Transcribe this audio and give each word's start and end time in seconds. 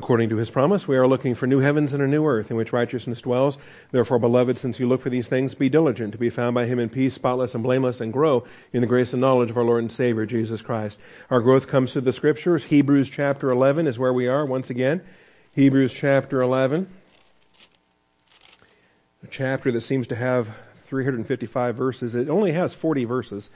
According 0.00 0.30
to 0.30 0.38
his 0.38 0.50
promise, 0.50 0.88
we 0.88 0.96
are 0.96 1.06
looking 1.06 1.34
for 1.34 1.46
new 1.46 1.58
heavens 1.58 1.92
and 1.92 2.02
a 2.02 2.06
new 2.06 2.24
earth 2.24 2.50
in 2.50 2.56
which 2.56 2.72
righteousness 2.72 3.20
dwells. 3.20 3.58
Therefore, 3.90 4.18
beloved, 4.18 4.58
since 4.58 4.80
you 4.80 4.88
look 4.88 5.02
for 5.02 5.10
these 5.10 5.28
things, 5.28 5.54
be 5.54 5.68
diligent 5.68 6.12
to 6.12 6.18
be 6.18 6.30
found 6.30 6.54
by 6.54 6.64
him 6.64 6.78
in 6.78 6.88
peace, 6.88 7.12
spotless 7.12 7.54
and 7.54 7.62
blameless, 7.62 8.00
and 8.00 8.10
grow 8.10 8.46
in 8.72 8.80
the 8.80 8.86
grace 8.86 9.12
and 9.12 9.20
knowledge 9.20 9.50
of 9.50 9.58
our 9.58 9.62
Lord 9.62 9.82
and 9.82 9.92
Savior, 9.92 10.24
Jesus 10.24 10.62
Christ. 10.62 10.98
Our 11.28 11.42
growth 11.42 11.68
comes 11.68 11.92
through 11.92 12.00
the 12.00 12.14
scriptures. 12.14 12.64
Hebrews 12.64 13.10
chapter 13.10 13.50
11 13.50 13.86
is 13.86 13.98
where 13.98 14.10
we 14.10 14.26
are 14.26 14.46
once 14.46 14.70
again. 14.70 15.02
Hebrews 15.52 15.92
chapter 15.92 16.40
11. 16.40 16.88
A 19.22 19.26
chapter 19.26 19.70
that 19.70 19.82
seems 19.82 20.06
to 20.06 20.16
have 20.16 20.48
355 20.86 21.76
verses. 21.76 22.14
It 22.14 22.30
only 22.30 22.52
has 22.52 22.74
40 22.74 23.04
verses. 23.04 23.50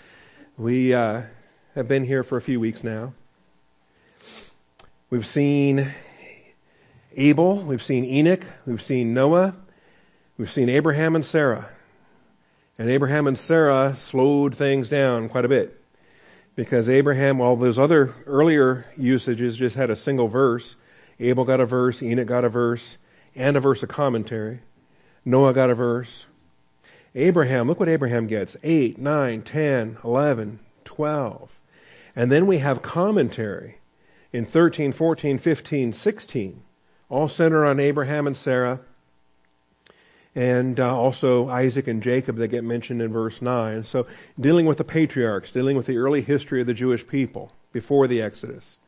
We 0.59 0.93
uh, 0.93 1.23
have 1.75 1.89
been 1.89 2.05
here 2.05 2.23
for 2.23 2.37
a 2.37 2.43
few 2.43 2.61
weeks 2.61 2.85
now. 2.85 3.15
We've 5.09 5.27
seen 5.27 5.95
Abel, 7.17 7.59
we've 7.59 7.83
seen 7.83 8.05
Enoch, 8.05 8.45
we've 8.67 8.83
seen 8.83 9.15
Noah, 9.15 9.55
we've 10.39 10.51
seen 10.51 10.69
Abraham 10.69 11.15
and 11.15 11.25
Sarah. 11.25 11.69
And 12.79 12.91
Abraham 12.91 13.27
and 13.27 13.39
Sarah 13.39 13.95
slowed 13.97 14.57
things 14.57 14.89
down 14.89 15.29
quite 15.29 15.45
a 15.45 15.49
bit. 15.49 15.81
Because 16.57 16.89
Abraham, 16.89 17.39
while 17.39 17.57
those 17.57 17.79
other 17.79 18.15
earlier 18.27 18.87
usages 18.97 19.57
just 19.57 19.77
had 19.77 19.91
a 19.91 19.97
single 19.97 20.29
verse, 20.29 20.77
Abel 21.21 21.45
got 21.45 21.61
a 21.61 21.67
verse, 21.67 22.03
Enoch 22.03 22.27
got 22.27 22.45
a 22.45 22.49
verse, 22.49 22.97
and 23.35 23.57
a 23.57 23.61
verse 23.61 23.83
of 23.83 23.89
commentary. 23.89 24.61
Noah 25.25 25.55
got 25.55 25.71
a 25.71 25.75
verse. 25.75 26.27
Abraham, 27.15 27.69
look 27.69 27.79
what 27.79 27.89
Abraham 27.89 28.27
gets 28.27 28.57
8, 28.63 28.99
9, 28.99 29.43
10, 29.43 29.99
11, 30.03 30.59
12. 30.85 31.51
And 32.17 32.31
then 32.31 32.47
we 32.47 32.59
have 32.59 32.83
commentary 32.83 33.79
in 34.33 34.45
13, 34.45 34.93
14, 34.93 35.39
15, 35.39 35.93
16 35.93 36.63
all 37.15 37.29
center 37.29 37.65
on 37.65 37.79
Abraham 37.79 38.27
and 38.27 38.37
Sarah, 38.37 38.81
and 40.35 40.81
uh, 40.81 40.99
also 40.99 41.49
Isaac 41.49 41.87
and 41.87 42.03
Jacob 42.03 42.37
that 42.39 42.49
get 42.49 42.65
mentioned 42.65 43.01
in 43.01 43.13
verse 43.13 43.41
9. 43.41 43.85
So, 43.85 44.09
dealing 44.39 44.67
with 44.67 44.79
the 44.79 44.85
patriarchs, 44.85 45.53
dealing 45.53 45.77
with 45.77 45.87
the 45.87 45.97
early 45.97 46.23
history 46.23 46.61
of 46.61 46.67
the 46.67 46.75
Jewish 46.75 47.07
people 47.07 47.53
before 47.73 48.09
the 48.09 48.21
Exodus. 48.21 48.79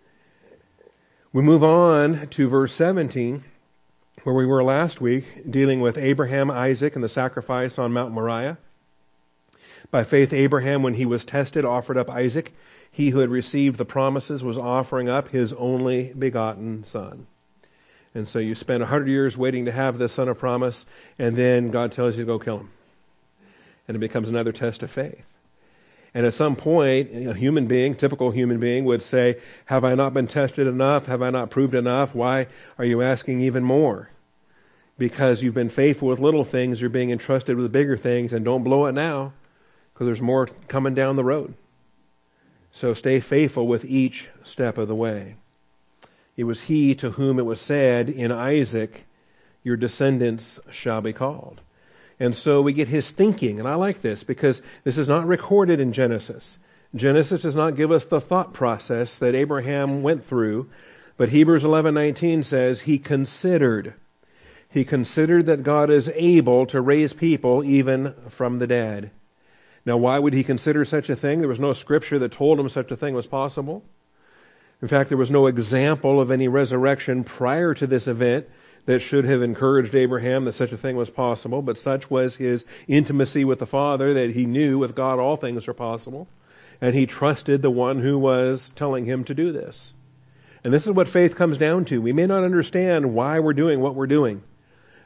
We 1.32 1.40
move 1.40 1.62
on 1.62 2.26
to 2.30 2.48
verse 2.48 2.72
17, 2.72 3.44
where 4.24 4.34
we 4.34 4.44
were 4.44 4.64
last 4.64 5.00
week, 5.00 5.48
dealing 5.48 5.80
with 5.80 5.96
Abraham, 5.96 6.50
Isaac, 6.50 6.96
and 6.96 7.04
the 7.04 7.08
sacrifice 7.08 7.78
on 7.78 7.92
Mount 7.92 8.12
Moriah. 8.12 8.58
By 9.92 10.02
faith, 10.02 10.32
Abraham, 10.32 10.82
when 10.82 10.94
he 10.94 11.06
was 11.06 11.24
tested, 11.24 11.64
offered 11.64 11.96
up 11.96 12.10
Isaac. 12.10 12.52
He 12.90 13.10
who 13.10 13.20
had 13.20 13.30
received 13.30 13.78
the 13.78 13.84
promises 13.84 14.42
was 14.42 14.58
offering 14.58 15.08
up 15.08 15.28
his 15.28 15.52
only 15.52 16.12
begotten 16.18 16.82
son. 16.82 17.28
And 18.16 18.26
so 18.26 18.38
you 18.38 18.54
spend 18.54 18.80
100 18.80 19.08
years 19.08 19.36
waiting 19.36 19.66
to 19.66 19.72
have 19.72 19.98
the 19.98 20.08
son 20.08 20.26
of 20.26 20.38
promise, 20.38 20.86
and 21.18 21.36
then 21.36 21.70
God 21.70 21.92
tells 21.92 22.16
you 22.16 22.22
to 22.22 22.26
go 22.26 22.38
kill 22.38 22.60
him. 22.60 22.70
And 23.86 23.94
it 23.94 23.98
becomes 23.98 24.30
another 24.30 24.52
test 24.52 24.82
of 24.82 24.90
faith. 24.90 25.26
And 26.14 26.24
at 26.24 26.32
some 26.32 26.56
point, 26.56 27.10
a 27.12 27.34
human 27.34 27.66
being, 27.66 27.94
typical 27.94 28.30
human 28.30 28.58
being, 28.58 28.86
would 28.86 29.02
say, 29.02 29.38
Have 29.66 29.84
I 29.84 29.94
not 29.94 30.14
been 30.14 30.26
tested 30.26 30.66
enough? 30.66 31.04
Have 31.04 31.20
I 31.20 31.28
not 31.28 31.50
proved 31.50 31.74
enough? 31.74 32.14
Why 32.14 32.46
are 32.78 32.86
you 32.86 33.02
asking 33.02 33.42
even 33.42 33.62
more? 33.62 34.08
Because 34.96 35.42
you've 35.42 35.52
been 35.52 35.68
faithful 35.68 36.08
with 36.08 36.18
little 36.18 36.44
things, 36.44 36.80
you're 36.80 36.88
being 36.88 37.10
entrusted 37.10 37.58
with 37.58 37.70
bigger 37.70 37.98
things, 37.98 38.32
and 38.32 38.46
don't 38.46 38.64
blow 38.64 38.86
it 38.86 38.92
now, 38.92 39.34
because 39.92 40.06
there's 40.06 40.22
more 40.22 40.46
coming 40.68 40.94
down 40.94 41.16
the 41.16 41.24
road. 41.24 41.52
So 42.72 42.94
stay 42.94 43.20
faithful 43.20 43.66
with 43.66 43.84
each 43.84 44.30
step 44.42 44.78
of 44.78 44.88
the 44.88 44.94
way. 44.94 45.36
It 46.36 46.44
was 46.44 46.62
he 46.62 46.94
to 46.96 47.12
whom 47.12 47.38
it 47.38 47.46
was 47.46 47.60
said 47.60 48.08
in 48.08 48.30
Isaac, 48.30 49.06
Your 49.62 49.76
descendants 49.76 50.60
shall 50.70 51.00
be 51.00 51.12
called. 51.12 51.60
And 52.18 52.34
so 52.34 52.62
we 52.62 52.72
get 52.72 52.88
his 52.88 53.10
thinking, 53.10 53.58
and 53.58 53.68
I 53.68 53.74
like 53.74 54.02
this 54.02 54.24
because 54.24 54.62
this 54.84 54.98
is 54.98 55.08
not 55.08 55.26
recorded 55.26 55.80
in 55.80 55.92
Genesis. 55.92 56.58
Genesis 56.94 57.42
does 57.42 57.54
not 57.54 57.76
give 57.76 57.90
us 57.90 58.04
the 58.04 58.20
thought 58.20 58.52
process 58.54 59.18
that 59.18 59.34
Abraham 59.34 60.02
went 60.02 60.24
through, 60.24 60.70
but 61.16 61.28
Hebrews 61.28 61.64
11:19 61.64 62.42
says 62.42 62.82
he 62.82 62.98
considered 62.98 63.94
he 64.76 64.84
considered 64.84 65.46
that 65.46 65.62
God 65.62 65.88
is 65.88 66.12
able 66.14 66.66
to 66.66 66.82
raise 66.82 67.14
people 67.14 67.64
even 67.64 68.14
from 68.28 68.58
the 68.58 68.66
dead. 68.66 69.10
Now, 69.86 69.96
why 69.96 70.18
would 70.18 70.34
he 70.34 70.44
consider 70.44 70.84
such 70.84 71.08
a 71.08 71.16
thing? 71.16 71.38
There 71.38 71.48
was 71.48 71.58
no 71.58 71.72
scripture 71.72 72.18
that 72.18 72.32
told 72.32 72.60
him 72.60 72.68
such 72.68 72.90
a 72.90 72.96
thing 72.96 73.14
was 73.14 73.26
possible. 73.26 73.84
In 74.82 74.88
fact, 74.88 75.08
there 75.08 75.18
was 75.18 75.30
no 75.30 75.46
example 75.46 76.20
of 76.20 76.30
any 76.30 76.48
resurrection 76.48 77.24
prior 77.24 77.72
to 77.74 77.86
this 77.86 78.06
event 78.06 78.46
that 78.84 79.00
should 79.00 79.24
have 79.24 79.42
encouraged 79.42 79.94
Abraham 79.94 80.44
that 80.44 80.52
such 80.52 80.72
a 80.72 80.76
thing 80.76 80.96
was 80.96 81.10
possible, 81.10 81.62
but 81.62 81.78
such 81.78 82.10
was 82.10 82.36
his 82.36 82.64
intimacy 82.86 83.44
with 83.44 83.58
the 83.58 83.66
Father 83.66 84.14
that 84.14 84.30
he 84.30 84.46
knew 84.46 84.78
with 84.78 84.94
God 84.94 85.18
all 85.18 85.36
things 85.36 85.66
are 85.66 85.74
possible, 85.74 86.28
and 86.80 86.94
he 86.94 87.06
trusted 87.06 87.62
the 87.62 87.70
one 87.70 88.00
who 88.00 88.18
was 88.18 88.70
telling 88.76 89.06
him 89.06 89.24
to 89.24 89.34
do 89.34 89.50
this. 89.50 89.94
And 90.62 90.72
this 90.72 90.84
is 90.84 90.92
what 90.92 91.08
faith 91.08 91.36
comes 91.36 91.58
down 91.58 91.84
to. 91.86 92.02
We 92.02 92.12
may 92.12 92.26
not 92.26 92.44
understand 92.44 93.14
why 93.14 93.40
we're 93.40 93.52
doing 93.52 93.80
what 93.80 93.94
we're 93.94 94.06
doing, 94.06 94.42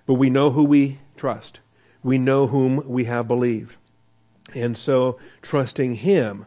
but 0.06 0.14
we 0.14 0.30
know 0.30 0.50
who 0.50 0.64
we 0.64 0.98
trust. 1.16 1.60
We 2.03 2.19
know 2.19 2.47
whom 2.47 2.82
we 2.86 3.04
have 3.04 3.28
believed. 3.28 3.76
And 4.54 4.76
so, 4.76 5.19
trusting 5.42 5.97
him 5.97 6.47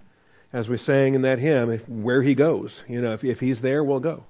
as 0.54 0.70
we 0.70 0.78
sang 0.78 1.16
in 1.16 1.24
that 1.24 1.40
hymn, 1.40 1.80
where 1.88 2.22
he 2.22 2.36
goes. 2.36 2.84
You 2.88 3.02
know, 3.02 3.12
if, 3.14 3.24
if 3.24 3.40
he's 3.40 3.62
there, 3.62 3.84
we'll 3.84 4.00
go. 4.00 4.24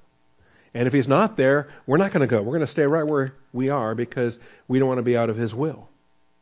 And 0.74 0.88
if 0.88 0.94
he's 0.94 1.08
not 1.08 1.38
there, 1.38 1.68
we're 1.86 1.98
not 1.98 2.12
going 2.12 2.22
to 2.22 2.28
go. 2.28 2.42
We're 2.42 2.54
going 2.54 2.62
to 2.62 2.68
stay 2.68 2.84
right 2.84 3.06
where 3.06 3.36
we 3.52 3.70
are 3.70 3.94
because 3.94 4.40
we 4.68 4.80
don't 4.80 4.88
want 4.88 4.98
to 4.98 5.04
be 5.04 5.18
out 5.18 5.30
of 5.30 5.36
his 5.36 5.54
will. 5.54 5.90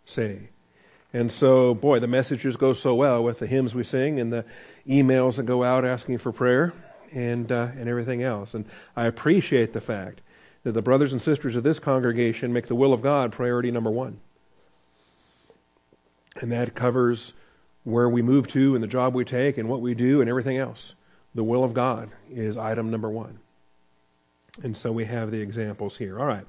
Say. 0.05 0.49
And 1.13 1.31
so, 1.31 1.73
boy, 1.73 1.99
the 1.99 2.07
messages 2.07 2.55
go 2.55 2.73
so 2.73 2.95
well 2.95 3.23
with 3.23 3.39
the 3.39 3.47
hymns 3.47 3.75
we 3.75 3.83
sing 3.83 4.19
and 4.19 4.31
the 4.31 4.45
emails 4.87 5.35
that 5.35 5.43
go 5.43 5.63
out 5.63 5.83
asking 5.83 6.19
for 6.19 6.31
prayer 6.31 6.73
and, 7.11 7.51
uh, 7.51 7.69
and 7.77 7.89
everything 7.89 8.23
else. 8.23 8.53
And 8.53 8.65
I 8.95 9.07
appreciate 9.07 9.73
the 9.73 9.81
fact 9.81 10.21
that 10.63 10.71
the 10.71 10.81
brothers 10.81 11.11
and 11.11 11.21
sisters 11.21 11.55
of 11.55 11.63
this 11.63 11.79
congregation 11.79 12.53
make 12.53 12.67
the 12.67 12.75
will 12.75 12.93
of 12.93 13.01
God 13.01 13.31
priority 13.31 13.71
number 13.71 13.91
one. 13.91 14.19
And 16.39 16.51
that 16.51 16.75
covers 16.75 17.33
where 17.83 18.09
we 18.09 18.21
move 18.21 18.47
to 18.49 18.75
and 18.75 18.83
the 18.83 18.87
job 18.87 19.13
we 19.13 19.25
take 19.25 19.57
and 19.57 19.67
what 19.67 19.81
we 19.81 19.93
do 19.93 20.21
and 20.21 20.29
everything 20.29 20.57
else. 20.57 20.93
The 21.33 21.43
will 21.43 21.63
of 21.63 21.73
God 21.73 22.09
is 22.29 22.57
item 22.57 22.91
number 22.91 23.09
one. 23.09 23.39
And 24.63 24.75
so 24.75 24.91
we 24.91 25.05
have 25.05 25.31
the 25.31 25.39
examples 25.39 25.97
here. 25.97 26.19
All 26.19 26.25
right. 26.25 26.45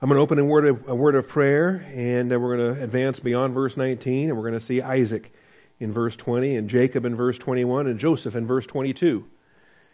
I'm 0.00 0.08
going 0.08 0.16
to 0.16 0.22
open 0.22 0.38
a 0.38 0.44
word 0.44 0.66
of, 0.66 0.88
a 0.88 0.94
word 0.94 1.14
of 1.14 1.28
prayer, 1.28 1.86
and 1.94 2.30
we're 2.30 2.56
going 2.56 2.74
to 2.74 2.82
advance 2.82 3.20
beyond 3.20 3.54
verse 3.54 3.76
19, 3.76 4.30
and 4.30 4.36
we're 4.36 4.42
going 4.42 4.58
to 4.58 4.64
see 4.64 4.82
Isaac 4.82 5.32
in 5.78 5.92
verse 5.92 6.16
20, 6.16 6.56
and 6.56 6.68
Jacob 6.68 7.04
in 7.04 7.14
verse 7.14 7.38
21, 7.38 7.86
and 7.86 8.00
Joseph 8.00 8.34
in 8.34 8.46
verse 8.46 8.66
22. 8.66 9.24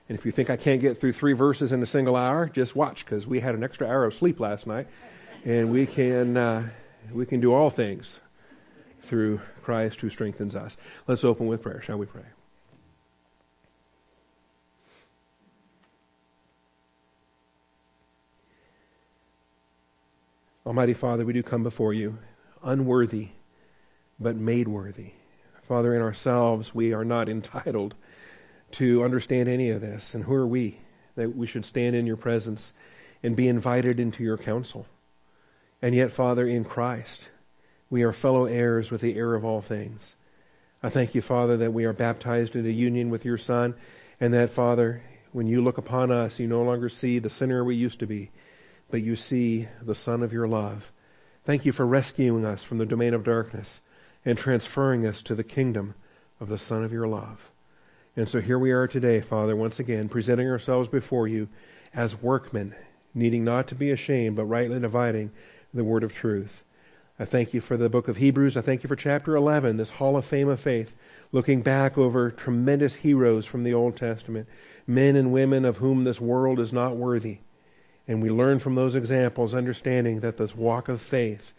And 0.09 0.19
if 0.19 0.25
you 0.25 0.33
think 0.33 0.49
I 0.49 0.57
can't 0.57 0.81
get 0.81 0.99
through 0.99 1.13
three 1.13 1.35
verses 1.35 1.73
in 1.73 1.83
a 1.83 1.87
single 1.87 2.17
hour, 2.17 2.49
just 2.49 2.75
watch, 2.75 3.05
because 3.05 3.27
we 3.27 3.41
had 3.41 3.55
an 3.55 3.63
extra 3.63 3.87
hour 3.87 4.07
of 4.07 4.15
sleep 4.15 4.41
last 4.41 4.67
night, 4.67 4.87
and 5.45 5.71
we 5.71 5.85
can 5.85 6.37
uh, 6.37 6.69
we 7.13 7.27
can 7.27 7.41
do 7.41 7.53
all 7.53 7.69
things 7.69 8.21
through 9.03 9.41
Christ 9.69 10.01
who 10.01 10.09
strengthens 10.09 10.57
us. 10.57 10.79
Let's 11.07 11.25
open 11.25 11.47
with 11.47 11.61
prayer. 11.61 11.83
Shall 11.83 11.99
we 11.99 12.07
pray? 12.07 12.23
Almighty 20.65 20.95
Father, 20.95 21.27
we 21.27 21.35
do 21.35 21.43
come 21.43 21.63
before 21.63 21.93
you, 21.93 22.17
unworthy, 22.63 23.29
but 24.19 24.37
made 24.37 24.69
worthy. 24.69 25.11
Father, 25.69 25.95
in 25.95 26.01
ourselves, 26.01 26.75
we 26.75 26.95
are 26.95 27.05
not 27.05 27.29
entitled 27.29 27.95
to 28.71 29.05
understand 29.05 29.51
any 29.51 29.69
of 29.69 29.83
this. 29.83 30.15
And 30.15 30.25
who 30.25 30.33
are 30.33 30.47
we 30.47 30.79
that 31.15 31.37
we 31.37 31.47
should 31.47 31.67
stand 31.67 31.95
in 31.95 32.07
your 32.07 32.17
presence 32.17 32.73
and 33.23 33.37
be 33.37 33.49
invited 33.49 34.01
into 34.01 34.23
your 34.25 34.39
counsel? 34.39 34.87
And 35.83 35.95
yet, 35.95 36.11
Father, 36.11 36.49
in 36.49 36.65
Christ, 36.65 37.29
we 37.91 38.03
are 38.03 38.13
fellow 38.13 38.45
heirs 38.45 38.91
with 38.91 39.01
the 39.01 39.17
heir 39.17 39.35
of 39.35 39.45
all 39.45 39.63
things. 39.63 40.17
I 40.83 40.91
thank 40.91 41.15
you, 41.15 41.23
Father, 41.23 41.57
that 41.57 41.73
we 41.73 41.85
are 41.85 41.93
baptized 41.93 42.55
into 42.55 42.71
union 42.71 43.11
with 43.11 43.25
your 43.25 43.39
Son, 43.39 43.75
and 44.21 44.33
that, 44.35 44.51
Father, 44.51 45.03
when 45.33 45.47
you 45.47 45.63
look 45.63 45.79
upon 45.79 46.11
us, 46.11 46.39
you 46.39 46.47
no 46.47 46.63
longer 46.63 46.89
see 46.89 47.19
the 47.19 47.31
sinner 47.31 47.65
we 47.65 47.75
used 47.75 47.99
to 48.01 48.07
be, 48.07 48.31
but 48.91 49.03
you 49.03 49.17
see 49.17 49.69
the 49.83 49.95
Son 49.95 50.23
of 50.23 50.33
your 50.33 50.47
love. 50.47 50.93
Thank 51.45 51.65
you 51.65 51.73
for 51.73 51.87
rescuing 51.87 52.45
us 52.45 52.63
from 52.63 52.79
the 52.79 52.87
domain 52.87 53.15
of 53.15 53.25
darkness 53.25 53.81
and 54.25 54.37
transferring 54.37 55.07
us 55.07 55.23
to 55.23 55.35
the 55.35 55.45
kingdom 55.45 55.95
of 56.41 56.49
the 56.49 56.59
Son 56.59 56.85
of 56.85 56.93
your 56.93 57.09
love. 57.09 57.51
And 58.17 58.29
so 58.29 58.41
here 58.41 58.59
we 58.59 58.71
are 58.73 58.87
today, 58.87 59.21
Father, 59.21 59.57
once 59.57 59.79
again, 59.79 60.09
presenting 60.09 60.49
ourselves 60.49 60.89
before 60.89 61.27
you 61.27 61.49
as 61.95 62.21
workmen, 62.21 62.75
needing 63.15 63.45
not 63.45 63.67
to 63.69 63.75
be 63.75 63.91
ashamed, 63.91 64.37
but 64.37 64.45
rightly 64.45 64.79
dividing 64.79 65.31
the 65.73 65.85
word 65.85 66.05
of 66.05 66.13
truth. 66.13 66.65
I 67.21 67.25
thank 67.25 67.53
you 67.53 67.61
for 67.61 67.77
the 67.77 67.89
book 67.89 68.07
of 68.07 68.19
Hebrews. 68.19 68.57
I 68.57 68.61
thank 68.61 68.85
you 68.85 68.89
for 68.89 68.95
chapter 68.95 69.35
11, 69.35 69.77
this 69.77 69.91
hall 69.91 70.17
of 70.17 70.25
fame 70.25 70.49
of 70.49 70.61
faith, 70.61 70.95
looking 71.33 71.63
back 71.63 71.99
over 71.99 72.31
tremendous 72.31 72.97
heroes 72.97 73.45
from 73.45 73.65
the 73.65 73.75
Old 73.75 73.97
Testament, 73.97 74.49
men 74.87 75.17
and 75.17 75.33
women 75.33 75.65
of 75.65 75.79
whom 75.79 76.05
this 76.05 76.21
world 76.21 76.61
is 76.61 76.73
not 76.73 76.97
worthy. 76.97 77.39
And 78.07 78.23
we 78.23 78.31
learn 78.31 78.61
from 78.61 78.77
those 78.77 78.95
examples, 78.95 79.53
understanding 79.53 80.21
that 80.21 80.37
this 80.37 80.55
walk 80.55 80.89
of 80.89 81.03
faith 81.03 81.55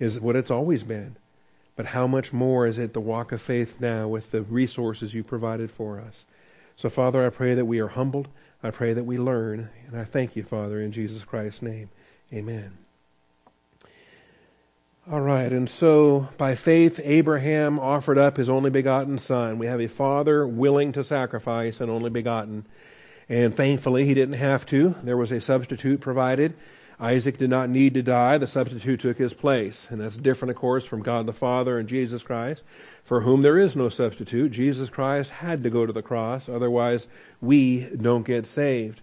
is 0.00 0.18
what 0.18 0.36
it's 0.36 0.50
always 0.50 0.82
been. 0.82 1.16
But 1.76 1.86
how 1.86 2.08
much 2.08 2.32
more 2.32 2.66
is 2.66 2.78
it 2.78 2.92
the 2.92 3.00
walk 3.00 3.30
of 3.30 3.40
faith 3.40 3.76
now 3.80 4.08
with 4.08 4.32
the 4.32 4.42
resources 4.42 5.14
you 5.14 5.22
provided 5.22 5.70
for 5.70 6.00
us? 6.00 6.26
So, 6.76 6.90
Father, 6.90 7.24
I 7.24 7.30
pray 7.30 7.54
that 7.54 7.66
we 7.66 7.78
are 7.78 7.88
humbled. 7.88 8.28
I 8.64 8.70
pray 8.70 8.92
that 8.92 9.04
we 9.04 9.16
learn. 9.16 9.70
And 9.86 9.96
I 9.96 10.04
thank 10.04 10.34
you, 10.34 10.42
Father, 10.42 10.80
in 10.80 10.90
Jesus 10.90 11.22
Christ's 11.22 11.62
name. 11.62 11.90
Amen. 12.32 12.83
All 15.10 15.20
right, 15.20 15.52
and 15.52 15.68
so 15.68 16.30
by 16.38 16.54
faith, 16.54 16.98
Abraham 17.04 17.78
offered 17.78 18.16
up 18.16 18.38
his 18.38 18.48
only 18.48 18.70
begotten 18.70 19.18
son. 19.18 19.58
We 19.58 19.66
have 19.66 19.80
a 19.80 19.86
father 19.86 20.46
willing 20.46 20.92
to 20.92 21.04
sacrifice 21.04 21.82
an 21.82 21.90
only 21.90 22.08
begotten. 22.08 22.64
And 23.28 23.54
thankfully, 23.54 24.06
he 24.06 24.14
didn't 24.14 24.36
have 24.36 24.64
to. 24.66 24.94
There 25.02 25.18
was 25.18 25.30
a 25.30 25.42
substitute 25.42 26.00
provided. 26.00 26.54
Isaac 26.98 27.36
did 27.36 27.50
not 27.50 27.68
need 27.68 27.92
to 27.94 28.02
die. 28.02 28.38
The 28.38 28.46
substitute 28.46 29.00
took 29.00 29.18
his 29.18 29.34
place. 29.34 29.88
And 29.90 30.00
that's 30.00 30.16
different, 30.16 30.52
of 30.52 30.56
course, 30.56 30.86
from 30.86 31.02
God 31.02 31.26
the 31.26 31.34
Father 31.34 31.78
and 31.78 31.86
Jesus 31.86 32.22
Christ, 32.22 32.62
for 33.04 33.20
whom 33.20 33.42
there 33.42 33.58
is 33.58 33.76
no 33.76 33.90
substitute. 33.90 34.52
Jesus 34.52 34.88
Christ 34.88 35.28
had 35.28 35.62
to 35.64 35.70
go 35.70 35.84
to 35.84 35.92
the 35.92 36.00
cross. 36.00 36.48
Otherwise, 36.48 37.08
we 37.42 37.90
don't 37.94 38.26
get 38.26 38.46
saved. 38.46 39.02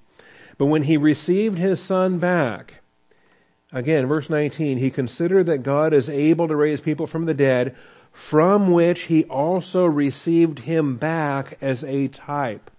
But 0.57 0.65
when 0.65 0.81
he 0.81 0.97
received 0.97 1.59
his 1.59 1.79
son 1.79 2.17
back, 2.17 2.80
again, 3.71 4.07
verse 4.07 4.29
19, 4.29 4.77
he 4.77 4.89
considered 4.89 5.45
that 5.45 5.63
God 5.63 5.93
is 5.93 6.09
able 6.09 6.47
to 6.47 6.55
raise 6.55 6.81
people 6.81 7.07
from 7.07 7.25
the 7.25 7.33
dead, 7.33 7.75
from 8.11 8.71
which 8.71 9.03
he 9.03 9.23
also 9.25 9.85
received 9.85 10.59
him 10.59 10.97
back 10.97 11.57
as 11.61 11.83
a 11.83 12.07
type. 12.09 12.69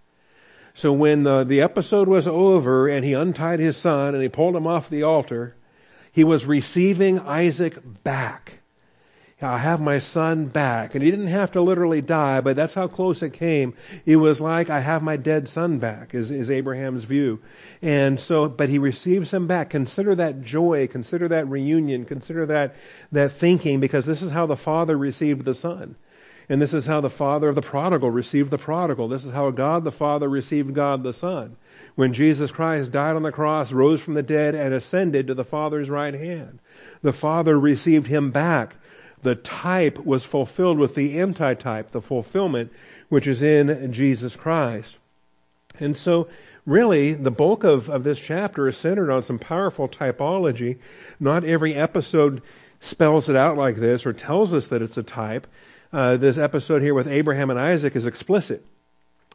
So 0.75 0.93
when 0.93 1.23
the, 1.23 1.45
the 1.45 1.61
episode 1.61 2.09
was 2.09 2.27
over 2.27 2.89
and 2.89 3.05
he 3.05 3.13
untied 3.13 3.61
his 3.61 3.77
son 3.77 4.15
and 4.15 4.23
he 4.23 4.29
pulled 4.29 4.57
him 4.57 4.67
off 4.67 4.89
the 4.89 5.03
altar, 5.03 5.55
he 6.11 6.25
was 6.25 6.47
receiving 6.47 7.21
Isaac 7.21 7.79
back. 8.05 8.62
I 9.43 9.59
have 9.59 9.81
my 9.81 9.99
son 9.99 10.47
back. 10.47 10.95
And 10.95 11.03
he 11.03 11.11
didn't 11.11 11.29
have 11.29 11.53
to 11.53 11.61
literally 11.61 12.01
die, 12.01 12.41
but 12.41 12.57
that's 12.57 12.75
how 12.75 12.89
close 12.89 13.23
it 13.23 13.33
came. 13.33 13.75
It 14.07 14.17
was 14.17 14.41
like, 14.41 14.71
I 14.71 14.81
have 14.81 15.03
my 15.03 15.17
dead 15.17 15.49
son 15.49 15.79
back, 15.79 16.15
is, 16.15 16.31
is 16.31 16.51
Abraham's 16.51 17.05
view. 17.05 17.41
And 17.81 18.19
so, 18.21 18.49
but 18.49 18.69
he 18.69 18.79
receives 18.79 19.33
him 19.33 19.47
back. 19.47 19.71
Consider 19.71 20.15
that 20.15 20.43
joy, 20.43 20.87
consider 20.87 21.29
that 21.29 21.49
reunion, 21.49 22.05
consider 22.05 22.47
that, 22.47 22.77
that 23.11 23.33
thinking, 23.33 23.81
because 23.81 24.07
this 24.07 24.23
is 24.23 24.31
how 24.31 24.47
the 24.47 24.57
father 24.57 24.97
received 24.97 25.45
the 25.45 25.55
son. 25.55 25.97
And 26.49 26.61
this 26.61 26.75
is 26.75 26.87
how 26.87 27.01
the 27.01 27.11
father 27.11 27.49
of 27.49 27.55
the 27.55 27.63
prodigal 27.63 28.11
received 28.11 28.51
the 28.51 28.59
prodigal. 28.59 29.09
This 29.09 29.25
is 29.25 29.33
how 29.33 29.51
God 29.51 29.85
the 29.85 29.93
Father 29.93 30.29
received 30.29 30.75
God 30.75 31.03
the 31.03 31.13
Son. 31.13 31.57
When 31.95 32.13
Jesus 32.13 32.51
Christ 32.51 32.91
died 32.91 33.17
on 33.17 33.23
the 33.23 33.33
cross, 33.33 33.73
rose 33.73 34.01
from 34.01 34.15
the 34.15 34.23
dead, 34.23 34.55
and 34.55 34.75
ascended 34.75 35.27
to 35.27 35.35
the 35.35 35.45
Father's 35.45 35.89
right 35.89 36.15
hand, 36.15 36.59
the 37.01 37.13
Father 37.13 37.59
received 37.59 38.07
him 38.07 38.31
back. 38.31 38.77
The 39.23 39.35
type 39.37 40.05
was 40.05 40.25
fulfilled 40.25 40.79
with 40.79 40.95
the 40.95 41.19
antitype, 41.21 41.93
the 41.93 42.03
fulfillment, 42.03 42.73
which 43.09 43.27
is 43.27 43.43
in 43.43 43.93
Jesus 43.93 44.37
Christ. 44.37 44.97
And 45.79 45.97
so, 45.97 46.29
really, 46.67 47.15
the 47.15 47.31
bulk 47.31 47.65
of, 47.65 47.89
of 47.89 48.05
this 48.05 48.19
chapter 48.19 48.69
is 48.69 48.77
centered 48.77 49.11
on 49.11 49.23
some 49.23 49.39
powerful 49.39 49.89
typology. 49.89 50.79
Not 51.19 51.45
every 51.45 51.75
episode 51.75 52.43
spells 52.81 53.29
it 53.29 53.37
out 53.37 53.57
like 53.57 53.77
this 53.77 54.05
or 54.05 54.13
tells 54.13 54.53
us 54.53 54.67
that 54.69 54.83
it's 54.83 54.97
a 54.97 55.03
type 55.03 55.47
uh, 55.93 56.17
this 56.17 56.39
episode 56.39 56.83
here 56.83 56.95
with 56.95 57.07
Abraham 57.07 57.51
and 57.51 57.59
Isaac 57.59 57.95
is 57.95 58.07
explicit. 58.07 58.65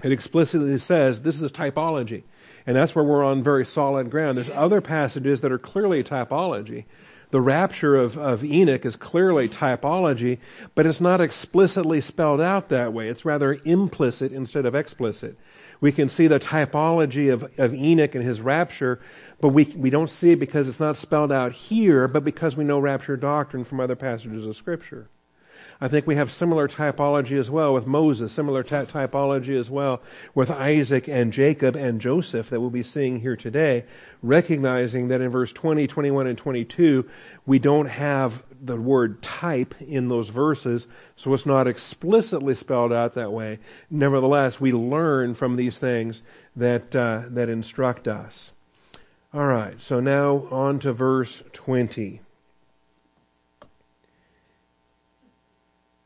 It 0.03 0.11
explicitly 0.11 0.77
says 0.79 1.21
this 1.21 1.41
is 1.41 1.51
typology. 1.51 2.23
And 2.65 2.75
that's 2.75 2.95
where 2.95 3.05
we're 3.05 3.23
on 3.23 3.43
very 3.43 3.65
solid 3.65 4.09
ground. 4.09 4.37
There's 4.37 4.49
other 4.49 4.81
passages 4.81 5.41
that 5.41 5.51
are 5.51 5.59
clearly 5.59 6.03
typology. 6.03 6.85
The 7.29 7.41
rapture 7.41 7.95
of, 7.95 8.17
of 8.17 8.43
Enoch 8.43 8.85
is 8.85 8.95
clearly 8.95 9.49
typology, 9.49 10.39
but 10.75 10.85
it's 10.85 11.01
not 11.01 11.19
explicitly 11.19 11.99
spelled 11.99 12.39
out 12.39 12.69
that 12.69 12.93
way. 12.93 13.09
It's 13.09 13.25
rather 13.25 13.59
implicit 13.65 14.31
instead 14.31 14.65
of 14.65 14.75
explicit. 14.75 15.37
We 15.81 15.91
can 15.91 16.09
see 16.09 16.27
the 16.27 16.39
typology 16.39 17.31
of, 17.31 17.59
of 17.59 17.73
Enoch 17.73 18.15
and 18.15 18.23
his 18.23 18.41
rapture, 18.41 18.99
but 19.41 19.49
we, 19.49 19.65
we 19.75 19.89
don't 19.89 20.09
see 20.09 20.31
it 20.31 20.39
because 20.39 20.67
it's 20.67 20.79
not 20.79 20.97
spelled 20.97 21.31
out 21.31 21.51
here, 21.51 22.07
but 22.07 22.23
because 22.23 22.55
we 22.55 22.63
know 22.63 22.79
rapture 22.79 23.17
doctrine 23.17 23.65
from 23.65 23.79
other 23.79 23.95
passages 23.95 24.45
of 24.45 24.55
Scripture. 24.55 25.09
I 25.79 25.87
think 25.87 26.07
we 26.07 26.15
have 26.15 26.31
similar 26.31 26.67
typology 26.67 27.37
as 27.39 27.51
well 27.51 27.73
with 27.73 27.85
Moses, 27.85 28.33
similar 28.33 28.63
typology 28.63 29.57
as 29.57 29.69
well 29.69 30.01
with 30.33 30.49
Isaac 30.49 31.07
and 31.07 31.31
Jacob 31.31 31.75
and 31.75 32.01
Joseph 32.01 32.49
that 32.49 32.59
we'll 32.59 32.71
be 32.71 32.81
seeing 32.81 33.19
here 33.19 33.35
today, 33.35 33.85
recognizing 34.23 35.09
that 35.09 35.21
in 35.21 35.29
verse 35.29 35.53
20, 35.53 35.85
21, 35.85 36.25
and 36.25 36.37
22, 36.37 37.07
we 37.45 37.59
don't 37.59 37.85
have 37.85 38.43
the 38.59 38.77
word 38.77 39.21
type 39.21 39.75
in 39.79 40.07
those 40.07 40.29
verses, 40.29 40.87
so 41.15 41.33
it's 41.35 41.45
not 41.45 41.67
explicitly 41.67 42.55
spelled 42.55 42.91
out 42.91 43.13
that 43.13 43.31
way. 43.31 43.59
Nevertheless, 43.91 44.59
we 44.59 44.71
learn 44.71 45.35
from 45.35 45.55
these 45.57 45.77
things 45.77 46.23
that, 46.55 46.95
uh, 46.95 47.23
that 47.27 47.49
instruct 47.49 48.07
us. 48.07 48.53
All 49.31 49.45
right, 49.45 49.79
so 49.79 49.99
now 49.99 50.47
on 50.49 50.79
to 50.79 50.93
verse 50.93 51.43
20. 51.53 52.21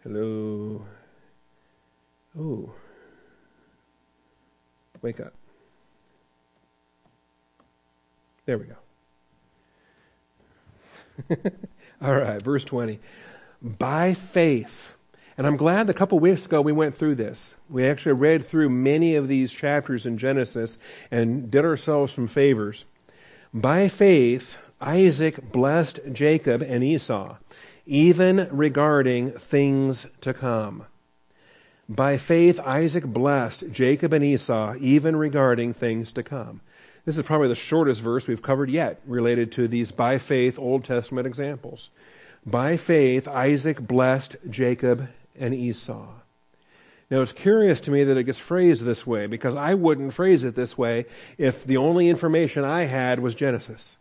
Hello. 0.03 0.81
Oh. 2.39 2.73
Wake 5.03 5.19
up. 5.19 5.33
There 8.47 8.57
we 8.57 8.65
go. 8.65 8.75
All 12.01 12.15
right, 12.15 12.41
verse 12.41 12.63
20. 12.63 12.99
By 13.61 14.15
faith. 14.15 14.93
And 15.37 15.45
I'm 15.45 15.57
glad 15.57 15.87
a 15.87 15.93
couple 15.93 16.17
weeks 16.17 16.47
ago 16.47 16.61
we 16.61 16.71
went 16.71 16.97
through 16.97 17.15
this. 17.15 17.55
We 17.69 17.85
actually 17.85 18.13
read 18.13 18.47
through 18.47 18.69
many 18.69 19.13
of 19.13 19.27
these 19.27 19.53
chapters 19.53 20.07
in 20.07 20.17
Genesis 20.17 20.79
and 21.11 21.51
did 21.51 21.63
ourselves 21.63 22.13
some 22.13 22.27
favors. 22.27 22.85
By 23.53 23.87
faith, 23.87 24.57
Isaac 24.81 25.51
blessed 25.51 25.99
Jacob 26.11 26.63
and 26.63 26.83
Esau 26.83 27.37
even 27.85 28.47
regarding 28.51 29.31
things 29.31 30.07
to 30.21 30.33
come. 30.33 30.85
By 31.89 32.17
faith, 32.17 32.59
Isaac 32.59 33.05
blessed 33.05 33.65
Jacob 33.71 34.13
and 34.13 34.23
Esau, 34.23 34.75
even 34.79 35.15
regarding 35.15 35.73
things 35.73 36.11
to 36.13 36.23
come. 36.23 36.61
This 37.05 37.17
is 37.17 37.23
probably 37.25 37.47
the 37.47 37.55
shortest 37.55 38.01
verse 38.01 38.27
we've 38.27 38.41
covered 38.41 38.69
yet 38.69 39.01
related 39.05 39.51
to 39.53 39.67
these 39.67 39.91
by 39.91 40.17
faith 40.17 40.59
Old 40.59 40.85
Testament 40.85 41.27
examples. 41.27 41.89
By 42.45 42.77
faith, 42.77 43.27
Isaac 43.27 43.79
blessed 43.79 44.37
Jacob 44.49 45.09
and 45.39 45.53
Esau. 45.53 46.07
Now, 47.09 47.21
it's 47.21 47.33
curious 47.33 47.81
to 47.81 47.91
me 47.91 48.05
that 48.05 48.15
it 48.15 48.23
gets 48.23 48.39
phrased 48.39 48.85
this 48.85 49.05
way 49.05 49.27
because 49.27 49.55
I 49.55 49.73
wouldn't 49.73 50.13
phrase 50.13 50.45
it 50.45 50.55
this 50.55 50.77
way 50.77 51.07
if 51.37 51.65
the 51.65 51.75
only 51.75 52.07
information 52.07 52.63
I 52.63 52.83
had 52.83 53.19
was 53.19 53.35
Genesis. 53.35 53.97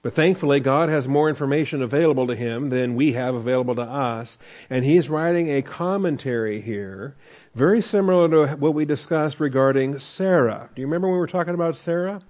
But 0.00 0.14
thankfully, 0.14 0.60
God 0.60 0.88
has 0.88 1.08
more 1.08 1.28
information 1.28 1.82
available 1.82 2.28
to 2.28 2.36
him 2.36 2.70
than 2.70 2.94
we 2.94 3.12
have 3.12 3.34
available 3.34 3.74
to 3.74 3.82
us. 3.82 4.38
And 4.70 4.84
he's 4.84 5.10
writing 5.10 5.48
a 5.48 5.62
commentary 5.62 6.60
here, 6.60 7.16
very 7.54 7.82
similar 7.82 8.28
to 8.28 8.56
what 8.56 8.74
we 8.74 8.84
discussed 8.84 9.40
regarding 9.40 9.98
Sarah. 9.98 10.70
Do 10.74 10.80
you 10.80 10.86
remember 10.86 11.08
when 11.08 11.16
we 11.16 11.20
were 11.20 11.26
talking 11.26 11.54
about 11.54 11.76
Sarah? 11.76 12.22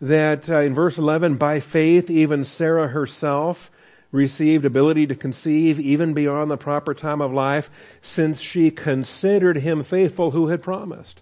That 0.00 0.50
uh, 0.50 0.58
in 0.58 0.74
verse 0.74 0.98
11, 0.98 1.36
by 1.36 1.60
faith, 1.60 2.10
even 2.10 2.44
Sarah 2.44 2.88
herself 2.88 3.70
received 4.10 4.64
ability 4.64 5.06
to 5.06 5.14
conceive 5.14 5.78
even 5.78 6.12
beyond 6.12 6.50
the 6.50 6.56
proper 6.56 6.92
time 6.92 7.20
of 7.20 7.32
life, 7.32 7.70
since 8.02 8.40
she 8.40 8.70
considered 8.70 9.58
him 9.58 9.84
faithful 9.84 10.32
who 10.32 10.48
had 10.48 10.62
promised. 10.62 11.20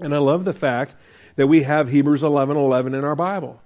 And 0.00 0.14
I 0.14 0.18
love 0.18 0.44
the 0.44 0.52
fact 0.52 0.94
that 1.36 1.46
we 1.46 1.62
have 1.62 1.88
Hebrews 1.88 2.24
11 2.24 2.56
11 2.56 2.94
in 2.94 3.04
our 3.04 3.16
Bible. 3.16 3.62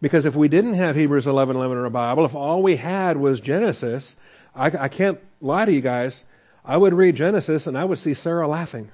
Because 0.00 0.26
if 0.26 0.34
we 0.34 0.48
didn't 0.48 0.74
have 0.74 0.94
Hebrews 0.94 1.26
11 1.26 1.56
11 1.56 1.76
in 1.76 1.84
our 1.84 1.90
Bible, 1.90 2.24
if 2.24 2.34
all 2.34 2.62
we 2.62 2.76
had 2.76 3.16
was 3.16 3.40
Genesis, 3.40 4.16
I, 4.54 4.66
I 4.66 4.88
can't 4.88 5.18
lie 5.40 5.64
to 5.64 5.72
you 5.72 5.80
guys. 5.80 6.24
I 6.64 6.76
would 6.76 6.94
read 6.94 7.16
Genesis 7.16 7.66
and 7.66 7.76
I 7.76 7.84
would 7.84 7.98
see 7.98 8.14
Sarah 8.14 8.46
laughing 8.46 8.90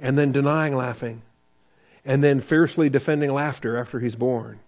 and 0.00 0.18
then 0.18 0.32
denying 0.32 0.76
laughing 0.76 1.22
and 2.04 2.22
then 2.22 2.40
fiercely 2.40 2.88
defending 2.88 3.32
laughter 3.32 3.76
after 3.76 4.00
he's 4.00 4.16
born. 4.16 4.60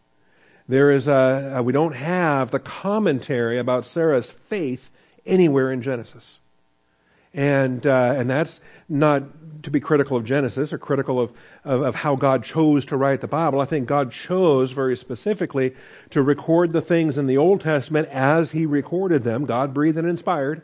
There 0.68 0.90
is 0.90 1.08
a, 1.08 1.60
we 1.64 1.72
don't 1.72 1.96
have 1.96 2.50
the 2.50 2.60
commentary 2.60 3.58
about 3.58 3.86
Sarah's 3.86 4.30
faith 4.30 4.88
anywhere 5.26 5.72
in 5.72 5.82
Genesis. 5.82 6.38
And, 7.34 7.86
uh, 7.86 8.14
and 8.16 8.28
that's 8.28 8.60
not 8.88 9.39
to 9.62 9.70
be 9.70 9.80
critical 9.80 10.16
of 10.16 10.24
Genesis 10.24 10.72
or 10.72 10.78
critical 10.78 11.20
of, 11.20 11.32
of, 11.64 11.82
of, 11.82 11.94
how 11.96 12.16
God 12.16 12.44
chose 12.44 12.86
to 12.86 12.96
write 12.96 13.20
the 13.20 13.28
Bible. 13.28 13.60
I 13.60 13.64
think 13.64 13.86
God 13.86 14.12
chose 14.12 14.72
very 14.72 14.96
specifically 14.96 15.74
to 16.10 16.22
record 16.22 16.72
the 16.72 16.80
things 16.80 17.18
in 17.18 17.26
the 17.26 17.36
Old 17.36 17.60
Testament 17.60 18.08
as 18.08 18.52
He 18.52 18.66
recorded 18.66 19.24
them, 19.24 19.46
God 19.46 19.74
breathed 19.74 19.98
and 19.98 20.08
inspired, 20.08 20.62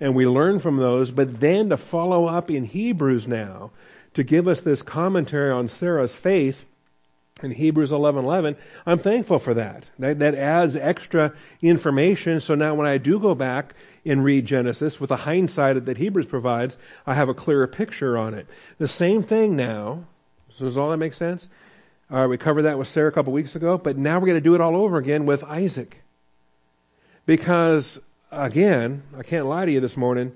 and 0.00 0.14
we 0.14 0.26
learn 0.26 0.58
from 0.60 0.76
those, 0.76 1.10
but 1.10 1.40
then 1.40 1.68
to 1.68 1.76
follow 1.76 2.26
up 2.26 2.50
in 2.50 2.64
Hebrews 2.64 3.26
now 3.26 3.70
to 4.14 4.22
give 4.22 4.48
us 4.48 4.60
this 4.60 4.82
commentary 4.82 5.50
on 5.50 5.68
Sarah's 5.68 6.14
faith 6.14 6.64
in 7.42 7.52
Hebrews 7.52 7.90
11:11, 7.90 8.56
I'm 8.86 8.98
thankful 8.98 9.38
for 9.38 9.54
that. 9.54 9.84
that. 9.98 10.18
That 10.18 10.34
adds 10.34 10.76
extra 10.76 11.32
information. 11.62 12.40
So 12.40 12.54
now 12.54 12.74
when 12.74 12.86
I 12.86 12.98
do 12.98 13.18
go 13.18 13.34
back 13.34 13.74
and 14.04 14.24
read 14.24 14.46
Genesis 14.46 15.00
with 15.00 15.08
the 15.08 15.16
hindsight 15.16 15.84
that 15.84 15.98
Hebrews 15.98 16.26
provides, 16.26 16.78
I 17.06 17.14
have 17.14 17.28
a 17.28 17.34
clearer 17.34 17.66
picture 17.66 18.16
on 18.16 18.34
it. 18.34 18.46
The 18.78 18.88
same 18.88 19.22
thing 19.22 19.56
now. 19.56 20.04
So 20.56 20.64
does 20.64 20.76
all 20.76 20.90
that 20.90 20.96
make 20.96 21.14
sense? 21.14 21.48
Uh, 22.10 22.26
we 22.28 22.36
covered 22.36 22.62
that 22.62 22.78
with 22.78 22.88
Sarah 22.88 23.08
a 23.08 23.12
couple 23.12 23.32
weeks 23.32 23.54
ago, 23.54 23.78
but 23.78 23.96
now 23.96 24.18
we're 24.18 24.26
going 24.26 24.36
to 24.36 24.40
do 24.40 24.54
it 24.54 24.60
all 24.60 24.76
over 24.76 24.96
again 24.98 25.26
with 25.26 25.44
Isaac. 25.44 26.02
Because 27.26 28.00
again, 28.32 29.02
I 29.16 29.22
can't 29.22 29.46
lie 29.46 29.64
to 29.64 29.72
you 29.72 29.80
this 29.80 29.96
morning. 29.96 30.32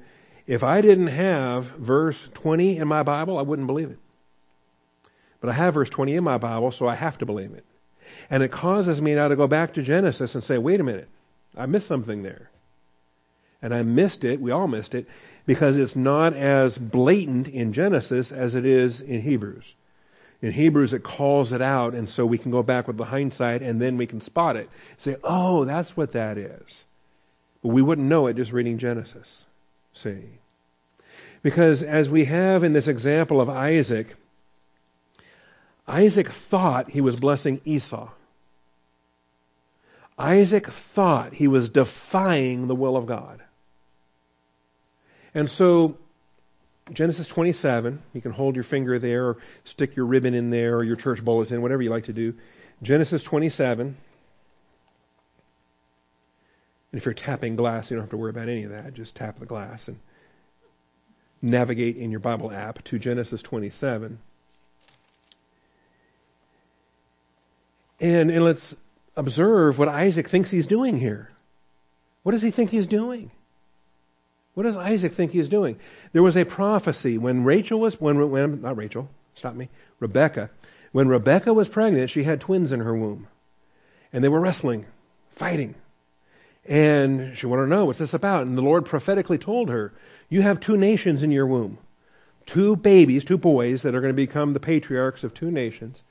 If 0.46 0.62
I 0.62 0.80
didn't 0.80 1.08
have 1.08 1.64
verse 1.64 2.28
20 2.34 2.76
in 2.76 2.86
my 2.86 3.02
Bible, 3.02 3.38
I 3.38 3.42
wouldn't 3.42 3.66
believe 3.66 3.90
it. 3.90 3.98
But 5.40 5.50
I 5.50 5.54
have 5.54 5.74
verse 5.74 5.90
20 5.90 6.14
in 6.14 6.24
my 6.24 6.38
Bible, 6.38 6.70
so 6.70 6.86
I 6.86 6.94
have 6.94 7.18
to 7.18 7.26
believe 7.26 7.52
it. 7.52 7.64
And 8.30 8.42
it 8.42 8.52
causes 8.52 9.02
me 9.02 9.14
now 9.14 9.28
to 9.28 9.36
go 9.36 9.46
back 9.46 9.74
to 9.74 9.82
Genesis 9.82 10.34
and 10.34 10.44
say, 10.44 10.58
wait 10.58 10.80
a 10.80 10.84
minute, 10.84 11.08
I 11.56 11.66
missed 11.66 11.88
something 11.88 12.22
there. 12.22 12.50
And 13.64 13.72
I 13.72 13.80
missed 13.80 14.24
it, 14.24 14.42
we 14.42 14.50
all 14.50 14.68
missed 14.68 14.94
it, 14.94 15.06
because 15.46 15.78
it's 15.78 15.96
not 15.96 16.34
as 16.34 16.76
blatant 16.76 17.48
in 17.48 17.72
Genesis 17.72 18.30
as 18.30 18.54
it 18.54 18.66
is 18.66 19.00
in 19.00 19.22
Hebrews. 19.22 19.74
In 20.42 20.52
Hebrews, 20.52 20.92
it 20.92 21.02
calls 21.02 21.50
it 21.50 21.62
out, 21.62 21.94
and 21.94 22.06
so 22.06 22.26
we 22.26 22.36
can 22.36 22.50
go 22.50 22.62
back 22.62 22.86
with 22.86 22.98
the 22.98 23.06
hindsight, 23.06 23.62
and 23.62 23.80
then 23.80 23.96
we 23.96 24.06
can 24.06 24.20
spot 24.20 24.56
it. 24.56 24.68
Say, 24.98 25.16
oh, 25.24 25.64
that's 25.64 25.96
what 25.96 26.12
that 26.12 26.36
is. 26.36 26.84
But 27.62 27.70
we 27.70 27.80
wouldn't 27.80 28.06
know 28.06 28.26
it 28.26 28.36
just 28.36 28.52
reading 28.52 28.76
Genesis. 28.76 29.46
See? 29.94 30.40
Because 31.42 31.82
as 31.82 32.10
we 32.10 32.26
have 32.26 32.62
in 32.62 32.74
this 32.74 32.86
example 32.86 33.40
of 33.40 33.48
Isaac, 33.48 34.14
Isaac 35.88 36.28
thought 36.28 36.90
he 36.90 37.00
was 37.00 37.16
blessing 37.16 37.62
Esau. 37.64 38.10
Isaac 40.18 40.66
thought 40.66 41.32
he 41.32 41.48
was 41.48 41.70
defying 41.70 42.66
the 42.66 42.74
will 42.74 42.98
of 42.98 43.06
God. 43.06 43.40
And 45.34 45.50
so, 45.50 45.98
Genesis 46.92 47.26
27, 47.26 48.02
you 48.12 48.20
can 48.20 48.32
hold 48.32 48.54
your 48.54 48.64
finger 48.64 48.98
there 48.98 49.26
or 49.26 49.38
stick 49.64 49.96
your 49.96 50.06
ribbon 50.06 50.34
in 50.34 50.50
there 50.50 50.76
or 50.76 50.84
your 50.84 50.96
church 50.96 51.24
bulletin, 51.24 51.60
whatever 51.60 51.82
you 51.82 51.90
like 51.90 52.04
to 52.04 52.12
do. 52.12 52.34
Genesis 52.82 53.22
27. 53.22 53.96
And 56.92 57.00
if 57.00 57.04
you're 57.04 57.14
tapping 57.14 57.56
glass, 57.56 57.90
you 57.90 57.96
don't 57.96 58.04
have 58.04 58.10
to 58.10 58.16
worry 58.16 58.30
about 58.30 58.48
any 58.48 58.62
of 58.62 58.70
that. 58.70 58.94
Just 58.94 59.16
tap 59.16 59.40
the 59.40 59.46
glass 59.46 59.88
and 59.88 59.98
navigate 61.42 61.96
in 61.96 62.10
your 62.10 62.20
Bible 62.20 62.52
app 62.52 62.84
to 62.84 62.98
Genesis 62.98 63.42
27. 63.42 64.18
And, 68.00 68.30
and 68.30 68.44
let's 68.44 68.76
observe 69.16 69.78
what 69.78 69.88
Isaac 69.88 70.28
thinks 70.28 70.50
he's 70.50 70.66
doing 70.66 70.98
here. 70.98 71.30
What 72.22 72.32
does 72.32 72.42
he 72.42 72.50
think 72.50 72.70
he's 72.70 72.86
doing? 72.86 73.30
What 74.54 74.62
does 74.62 74.76
Isaac 74.76 75.12
think 75.12 75.32
he's 75.32 75.48
doing? 75.48 75.78
There 76.12 76.22
was 76.22 76.36
a 76.36 76.44
prophecy 76.44 77.18
when 77.18 77.44
Rachel 77.44 77.80
was, 77.80 78.00
when, 78.00 78.30
when 78.30 78.62
not 78.62 78.76
Rachel, 78.76 79.10
stop 79.34 79.54
me, 79.54 79.68
Rebecca. 79.98 80.50
When 80.92 81.08
Rebecca 81.08 81.52
was 81.52 81.68
pregnant, 81.68 82.10
she 82.10 82.22
had 82.22 82.40
twins 82.40 82.70
in 82.70 82.80
her 82.80 82.94
womb. 82.94 83.26
And 84.12 84.22
they 84.22 84.28
were 84.28 84.40
wrestling, 84.40 84.86
fighting. 85.32 85.74
And 86.66 87.36
she 87.36 87.46
wanted 87.46 87.62
to 87.62 87.68
know, 87.68 87.84
what's 87.86 87.98
this 87.98 88.14
about? 88.14 88.46
And 88.46 88.56
the 88.56 88.62
Lord 88.62 88.86
prophetically 88.86 89.38
told 89.38 89.68
her, 89.68 89.92
You 90.28 90.42
have 90.42 90.60
two 90.60 90.76
nations 90.76 91.22
in 91.22 91.32
your 91.32 91.46
womb. 91.46 91.78
Two 92.46 92.76
babies, 92.76 93.24
two 93.24 93.38
boys 93.38 93.82
that 93.82 93.94
are 93.94 94.00
going 94.00 94.12
to 94.12 94.16
become 94.16 94.52
the 94.52 94.60
patriarchs 94.60 95.24
of 95.24 95.34
two 95.34 95.50
nations. 95.50 96.02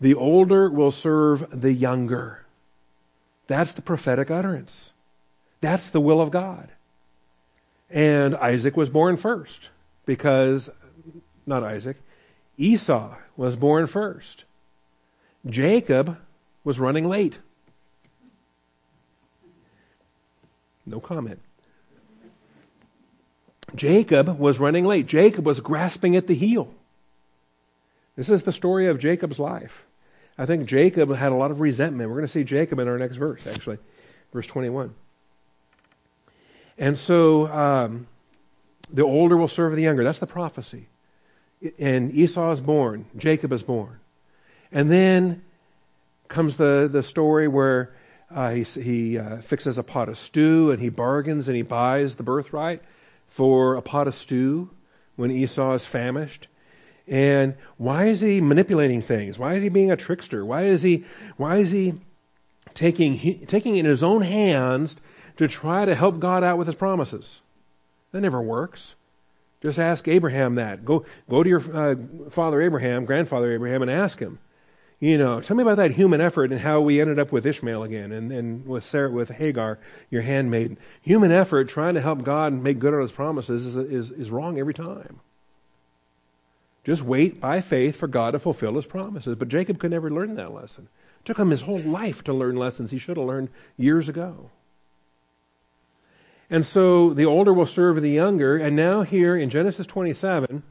The 0.00 0.14
older 0.14 0.70
will 0.70 0.90
serve 0.90 1.46
the 1.52 1.72
younger. 1.72 2.44
That's 3.48 3.72
the 3.72 3.82
prophetic 3.82 4.30
utterance. 4.30 4.92
That's 5.60 5.90
the 5.90 6.00
will 6.00 6.20
of 6.20 6.30
God. 6.30 6.70
And 7.92 8.34
Isaac 8.36 8.76
was 8.76 8.88
born 8.88 9.18
first 9.18 9.68
because, 10.06 10.70
not 11.46 11.62
Isaac, 11.62 11.98
Esau 12.56 13.14
was 13.36 13.54
born 13.54 13.86
first. 13.86 14.44
Jacob 15.44 16.16
was 16.64 16.80
running 16.80 17.06
late. 17.06 17.38
No 20.86 21.00
comment. 21.00 21.40
Jacob 23.74 24.38
was 24.38 24.58
running 24.58 24.84
late. 24.84 25.06
Jacob 25.06 25.46
was 25.46 25.60
grasping 25.60 26.16
at 26.16 26.26
the 26.26 26.34
heel. 26.34 26.72
This 28.16 28.28
is 28.28 28.42
the 28.42 28.52
story 28.52 28.86
of 28.86 28.98
Jacob's 28.98 29.38
life. 29.38 29.86
I 30.38 30.46
think 30.46 30.66
Jacob 30.66 31.14
had 31.14 31.32
a 31.32 31.34
lot 31.34 31.50
of 31.50 31.60
resentment. 31.60 32.08
We're 32.08 32.16
going 32.16 32.26
to 32.26 32.32
see 32.32 32.44
Jacob 32.44 32.78
in 32.78 32.88
our 32.88 32.98
next 32.98 33.16
verse, 33.16 33.46
actually, 33.46 33.78
verse 34.32 34.46
21. 34.46 34.94
And 36.82 36.98
so 36.98 37.46
um, 37.46 38.08
the 38.92 39.02
older 39.02 39.36
will 39.36 39.46
serve 39.46 39.76
the 39.76 39.82
younger. 39.82 40.02
That's 40.02 40.18
the 40.18 40.26
prophecy. 40.26 40.88
And 41.78 42.12
Esau 42.12 42.50
is 42.50 42.60
born, 42.60 43.06
Jacob 43.16 43.52
is 43.52 43.62
born. 43.62 44.00
And 44.72 44.90
then 44.90 45.44
comes 46.26 46.56
the, 46.56 46.88
the 46.90 47.04
story 47.04 47.46
where 47.46 47.94
uh, 48.34 48.50
he, 48.50 48.62
he 48.64 49.16
uh, 49.16 49.36
fixes 49.42 49.78
a 49.78 49.84
pot 49.84 50.08
of 50.08 50.18
stew 50.18 50.72
and 50.72 50.82
he 50.82 50.88
bargains 50.88 51.46
and 51.46 51.56
he 51.56 51.62
buys 51.62 52.16
the 52.16 52.24
birthright 52.24 52.82
for 53.28 53.76
a 53.76 53.82
pot 53.82 54.08
of 54.08 54.16
stew 54.16 54.68
when 55.14 55.30
Esau 55.30 55.74
is 55.74 55.86
famished. 55.86 56.48
And 57.06 57.54
why 57.76 58.06
is 58.06 58.22
he 58.22 58.40
manipulating 58.40 59.02
things? 59.02 59.38
Why 59.38 59.54
is 59.54 59.62
he 59.62 59.68
being 59.68 59.92
a 59.92 59.96
trickster? 59.96 60.44
Why 60.44 60.62
is 60.62 60.82
he, 60.82 61.04
why 61.36 61.58
is 61.58 61.70
he 61.70 62.00
taking, 62.74 63.46
taking 63.46 63.76
in 63.76 63.86
his 63.86 64.02
own 64.02 64.22
hands 64.22 64.96
to 65.36 65.48
try 65.48 65.84
to 65.84 65.94
help 65.94 66.20
God 66.20 66.44
out 66.44 66.58
with 66.58 66.66
his 66.66 66.76
promises? 66.76 67.40
That 68.12 68.20
never 68.20 68.40
works. 68.40 68.94
Just 69.62 69.78
ask 69.78 70.08
Abraham 70.08 70.56
that. 70.56 70.84
Go, 70.84 71.04
go 71.30 71.42
to 71.42 71.48
your 71.48 71.62
uh, 71.74 71.94
father 72.30 72.60
Abraham, 72.60 73.04
grandfather 73.04 73.52
Abraham, 73.52 73.82
and 73.82 73.90
ask 73.90 74.18
him. 74.18 74.38
You 74.98 75.18
know, 75.18 75.40
tell 75.40 75.56
me 75.56 75.62
about 75.62 75.78
that 75.78 75.92
human 75.92 76.20
effort 76.20 76.52
and 76.52 76.60
how 76.60 76.80
we 76.80 77.00
ended 77.00 77.18
up 77.18 77.32
with 77.32 77.44
Ishmael 77.44 77.82
again, 77.82 78.12
and, 78.12 78.30
and 78.30 78.66
with 78.66 78.84
Sarah, 78.84 79.10
with 79.10 79.30
Hagar, 79.30 79.78
your 80.10 80.22
handmaiden. 80.22 80.78
Human 81.00 81.32
effort 81.32 81.68
trying 81.68 81.94
to 81.94 82.00
help 82.00 82.22
God 82.22 82.52
make 82.52 82.78
good 82.78 82.94
on 82.94 83.00
His 83.00 83.10
promises 83.10 83.66
is, 83.66 83.76
is, 83.76 84.10
is 84.12 84.30
wrong 84.30 84.58
every 84.58 84.74
time. 84.74 85.20
Just 86.84 87.02
wait 87.02 87.40
by 87.40 87.60
faith 87.60 87.96
for 87.96 88.08
God 88.08 88.32
to 88.32 88.38
fulfill 88.38 88.74
his 88.74 88.86
promises. 88.86 89.36
But 89.36 89.48
Jacob 89.48 89.78
could 89.78 89.92
never 89.92 90.10
learn 90.10 90.34
that 90.34 90.52
lesson. 90.52 90.88
It 91.20 91.26
took 91.26 91.38
him 91.38 91.50
his 91.50 91.62
whole 91.62 91.78
life 91.78 92.24
to 92.24 92.32
learn 92.32 92.56
lessons 92.56 92.90
he 92.90 92.98
should 92.98 93.16
have 93.16 93.26
learned 93.26 93.50
years 93.76 94.08
ago. 94.08 94.50
And 96.52 96.66
so 96.66 97.14
the 97.14 97.24
older 97.24 97.54
will 97.54 97.64
serve 97.64 98.02
the 98.02 98.10
younger. 98.10 98.58
And 98.58 98.76
now, 98.76 99.04
here 99.04 99.34
in 99.34 99.48
Genesis 99.48 99.86
27, 99.86 100.62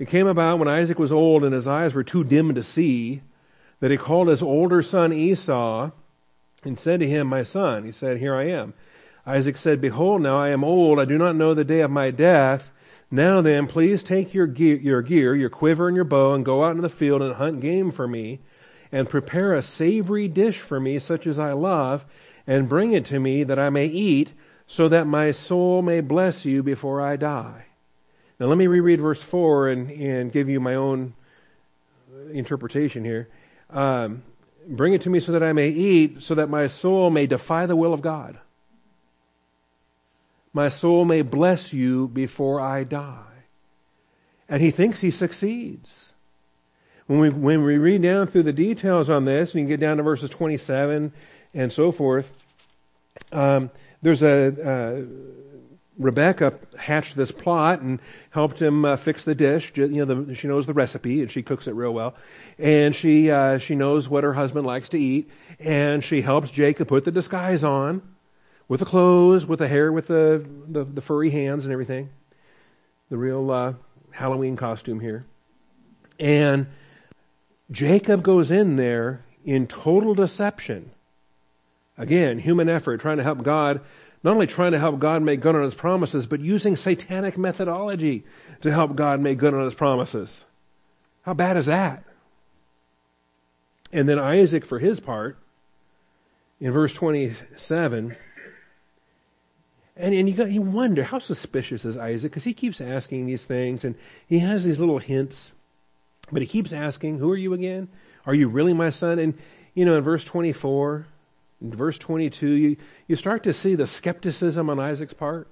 it 0.00 0.08
came 0.08 0.26
about 0.26 0.58
when 0.58 0.66
Isaac 0.66 0.98
was 0.98 1.12
old 1.12 1.44
and 1.44 1.54
his 1.54 1.68
eyes 1.68 1.94
were 1.94 2.02
too 2.02 2.24
dim 2.24 2.56
to 2.56 2.64
see 2.64 3.22
that 3.78 3.92
he 3.92 3.96
called 3.96 4.26
his 4.26 4.42
older 4.42 4.82
son 4.82 5.12
Esau 5.12 5.92
and 6.64 6.76
said 6.76 6.98
to 6.98 7.06
him, 7.06 7.28
My 7.28 7.44
son, 7.44 7.84
he 7.84 7.92
said, 7.92 8.18
Here 8.18 8.34
I 8.34 8.48
am. 8.48 8.74
Isaac 9.24 9.58
said, 9.58 9.80
Behold, 9.80 10.22
now 10.22 10.36
I 10.36 10.48
am 10.48 10.64
old. 10.64 10.98
I 10.98 11.04
do 11.04 11.18
not 11.18 11.36
know 11.36 11.54
the 11.54 11.64
day 11.64 11.82
of 11.82 11.90
my 11.92 12.10
death. 12.10 12.72
Now 13.12 13.40
then, 13.40 13.68
please 13.68 14.02
take 14.02 14.34
your 14.34 14.48
gear, 14.48 14.76
your 14.76 15.02
gear, 15.02 15.36
your 15.36 15.50
quiver 15.50 15.86
and 15.86 15.94
your 15.94 16.04
bow, 16.04 16.34
and 16.34 16.44
go 16.44 16.64
out 16.64 16.72
into 16.72 16.82
the 16.82 16.88
field 16.88 17.22
and 17.22 17.36
hunt 17.36 17.60
game 17.60 17.92
for 17.92 18.08
me, 18.08 18.40
and 18.90 19.08
prepare 19.08 19.54
a 19.54 19.62
savory 19.62 20.26
dish 20.26 20.58
for 20.58 20.80
me, 20.80 20.98
such 20.98 21.28
as 21.28 21.38
I 21.38 21.52
love, 21.52 22.04
and 22.44 22.68
bring 22.68 22.90
it 22.90 23.04
to 23.04 23.20
me 23.20 23.44
that 23.44 23.58
I 23.58 23.70
may 23.70 23.86
eat, 23.86 24.32
so 24.70 24.88
that 24.88 25.06
my 25.06 25.32
soul 25.32 25.82
may 25.82 26.00
bless 26.00 26.44
you 26.44 26.62
before 26.62 27.00
I 27.00 27.16
die. 27.16 27.64
Now 28.38 28.46
let 28.46 28.56
me 28.56 28.66
reread 28.66 29.00
verse 29.00 29.22
4 29.22 29.68
and, 29.68 29.90
and 29.90 30.32
give 30.32 30.48
you 30.48 30.60
my 30.60 30.74
own 30.74 31.14
interpretation 32.32 33.04
here. 33.04 33.28
Um, 33.68 34.22
bring 34.68 34.94
it 34.94 35.00
to 35.02 35.10
me 35.10 35.18
so 35.20 35.32
that 35.32 35.42
I 35.42 35.52
may 35.52 35.70
eat, 35.70 36.22
so 36.22 36.34
that 36.36 36.48
my 36.48 36.68
soul 36.68 37.10
may 37.10 37.26
defy 37.26 37.66
the 37.66 37.76
will 37.76 37.92
of 37.92 38.00
God 38.00 38.38
my 40.52 40.68
soul 40.68 41.04
may 41.04 41.22
bless 41.22 41.72
you 41.72 42.08
before 42.08 42.60
I 42.60 42.84
die. 42.84 43.24
And 44.48 44.60
he 44.60 44.70
thinks 44.70 45.00
he 45.00 45.10
succeeds. 45.10 46.12
When 47.06 47.20
we, 47.20 47.30
when 47.30 47.64
we 47.64 47.78
read 47.78 48.02
down 48.02 48.26
through 48.26 48.44
the 48.44 48.52
details 48.52 49.08
on 49.08 49.24
this, 49.24 49.54
we 49.54 49.60
can 49.60 49.68
get 49.68 49.80
down 49.80 49.96
to 49.98 50.02
verses 50.02 50.30
27 50.30 51.12
and 51.54 51.72
so 51.72 51.92
forth. 51.92 52.30
Um, 53.32 53.70
there's 54.02 54.22
a, 54.22 54.68
uh, 54.68 55.02
Rebecca 55.98 56.54
hatched 56.78 57.16
this 57.16 57.30
plot 57.30 57.80
and 57.80 58.00
helped 58.30 58.60
him 58.60 58.84
uh, 58.84 58.96
fix 58.96 59.24
the 59.24 59.34
dish. 59.34 59.72
You 59.74 59.88
know, 59.88 60.24
the, 60.24 60.34
she 60.34 60.48
knows 60.48 60.66
the 60.66 60.72
recipe 60.72 61.20
and 61.20 61.30
she 61.30 61.42
cooks 61.42 61.66
it 61.66 61.74
real 61.74 61.92
well, 61.92 62.14
and 62.58 62.96
she 62.96 63.30
uh, 63.30 63.58
she 63.58 63.74
knows 63.74 64.08
what 64.08 64.24
her 64.24 64.32
husband 64.32 64.66
likes 64.66 64.88
to 64.90 64.98
eat, 64.98 65.30
and 65.58 66.02
she 66.02 66.22
helps 66.22 66.50
Jacob 66.50 66.88
put 66.88 67.04
the 67.04 67.12
disguise 67.12 67.62
on 67.62 68.02
with 68.70 68.78
the 68.78 68.86
clothes, 68.86 69.46
with 69.46 69.58
the 69.58 69.66
hair, 69.66 69.92
with 69.92 70.06
the, 70.06 70.46
the, 70.68 70.84
the 70.84 71.02
furry 71.02 71.30
hands 71.30 71.64
and 71.64 71.72
everything. 71.72 72.08
The 73.10 73.16
real 73.16 73.50
uh, 73.50 73.74
Halloween 74.12 74.54
costume 74.54 75.00
here. 75.00 75.26
And 76.20 76.68
Jacob 77.72 78.22
goes 78.22 78.52
in 78.52 78.76
there 78.76 79.24
in 79.44 79.66
total 79.66 80.14
deception. 80.14 80.92
Again, 82.00 82.38
human 82.38 82.70
effort, 82.70 83.02
trying 83.02 83.18
to 83.18 83.22
help 83.22 83.42
God, 83.42 83.82
not 84.24 84.32
only 84.32 84.46
trying 84.46 84.72
to 84.72 84.78
help 84.78 84.98
God 84.98 85.22
make 85.22 85.42
good 85.42 85.54
on 85.54 85.62
his 85.62 85.74
promises, 85.74 86.26
but 86.26 86.40
using 86.40 86.74
satanic 86.74 87.36
methodology 87.36 88.24
to 88.62 88.72
help 88.72 88.96
God 88.96 89.20
make 89.20 89.36
good 89.36 89.52
on 89.52 89.64
his 89.64 89.74
promises. 89.74 90.46
How 91.24 91.34
bad 91.34 91.58
is 91.58 91.66
that? 91.66 92.02
And 93.92 94.08
then 94.08 94.18
Isaac, 94.18 94.64
for 94.64 94.78
his 94.78 94.98
part, 94.98 95.36
in 96.58 96.72
verse 96.72 96.94
27, 96.94 98.16
and, 99.96 100.14
and 100.14 100.26
you, 100.26 100.34
got, 100.34 100.50
you 100.50 100.62
wonder, 100.62 101.02
how 101.02 101.18
suspicious 101.18 101.84
is 101.84 101.98
Isaac? 101.98 102.32
Because 102.32 102.44
he 102.44 102.54
keeps 102.54 102.80
asking 102.80 103.26
these 103.26 103.44
things, 103.44 103.84
and 103.84 103.94
he 104.26 104.38
has 104.38 104.64
these 104.64 104.78
little 104.78 105.00
hints, 105.00 105.52
but 106.32 106.40
he 106.40 106.48
keeps 106.48 106.72
asking, 106.72 107.18
Who 107.18 107.30
are 107.30 107.36
you 107.36 107.52
again? 107.52 107.88
Are 108.24 108.34
you 108.34 108.48
really 108.48 108.72
my 108.72 108.88
son? 108.88 109.18
And, 109.18 109.36
you 109.74 109.84
know, 109.84 109.98
in 109.98 110.02
verse 110.02 110.24
24, 110.24 111.06
in 111.60 111.72
verse 111.72 111.98
22, 111.98 112.48
you, 112.48 112.76
you 113.06 113.16
start 113.16 113.42
to 113.44 113.52
see 113.52 113.74
the 113.74 113.86
skepticism 113.86 114.70
on 114.70 114.78
Isaac's 114.78 115.14
part. 115.14 115.48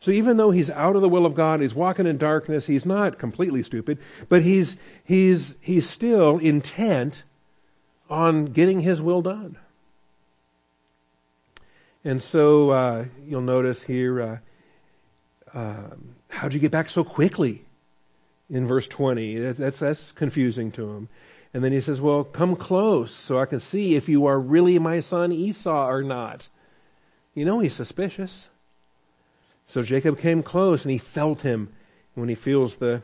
So 0.00 0.10
even 0.10 0.36
though 0.36 0.50
he's 0.50 0.70
out 0.70 0.96
of 0.96 1.02
the 1.02 1.08
will 1.08 1.26
of 1.26 1.34
God, 1.34 1.60
he's 1.60 1.74
walking 1.74 2.06
in 2.06 2.18
darkness, 2.18 2.66
he's 2.66 2.86
not 2.86 3.18
completely 3.18 3.62
stupid, 3.62 3.98
but 4.28 4.42
he's, 4.42 4.76
he's, 5.04 5.56
he's 5.60 5.88
still 5.88 6.38
intent 6.38 7.24
on 8.08 8.46
getting 8.46 8.80
his 8.80 9.02
will 9.02 9.22
done. 9.22 9.58
And 12.04 12.22
so 12.22 12.70
uh, 12.70 13.04
you'll 13.26 13.40
notice 13.40 13.82
here, 13.82 14.22
uh, 14.22 14.38
um, 15.52 16.14
how'd 16.28 16.54
you 16.54 16.60
get 16.60 16.70
back 16.70 16.88
so 16.88 17.02
quickly? 17.02 17.64
In 18.50 18.66
verse 18.66 18.88
20, 18.88 19.36
that's, 19.36 19.80
that's 19.80 20.12
confusing 20.12 20.70
to 20.72 20.88
him. 20.90 21.08
And 21.54 21.64
then 21.64 21.72
he 21.72 21.80
says, 21.80 22.00
Well, 22.00 22.24
come 22.24 22.56
close 22.56 23.12
so 23.12 23.38
I 23.38 23.46
can 23.46 23.60
see 23.60 23.94
if 23.94 24.08
you 24.08 24.26
are 24.26 24.38
really 24.38 24.78
my 24.78 25.00
son 25.00 25.32
Esau 25.32 25.88
or 25.88 26.02
not. 26.02 26.48
You 27.34 27.44
know 27.44 27.60
he's 27.60 27.74
suspicious. 27.74 28.48
So 29.66 29.82
Jacob 29.82 30.18
came 30.18 30.42
close 30.42 30.84
and 30.84 30.92
he 30.92 30.98
felt 30.98 31.42
him. 31.42 31.72
When 32.14 32.28
he 32.28 32.34
feels 32.34 32.76
the, 32.76 33.02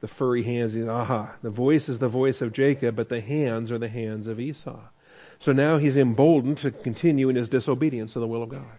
the 0.00 0.08
furry 0.08 0.42
hands, 0.42 0.72
he's, 0.72 0.86
aha, 0.86 1.34
the 1.42 1.50
voice 1.50 1.88
is 1.88 1.98
the 1.98 2.08
voice 2.08 2.40
of 2.40 2.52
Jacob, 2.52 2.96
but 2.96 3.10
the 3.10 3.20
hands 3.20 3.70
are 3.70 3.78
the 3.78 3.88
hands 3.88 4.26
of 4.26 4.40
Esau. 4.40 4.80
So 5.38 5.52
now 5.52 5.76
he's 5.76 5.96
emboldened 5.96 6.58
to 6.58 6.70
continue 6.70 7.28
in 7.28 7.36
his 7.36 7.48
disobedience 7.48 8.14
to 8.14 8.20
the 8.20 8.26
will 8.26 8.42
of 8.42 8.48
God. 8.48 8.78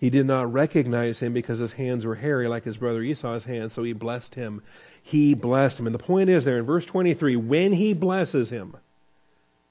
He 0.00 0.08
did 0.08 0.24
not 0.24 0.50
recognize 0.50 1.20
him 1.20 1.34
because 1.34 1.58
his 1.58 1.74
hands 1.74 2.06
were 2.06 2.14
hairy 2.14 2.48
like 2.48 2.64
his 2.64 2.78
brother 2.78 3.02
Esau's 3.02 3.44
hands, 3.44 3.74
so 3.74 3.82
he 3.82 3.92
blessed 3.92 4.34
him. 4.34 4.62
He 5.02 5.34
blessed 5.34 5.78
him. 5.78 5.86
And 5.86 5.94
the 5.94 5.98
point 5.98 6.30
is 6.30 6.46
there 6.46 6.58
in 6.58 6.64
verse 6.64 6.86
23 6.86 7.36
when 7.36 7.74
he 7.74 7.92
blesses 7.92 8.48
him, 8.48 8.78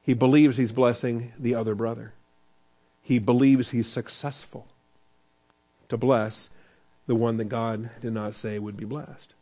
he 0.04 0.14
believes 0.14 0.58
he's 0.58 0.72
blessing 0.72 1.34
the 1.40 1.56
other 1.56 1.74
brother. 1.74 2.14
He 3.02 3.18
believes 3.18 3.72
he's 3.72 3.88
successful 3.88 4.68
to 5.90 5.98
bless 5.98 6.52
the 7.08 7.16
one 7.16 7.38
that 7.38 7.46
God 7.46 7.90
did 8.00 8.14
not 8.14 8.36
say 8.36 8.60
would 8.60 8.78
be 8.78 8.86
blessed. 8.86 9.34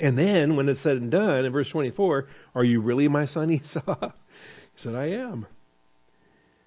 And 0.00 0.18
then, 0.18 0.56
when 0.56 0.70
it's 0.70 0.80
said 0.80 0.96
and 0.96 1.10
done, 1.10 1.44
in 1.44 1.52
verse 1.52 1.68
24, 1.68 2.26
are 2.54 2.64
you 2.64 2.80
really 2.80 3.08
my 3.08 3.26
son 3.26 3.50
Esau? 3.50 4.12
He 4.74 4.80
said, 4.80 4.94
I 4.94 5.10
am. 5.10 5.46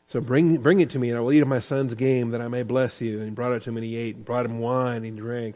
So 0.07 0.21
bring, 0.21 0.57
bring 0.57 0.79
it 0.79 0.89
to 0.91 0.99
me, 0.99 1.09
and 1.09 1.17
I 1.17 1.21
will 1.21 1.33
eat 1.33 1.41
of 1.41 1.47
my 1.47 1.59
son's 1.59 1.93
game 1.95 2.29
that 2.31 2.41
I 2.41 2.47
may 2.47 2.63
bless 2.63 3.01
you. 3.01 3.17
And 3.17 3.25
he 3.25 3.31
brought 3.31 3.53
it 3.53 3.63
to 3.63 3.69
him, 3.69 3.77
and 3.77 3.85
he 3.85 3.95
ate, 3.95 4.15
and 4.15 4.25
brought 4.25 4.45
him 4.45 4.59
wine, 4.59 4.97
and 4.97 5.05
he 5.05 5.11
drank. 5.11 5.55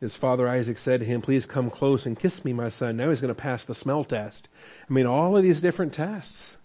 His 0.00 0.14
father 0.14 0.46
Isaac 0.46 0.78
said 0.78 1.00
to 1.00 1.06
him, 1.06 1.22
Please 1.22 1.46
come 1.46 1.70
close 1.70 2.06
and 2.06 2.18
kiss 2.18 2.44
me, 2.44 2.52
my 2.52 2.68
son. 2.68 2.96
Now 2.96 3.08
he's 3.08 3.20
going 3.20 3.34
to 3.34 3.40
pass 3.40 3.64
the 3.64 3.74
smell 3.74 4.04
test. 4.04 4.48
I 4.88 4.92
mean, 4.92 5.06
all 5.06 5.36
of 5.36 5.42
these 5.42 5.60
different 5.60 5.94
tests. 5.94 6.56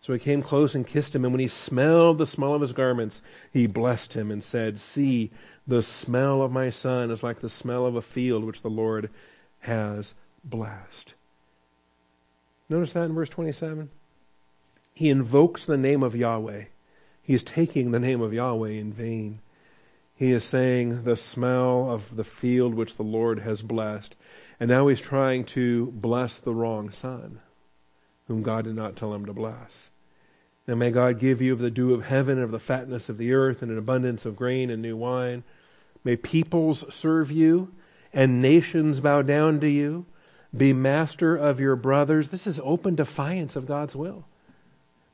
So 0.00 0.12
he 0.12 0.18
came 0.18 0.42
close 0.42 0.74
and 0.74 0.86
kissed 0.86 1.14
him, 1.14 1.24
and 1.24 1.32
when 1.32 1.40
he 1.40 1.48
smelled 1.48 2.18
the 2.18 2.26
smell 2.26 2.54
of 2.54 2.62
his 2.62 2.72
garments, 2.72 3.20
he 3.52 3.66
blessed 3.66 4.14
him 4.14 4.30
and 4.30 4.42
said, 4.42 4.78
See, 4.78 5.30
the 5.66 5.82
smell 5.82 6.42
of 6.42 6.52
my 6.52 6.70
son 6.70 7.10
is 7.10 7.22
like 7.22 7.40
the 7.40 7.50
smell 7.50 7.84
of 7.84 7.96
a 7.96 8.02
field 8.02 8.44
which 8.44 8.62
the 8.62 8.70
Lord 8.70 9.10
has 9.60 10.14
blessed. 10.44 11.14
Notice 12.68 12.92
that 12.92 13.04
in 13.04 13.14
verse 13.14 13.28
27? 13.28 13.90
He 15.00 15.08
invokes 15.08 15.64
the 15.64 15.78
name 15.78 16.02
of 16.02 16.14
Yahweh. 16.14 16.64
He 17.22 17.32
is 17.32 17.42
taking 17.42 17.90
the 17.90 17.98
name 17.98 18.20
of 18.20 18.34
Yahweh 18.34 18.72
in 18.72 18.92
vain. 18.92 19.40
He 20.14 20.30
is 20.30 20.44
saying 20.44 21.04
the 21.04 21.16
smell 21.16 21.90
of 21.90 22.16
the 22.16 22.22
field 22.22 22.74
which 22.74 22.96
the 22.96 23.02
Lord 23.02 23.38
has 23.38 23.62
blessed. 23.62 24.14
And 24.60 24.68
now 24.68 24.88
he's 24.88 25.00
trying 25.00 25.44
to 25.56 25.86
bless 25.86 26.38
the 26.38 26.52
wrong 26.52 26.90
son, 26.90 27.40
whom 28.28 28.42
God 28.42 28.64
did 28.64 28.76
not 28.76 28.94
tell 28.94 29.14
him 29.14 29.24
to 29.24 29.32
bless. 29.32 29.88
Now 30.66 30.74
may 30.74 30.90
God 30.90 31.18
give 31.18 31.40
you 31.40 31.54
of 31.54 31.60
the 31.60 31.70
dew 31.70 31.94
of 31.94 32.04
heaven, 32.04 32.36
and 32.36 32.44
of 32.44 32.50
the 32.50 32.60
fatness 32.60 33.08
of 33.08 33.16
the 33.16 33.32
earth, 33.32 33.62
and 33.62 33.72
an 33.72 33.78
abundance 33.78 34.26
of 34.26 34.36
grain 34.36 34.68
and 34.68 34.82
new 34.82 34.98
wine. 34.98 35.44
May 36.04 36.16
peoples 36.16 36.84
serve 36.94 37.30
you, 37.30 37.72
and 38.12 38.42
nations 38.42 39.00
bow 39.00 39.22
down 39.22 39.60
to 39.60 39.70
you. 39.70 40.04
Be 40.54 40.74
master 40.74 41.34
of 41.34 41.58
your 41.58 41.74
brothers. 41.74 42.28
This 42.28 42.46
is 42.46 42.60
open 42.62 42.96
defiance 42.96 43.56
of 43.56 43.64
God's 43.64 43.96
will. 43.96 44.26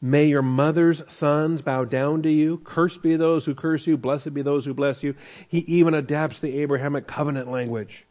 May 0.00 0.26
your 0.26 0.42
mother's 0.42 1.02
sons 1.08 1.62
bow 1.62 1.84
down 1.84 2.22
to 2.22 2.30
you. 2.30 2.58
Cursed 2.58 3.02
be 3.02 3.16
those 3.16 3.46
who 3.46 3.54
curse 3.54 3.86
you. 3.86 3.96
Blessed 3.96 4.34
be 4.34 4.42
those 4.42 4.64
who 4.64 4.74
bless 4.74 5.02
you. 5.02 5.14
He 5.48 5.60
even 5.60 5.94
adapts 5.94 6.38
the 6.38 6.58
Abrahamic 6.60 7.06
covenant 7.06 7.50
language 7.50 8.04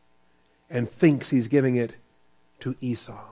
and 0.70 0.90
thinks 0.90 1.30
he's 1.30 1.48
giving 1.48 1.76
it 1.76 1.94
to 2.62 2.76
Esau. 2.82 3.24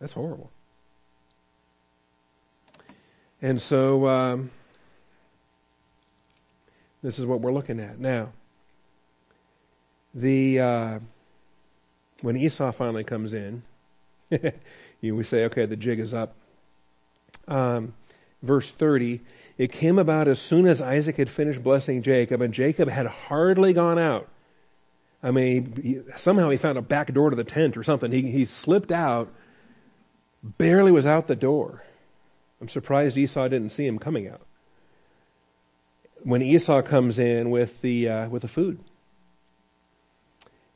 That's 0.00 0.12
horrible. 0.12 0.50
And 3.40 3.62
so, 3.62 4.06
um, 4.08 4.50
this 7.02 7.18
is 7.18 7.26
what 7.26 7.40
we're 7.40 7.52
looking 7.52 7.78
at. 7.78 8.00
Now, 8.00 8.32
the. 10.14 10.60
Uh, 10.60 10.98
when 12.20 12.36
Esau 12.36 12.72
finally 12.72 13.04
comes 13.04 13.32
in, 13.32 13.62
you, 15.00 15.14
we 15.14 15.24
say, 15.24 15.44
okay, 15.44 15.66
the 15.66 15.76
jig 15.76 16.00
is 16.00 16.12
up. 16.12 16.34
Um, 17.46 17.94
verse 18.42 18.70
30 18.70 19.20
It 19.56 19.72
came 19.72 19.98
about 19.98 20.28
as 20.28 20.40
soon 20.40 20.66
as 20.66 20.80
Isaac 20.80 21.16
had 21.16 21.30
finished 21.30 21.62
blessing 21.62 22.02
Jacob, 22.02 22.40
and 22.40 22.52
Jacob 22.52 22.88
had 22.88 23.06
hardly 23.06 23.72
gone 23.72 23.98
out. 23.98 24.28
I 25.22 25.30
mean, 25.30 25.80
he, 25.82 26.00
somehow 26.16 26.48
he 26.50 26.56
found 26.56 26.78
a 26.78 26.82
back 26.82 27.12
door 27.12 27.30
to 27.30 27.36
the 27.36 27.44
tent 27.44 27.76
or 27.76 27.82
something. 27.82 28.12
He, 28.12 28.30
he 28.30 28.44
slipped 28.44 28.92
out, 28.92 29.32
barely 30.42 30.92
was 30.92 31.06
out 31.06 31.26
the 31.26 31.36
door. 31.36 31.82
I'm 32.60 32.68
surprised 32.68 33.16
Esau 33.16 33.48
didn't 33.48 33.70
see 33.70 33.86
him 33.86 33.98
coming 33.98 34.28
out. 34.28 34.42
When 36.22 36.42
Esau 36.42 36.82
comes 36.82 37.18
in 37.18 37.50
with 37.50 37.80
the, 37.80 38.08
uh, 38.08 38.28
with 38.28 38.42
the 38.42 38.48
food, 38.48 38.80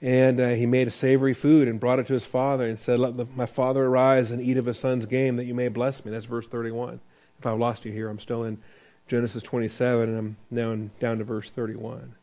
and 0.03 0.41
uh, 0.41 0.49
he 0.49 0.67
made 0.67 0.89
a 0.89 0.91
savory 0.91 1.33
food 1.33 1.69
and 1.69 1.79
brought 1.79 2.01
it 2.01 2.09
to 2.09 2.13
his 2.13 2.25
father 2.25 2.69
and 2.69 2.79
said, 2.79 2.99
Let 2.99 3.17
the, 3.17 3.27
my 3.37 3.47
father 3.47 3.85
arise 3.85 4.33
and 4.33 4.43
eat 4.43 4.57
of 4.57 4.67
his 4.67 4.79
son's 4.79 5.07
game 5.07 5.37
that 5.37 5.45
you 5.45 5.55
may 5.55 5.69
bless 5.69 6.05
me. 6.05 6.11
That's 6.11 6.27
verse 6.27 6.49
31. 6.49 7.01
If 7.39 7.47
I've 7.47 7.59
lost 7.59 7.85
you 7.85 7.93
here, 7.93 8.09
I'm 8.09 8.19
still 8.19 8.43
in 8.43 8.59
Genesis 9.07 9.45
27 9.45 10.09
and 10.09 10.19
I'm 10.19 10.37
now 10.51 10.73
in, 10.73 10.91
down 10.99 11.19
to 11.19 11.25
verse 11.25 11.51
31. 11.51 12.17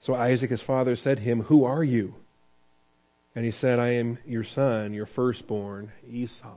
So 0.00 0.14
Isaac, 0.14 0.50
his 0.50 0.62
father, 0.62 0.96
said 0.96 1.18
to 1.18 1.22
him, 1.22 1.42
Who 1.42 1.64
are 1.64 1.84
you? 1.84 2.16
And 3.36 3.44
he 3.44 3.52
said, 3.52 3.78
I 3.78 3.90
am 3.90 4.18
your 4.26 4.44
son, 4.44 4.92
your 4.92 5.06
firstborn, 5.06 5.92
Esau. 6.10 6.56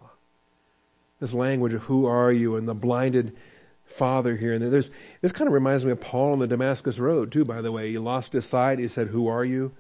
This 1.20 1.34
language 1.34 1.76
of 1.76 1.84
who 1.84 2.08
are 2.08 2.32
you 2.32 2.56
and 2.56 2.68
the 2.68 2.74
blinded 2.74 3.36
father 3.86 4.36
here. 4.36 4.54
And 4.54 4.74
there's, 4.74 4.90
this 5.22 5.32
kind 5.32 5.48
of 5.48 5.54
reminds 5.54 5.86
me 5.86 5.92
of 5.92 6.02
Paul 6.02 6.32
on 6.32 6.40
the 6.40 6.48
Damascus 6.48 6.98
Road, 6.98 7.32
too, 7.32 7.46
by 7.46 7.62
the 7.62 7.72
way. 7.72 7.92
He 7.92 8.00
lost 8.00 8.34
his 8.34 8.48
sight. 8.48 8.80
He 8.80 8.88
said, 8.88 9.10
Who 9.10 9.28
are 9.28 9.46
you? 9.46 9.74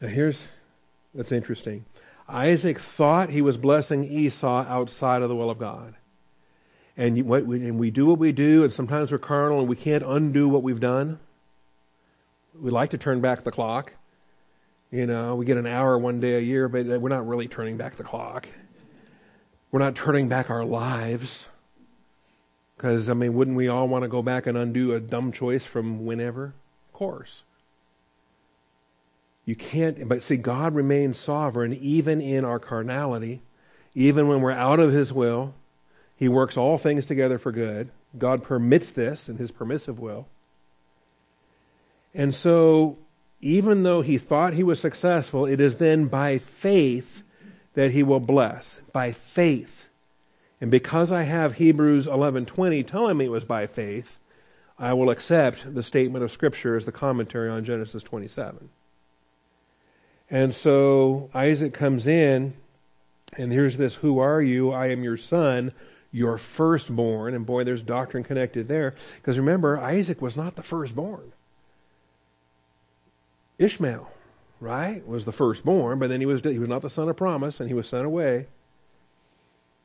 Now, 0.00 0.08
here's 0.08 0.48
that's 1.14 1.32
interesting. 1.32 1.84
Isaac 2.28 2.78
thought 2.78 3.30
he 3.30 3.42
was 3.42 3.56
blessing 3.56 4.04
Esau 4.04 4.64
outside 4.68 5.22
of 5.22 5.28
the 5.28 5.36
will 5.36 5.50
of 5.50 5.58
God. 5.58 5.94
And, 6.96 7.26
what 7.26 7.44
we, 7.44 7.66
and 7.66 7.78
we 7.78 7.90
do 7.90 8.06
what 8.06 8.18
we 8.18 8.32
do, 8.32 8.64
and 8.64 8.72
sometimes 8.72 9.12
we're 9.12 9.18
carnal 9.18 9.60
and 9.60 9.68
we 9.68 9.76
can't 9.76 10.02
undo 10.02 10.48
what 10.48 10.62
we've 10.62 10.80
done. 10.80 11.18
We 12.58 12.70
like 12.70 12.90
to 12.90 12.98
turn 12.98 13.20
back 13.20 13.44
the 13.44 13.50
clock. 13.50 13.94
You 14.90 15.06
know, 15.06 15.34
we 15.34 15.44
get 15.44 15.56
an 15.56 15.66
hour 15.66 15.98
one 15.98 16.20
day 16.20 16.36
a 16.36 16.40
year, 16.40 16.68
but 16.68 16.86
we're 16.86 17.08
not 17.08 17.26
really 17.26 17.48
turning 17.48 17.76
back 17.76 17.96
the 17.96 18.04
clock. 18.04 18.46
We're 19.72 19.80
not 19.80 19.96
turning 19.96 20.28
back 20.28 20.50
our 20.50 20.64
lives. 20.64 21.48
Because, 22.76 23.08
I 23.08 23.14
mean, 23.14 23.34
wouldn't 23.34 23.56
we 23.56 23.66
all 23.66 23.88
want 23.88 24.02
to 24.02 24.08
go 24.08 24.22
back 24.22 24.46
and 24.46 24.56
undo 24.56 24.94
a 24.94 25.00
dumb 25.00 25.32
choice 25.32 25.64
from 25.64 26.04
whenever? 26.04 26.54
Of 26.88 26.92
course. 26.92 27.42
You 29.44 29.56
can't, 29.56 30.08
but 30.08 30.22
see, 30.22 30.36
God 30.36 30.74
remains 30.74 31.18
sovereign 31.18 31.74
even 31.74 32.20
in 32.20 32.44
our 32.44 32.58
carnality, 32.58 33.42
even 33.94 34.28
when 34.28 34.40
we're 34.40 34.52
out 34.52 34.80
of 34.80 34.92
His 34.92 35.12
will. 35.12 35.54
He 36.16 36.28
works 36.28 36.56
all 36.56 36.78
things 36.78 37.04
together 37.04 37.38
for 37.38 37.52
good. 37.52 37.90
God 38.16 38.42
permits 38.42 38.90
this 38.90 39.28
in 39.28 39.36
His 39.36 39.50
permissive 39.50 39.98
will. 39.98 40.28
And 42.14 42.34
so 42.34 42.98
even 43.44 43.82
though 43.82 44.00
he 44.00 44.16
thought 44.16 44.54
he 44.54 44.62
was 44.62 44.80
successful, 44.80 45.44
it 45.44 45.60
is 45.60 45.76
then 45.76 46.06
by 46.06 46.38
faith 46.38 47.22
that 47.74 47.90
he 47.90 48.02
will 48.02 48.20
bless. 48.20 48.80
By 48.92 49.12
faith. 49.12 49.88
And 50.60 50.70
because 50.70 51.12
I 51.12 51.22
have 51.24 51.54
Hebrews 51.54 52.06
11:20 52.06 52.86
telling 52.86 53.18
me 53.18 53.26
it 53.26 53.30
was 53.30 53.44
by 53.44 53.66
faith, 53.66 54.18
I 54.78 54.94
will 54.94 55.10
accept 55.10 55.74
the 55.74 55.82
statement 55.82 56.24
of 56.24 56.32
scripture 56.32 56.74
as 56.76 56.86
the 56.86 56.92
commentary 56.92 57.50
on 57.50 57.64
Genesis 57.64 58.02
27. 58.02 58.70
And 60.30 60.54
so 60.54 61.30
Isaac 61.34 61.74
comes 61.74 62.06
in 62.06 62.54
and 63.36 63.52
here's 63.52 63.76
this 63.76 63.96
who 63.96 64.18
are 64.18 64.40
you? 64.40 64.70
I 64.70 64.88
am 64.88 65.02
your 65.02 65.16
son, 65.16 65.72
your 66.12 66.38
firstborn. 66.38 67.34
And 67.34 67.46
boy, 67.46 67.64
there's 67.64 67.82
doctrine 67.82 68.24
connected 68.24 68.68
there 68.68 68.94
because 69.16 69.38
remember 69.38 69.78
Isaac 69.78 70.22
was 70.22 70.36
not 70.36 70.56
the 70.56 70.62
firstborn. 70.62 71.32
Ishmael, 73.58 74.10
right, 74.60 75.06
was 75.06 75.24
the 75.24 75.32
firstborn, 75.32 75.98
but 75.98 76.10
then 76.10 76.20
he 76.20 76.26
was 76.26 76.42
he 76.42 76.58
was 76.58 76.68
not 76.68 76.82
the 76.82 76.90
son 76.90 77.08
of 77.08 77.16
promise, 77.16 77.60
and 77.60 77.68
he 77.68 77.74
was 77.74 77.88
sent 77.88 78.04
away. 78.04 78.46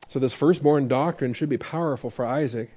So 0.10 0.18
this 0.18 0.34
firstborn 0.34 0.88
doctrine 0.88 1.34
should 1.34 1.50
be 1.50 1.58
powerful 1.58 2.10
for 2.10 2.26
Isaac. 2.26 2.72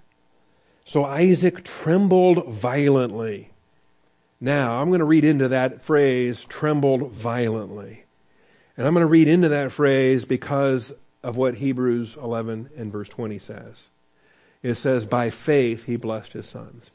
So 0.84 1.04
Isaac 1.04 1.64
trembled 1.64 2.52
violently. 2.52 3.51
Now, 4.42 4.80
I'm 4.80 4.88
going 4.88 4.98
to 4.98 5.04
read 5.04 5.24
into 5.24 5.46
that 5.46 5.84
phrase, 5.84 6.42
trembled 6.42 7.12
violently. 7.12 8.06
And 8.76 8.84
I'm 8.84 8.92
going 8.92 9.04
to 9.04 9.06
read 9.06 9.28
into 9.28 9.48
that 9.50 9.70
phrase 9.70 10.24
because 10.24 10.92
of 11.22 11.36
what 11.36 11.54
Hebrews 11.54 12.16
11 12.20 12.70
and 12.76 12.90
verse 12.90 13.08
20 13.08 13.38
says. 13.38 13.88
It 14.60 14.74
says, 14.74 15.06
By 15.06 15.30
faith 15.30 15.84
he 15.84 15.94
blessed 15.94 16.32
his 16.32 16.48
sons. 16.48 16.90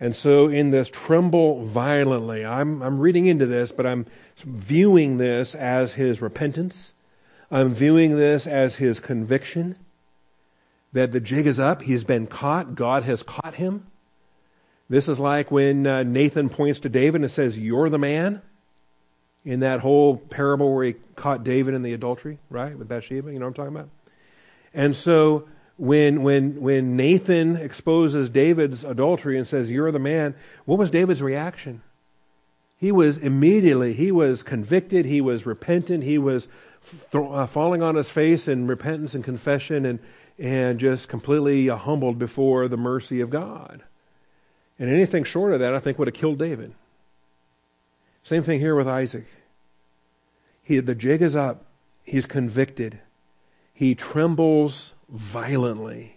And 0.00 0.16
so, 0.16 0.48
in 0.48 0.72
this 0.72 0.90
tremble 0.90 1.64
violently, 1.64 2.44
I'm, 2.44 2.82
I'm 2.82 2.98
reading 2.98 3.26
into 3.26 3.46
this, 3.46 3.70
but 3.70 3.86
I'm 3.86 4.06
viewing 4.38 5.18
this 5.18 5.54
as 5.54 5.94
his 5.94 6.20
repentance. 6.20 6.94
I'm 7.48 7.72
viewing 7.72 8.16
this 8.16 8.44
as 8.44 8.76
his 8.76 8.98
conviction 8.98 9.76
that 10.92 11.12
the 11.12 11.20
jig 11.20 11.46
is 11.46 11.60
up. 11.60 11.82
He's 11.82 12.02
been 12.02 12.26
caught. 12.26 12.74
God 12.74 13.04
has 13.04 13.22
caught 13.22 13.54
him. 13.54 13.86
This 14.90 15.08
is 15.08 15.20
like 15.20 15.52
when 15.52 15.86
uh, 15.86 16.02
Nathan 16.02 16.48
points 16.48 16.80
to 16.80 16.88
David 16.88 17.20
and 17.20 17.30
says, 17.30 17.56
You're 17.56 17.88
the 17.88 17.98
man. 17.98 18.42
In 19.42 19.60
that 19.60 19.80
whole 19.80 20.18
parable 20.18 20.74
where 20.74 20.84
he 20.84 20.96
caught 21.16 21.44
David 21.44 21.72
in 21.72 21.82
the 21.82 21.94
adultery, 21.94 22.38
right? 22.50 22.76
With 22.76 22.88
Bathsheba. 22.88 23.32
You 23.32 23.38
know 23.38 23.46
what 23.46 23.50
I'm 23.50 23.54
talking 23.54 23.74
about? 23.74 23.88
And 24.74 24.94
so 24.94 25.48
when, 25.78 26.22
when, 26.22 26.60
when 26.60 26.94
Nathan 26.94 27.56
exposes 27.56 28.28
David's 28.28 28.84
adultery 28.84 29.38
and 29.38 29.48
says, 29.48 29.70
You're 29.70 29.92
the 29.92 30.00
man, 30.00 30.34
what 30.66 30.78
was 30.78 30.90
David's 30.90 31.22
reaction? 31.22 31.82
He 32.76 32.90
was 32.90 33.16
immediately, 33.16 33.94
he 33.94 34.10
was 34.10 34.42
convicted, 34.42 35.06
he 35.06 35.20
was 35.20 35.46
repentant, 35.46 36.02
he 36.02 36.18
was 36.18 36.48
th- 37.12 37.24
uh, 37.24 37.46
falling 37.46 37.82
on 37.82 37.94
his 37.94 38.10
face 38.10 38.48
in 38.48 38.66
repentance 38.66 39.14
and 39.14 39.22
confession 39.22 39.86
and, 39.86 40.00
and 40.38 40.80
just 40.80 41.06
completely 41.06 41.68
humbled 41.68 42.18
before 42.18 42.66
the 42.66 42.76
mercy 42.76 43.20
of 43.20 43.30
God. 43.30 43.84
And 44.80 44.88
anything 44.88 45.24
short 45.24 45.52
of 45.52 45.60
that, 45.60 45.74
I 45.74 45.78
think, 45.78 45.98
would 45.98 46.08
have 46.08 46.14
killed 46.14 46.38
David. 46.38 46.72
Same 48.24 48.42
thing 48.42 48.60
here 48.60 48.74
with 48.74 48.88
Isaac. 48.88 49.26
He, 50.62 50.78
the 50.78 50.94
jig 50.94 51.20
is 51.20 51.36
up. 51.36 51.66
He's 52.02 52.24
convicted. 52.24 52.98
He 53.74 53.94
trembles 53.94 54.94
violently. 55.10 56.16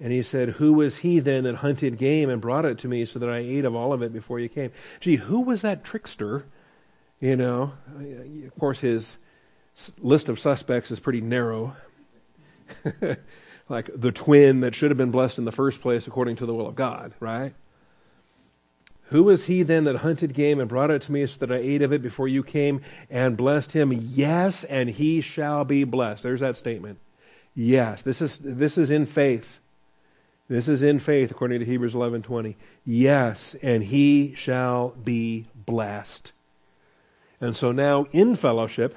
And 0.00 0.12
he 0.12 0.22
said, 0.22 0.50
Who 0.50 0.72
was 0.72 0.98
he 0.98 1.20
then 1.20 1.44
that 1.44 1.56
hunted 1.56 1.96
game 1.96 2.28
and 2.28 2.40
brought 2.40 2.64
it 2.64 2.78
to 2.78 2.88
me 2.88 3.04
so 3.04 3.20
that 3.20 3.30
I 3.30 3.38
ate 3.38 3.64
of 3.64 3.74
all 3.74 3.92
of 3.92 4.02
it 4.02 4.12
before 4.12 4.40
you 4.40 4.48
came? 4.48 4.72
Gee, 5.00 5.16
who 5.16 5.40
was 5.40 5.62
that 5.62 5.84
trickster? 5.84 6.44
You 7.20 7.36
know, 7.36 7.72
of 8.46 8.58
course, 8.58 8.80
his 8.80 9.16
list 9.98 10.28
of 10.28 10.40
suspects 10.40 10.90
is 10.90 10.98
pretty 10.98 11.20
narrow. 11.20 11.76
like 13.68 13.90
the 13.94 14.12
twin 14.12 14.60
that 14.60 14.74
should 14.74 14.90
have 14.90 14.98
been 14.98 15.10
blessed 15.10 15.38
in 15.38 15.44
the 15.44 15.52
first 15.52 15.80
place 15.80 16.06
according 16.06 16.36
to 16.36 16.46
the 16.46 16.54
will 16.54 16.66
of 16.66 16.74
God, 16.74 17.12
right? 17.20 17.54
Who 19.10 19.22
was 19.22 19.46
he 19.46 19.62
then 19.62 19.84
that 19.84 19.96
hunted 19.96 20.34
game 20.34 20.60
and 20.60 20.68
brought 20.68 20.90
it 20.90 21.02
to 21.02 21.12
me 21.12 21.26
so 21.26 21.38
that 21.38 21.52
I 21.52 21.56
ate 21.56 21.82
of 21.82 21.92
it 21.92 22.02
before 22.02 22.28
you 22.28 22.42
came 22.42 22.82
and 23.10 23.36
blessed 23.36 23.72
him? 23.72 23.92
Yes, 23.92 24.64
and 24.64 24.90
he 24.90 25.22
shall 25.22 25.64
be 25.64 25.84
blessed. 25.84 26.22
There's 26.22 26.40
that 26.40 26.58
statement. 26.58 26.98
Yes, 27.54 28.02
this 28.02 28.20
is, 28.20 28.38
this 28.38 28.76
is 28.76 28.90
in 28.90 29.06
faith. 29.06 29.60
This 30.48 30.68
is 30.68 30.82
in 30.82 30.98
faith 30.98 31.30
according 31.30 31.60
to 31.60 31.66
Hebrews 31.66 31.94
11:20. 31.94 32.54
Yes, 32.84 33.54
and 33.62 33.82
he 33.82 34.34
shall 34.34 34.90
be 34.90 35.46
blessed. 35.54 36.32
And 37.40 37.54
so 37.54 37.70
now 37.70 38.06
in 38.12 38.34
fellowship 38.34 38.96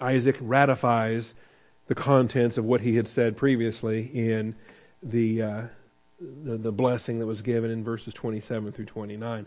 Isaac 0.00 0.36
ratifies 0.40 1.34
the 1.86 1.94
contents 1.94 2.58
of 2.58 2.64
what 2.64 2.80
he 2.80 2.96
had 2.96 3.08
said 3.08 3.36
previously 3.36 4.10
in 4.12 4.54
the 5.02 5.42
uh, 5.42 5.62
the, 6.20 6.56
the 6.56 6.72
blessing 6.72 7.18
that 7.18 7.26
was 7.26 7.42
given 7.42 7.70
in 7.70 7.84
verses 7.84 8.14
27 8.14 8.72
through 8.72 8.86
29. 8.86 9.46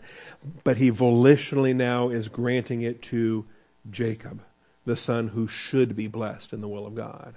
But 0.62 0.76
he 0.76 0.90
volitionally 0.90 1.74
now 1.74 2.08
is 2.08 2.28
granting 2.28 2.82
it 2.82 3.02
to 3.02 3.44
Jacob, 3.90 4.42
the 4.84 4.96
son 4.96 5.28
who 5.28 5.48
should 5.48 5.96
be 5.96 6.06
blessed 6.06 6.52
in 6.52 6.60
the 6.60 6.68
will 6.68 6.86
of 6.86 6.94
God. 6.94 7.34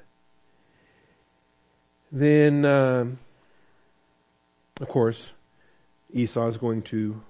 Then, 2.11 2.63
um, 2.63 3.17
of 4.79 4.87
course, 4.87 5.31
Esau 6.13 6.47
is 6.47 6.57
going 6.57 6.83
to 6.83 7.21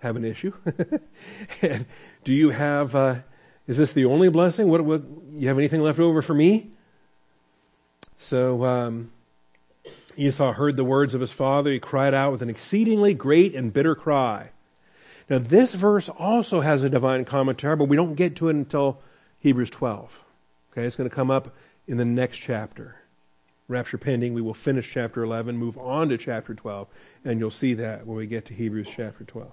have 0.00 0.16
an 0.16 0.24
issue. 0.24 0.52
and 1.62 1.86
do 2.22 2.34
you 2.34 2.50
have, 2.50 2.94
uh, 2.94 3.16
is 3.66 3.78
this 3.78 3.94
the 3.94 4.04
only 4.04 4.28
blessing? 4.28 4.68
What, 4.68 4.82
what, 4.84 5.02
you 5.32 5.48
have 5.48 5.56
anything 5.56 5.80
left 5.80 5.98
over 5.98 6.20
for 6.20 6.34
me? 6.34 6.70
So, 8.18 8.64
um, 8.64 9.10
Esau 10.16 10.52
heard 10.52 10.76
the 10.76 10.84
words 10.84 11.14
of 11.14 11.20
his 11.20 11.32
father. 11.32 11.70
He 11.70 11.78
cried 11.78 12.14
out 12.14 12.32
with 12.32 12.42
an 12.42 12.50
exceedingly 12.50 13.14
great 13.14 13.54
and 13.54 13.72
bitter 13.72 13.94
cry. 13.94 14.50
Now, 15.28 15.38
this 15.38 15.74
verse 15.74 16.08
also 16.08 16.60
has 16.60 16.82
a 16.82 16.88
divine 16.88 17.24
commentary, 17.24 17.76
but 17.76 17.88
we 17.88 17.96
don't 17.96 18.14
get 18.14 18.36
to 18.36 18.48
it 18.48 18.54
until 18.54 18.98
Hebrews 19.40 19.70
12. 19.70 20.20
Okay, 20.72 20.84
it's 20.84 20.96
going 20.96 21.08
to 21.08 21.14
come 21.14 21.30
up 21.30 21.54
in 21.86 21.96
the 21.96 22.04
next 22.04 22.38
chapter. 22.38 22.96
Rapture 23.68 23.98
pending, 23.98 24.32
we 24.32 24.40
will 24.40 24.54
finish 24.54 24.88
chapter 24.92 25.24
11, 25.24 25.56
move 25.56 25.76
on 25.76 26.08
to 26.10 26.18
chapter 26.18 26.54
12, 26.54 26.86
and 27.24 27.40
you'll 27.40 27.50
see 27.50 27.74
that 27.74 28.06
when 28.06 28.16
we 28.16 28.26
get 28.26 28.44
to 28.46 28.54
Hebrews 28.54 28.88
chapter 28.94 29.24
12. 29.24 29.50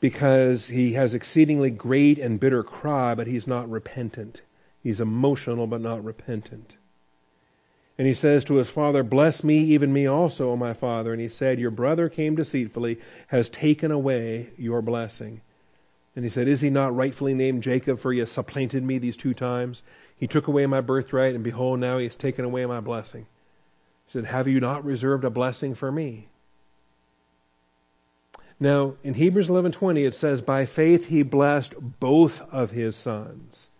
Because 0.00 0.68
he 0.68 0.94
has 0.94 1.14
exceedingly 1.14 1.70
great 1.70 2.18
and 2.18 2.40
bitter 2.40 2.64
cry, 2.64 3.14
but 3.14 3.28
he's 3.28 3.46
not 3.46 3.70
repentant. 3.70 4.42
He's 4.82 5.00
emotional, 5.00 5.66
but 5.66 5.80
not 5.80 6.04
repentant. 6.04 6.74
And 7.98 8.06
he 8.06 8.14
says 8.14 8.44
to 8.44 8.54
his 8.54 8.70
father, 8.70 9.02
Bless 9.02 9.42
me, 9.42 9.58
even 9.58 9.92
me 9.92 10.06
also, 10.06 10.50
O 10.50 10.56
my 10.56 10.72
father. 10.72 11.12
And 11.12 11.20
he 11.20 11.28
said, 11.28 11.58
Your 11.58 11.72
brother 11.72 12.08
came 12.08 12.36
deceitfully, 12.36 12.98
has 13.28 13.48
taken 13.48 13.90
away 13.90 14.50
your 14.56 14.80
blessing. 14.80 15.40
And 16.14 16.24
he 16.24 16.30
said, 16.30 16.46
Is 16.46 16.60
he 16.60 16.70
not 16.70 16.94
rightfully 16.94 17.34
named 17.34 17.64
Jacob, 17.64 17.98
for 17.98 18.12
he 18.12 18.20
has 18.20 18.30
supplanted 18.30 18.84
me 18.84 18.98
these 18.98 19.16
two 19.16 19.34
times? 19.34 19.82
He 20.16 20.28
took 20.28 20.46
away 20.46 20.66
my 20.66 20.80
birthright, 20.80 21.34
and 21.34 21.42
behold, 21.42 21.80
now 21.80 21.98
he 21.98 22.04
has 22.04 22.16
taken 22.16 22.44
away 22.44 22.64
my 22.66 22.80
blessing. 22.80 23.26
He 24.06 24.12
said, 24.12 24.26
Have 24.26 24.46
you 24.46 24.60
not 24.60 24.84
reserved 24.84 25.24
a 25.24 25.30
blessing 25.30 25.74
for 25.74 25.90
me? 25.90 26.28
Now, 28.60 28.94
in 29.04 29.14
Hebrews 29.14 29.48
11:20 29.48 30.06
it 30.06 30.14
says 30.14 30.42
by 30.42 30.66
faith 30.66 31.06
he 31.06 31.22
blessed 31.22 31.74
both 32.00 32.42
of 32.52 32.72
his 32.72 32.96
sons. 32.96 33.70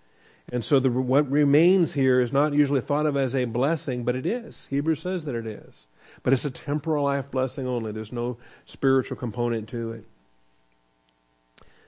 And 0.51 0.65
so 0.65 0.81
the, 0.81 0.91
what 0.91 1.31
remains 1.31 1.93
here 1.93 2.21
is 2.21 2.33
not 2.33 2.55
usually 2.55 2.81
thought 2.81 3.07
of 3.07 3.17
as 3.17 3.35
a 3.35 3.45
blessing, 3.45 4.05
but 4.05 4.17
it 4.17 4.25
is. 4.25 4.67
Hebrews 4.71 5.01
says 5.01 5.25
that 5.25 5.35
it 5.35 5.47
is. 5.47 5.87
But 6.23 6.33
it's 6.33 6.45
a 6.45 6.51
temporal 6.51 7.05
life 7.05 7.31
blessing 7.31 7.67
only. 7.67 7.93
There's 7.93 8.13
no 8.13 8.39
spiritual 8.65 9.17
component 9.17 9.69
to 9.69 9.93
it. 9.93 10.05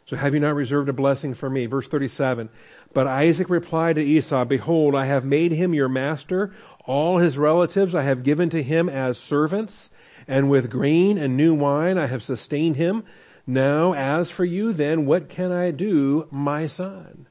So 0.05 0.17
have 0.17 0.35
you 0.35 0.41
not 0.41 0.57
reserved 0.57 0.89
a 0.89 0.93
blessing 0.93 1.35
for 1.35 1.49
me? 1.49 1.67
Verse 1.67 1.89
37. 1.89 2.51
But 2.93 3.07
Isaac 3.07 3.49
replied 3.49 3.97
to 3.97 4.03
Esau, 4.03 4.45
Behold, 4.45 4.95
I 4.95 5.07
have 5.07 5.25
made 5.25 5.53
him 5.53 5.73
your 5.73 5.89
master. 5.89 6.53
All 6.85 7.19
his 7.19 7.39
relatives 7.39 7.95
I 7.95 8.03
have 8.03 8.25
given 8.25 8.51
to 8.51 8.63
him 8.63 8.89
as 8.89 9.19
servants, 9.19 9.89
and 10.27 10.51
with 10.51 10.71
grain 10.71 11.17
and 11.17 11.37
new 11.37 11.55
wine 11.55 11.97
I 11.97 12.07
have 12.07 12.25
sustained 12.25 12.77
him. 12.77 13.05
Now, 13.47 13.95
as 13.95 14.31
for 14.31 14.45
you, 14.45 14.73
then, 14.73 15.07
what 15.07 15.29
can 15.29 15.53
I 15.53 15.71
do, 15.71 16.27
my 16.31 16.67
son? 16.67 17.27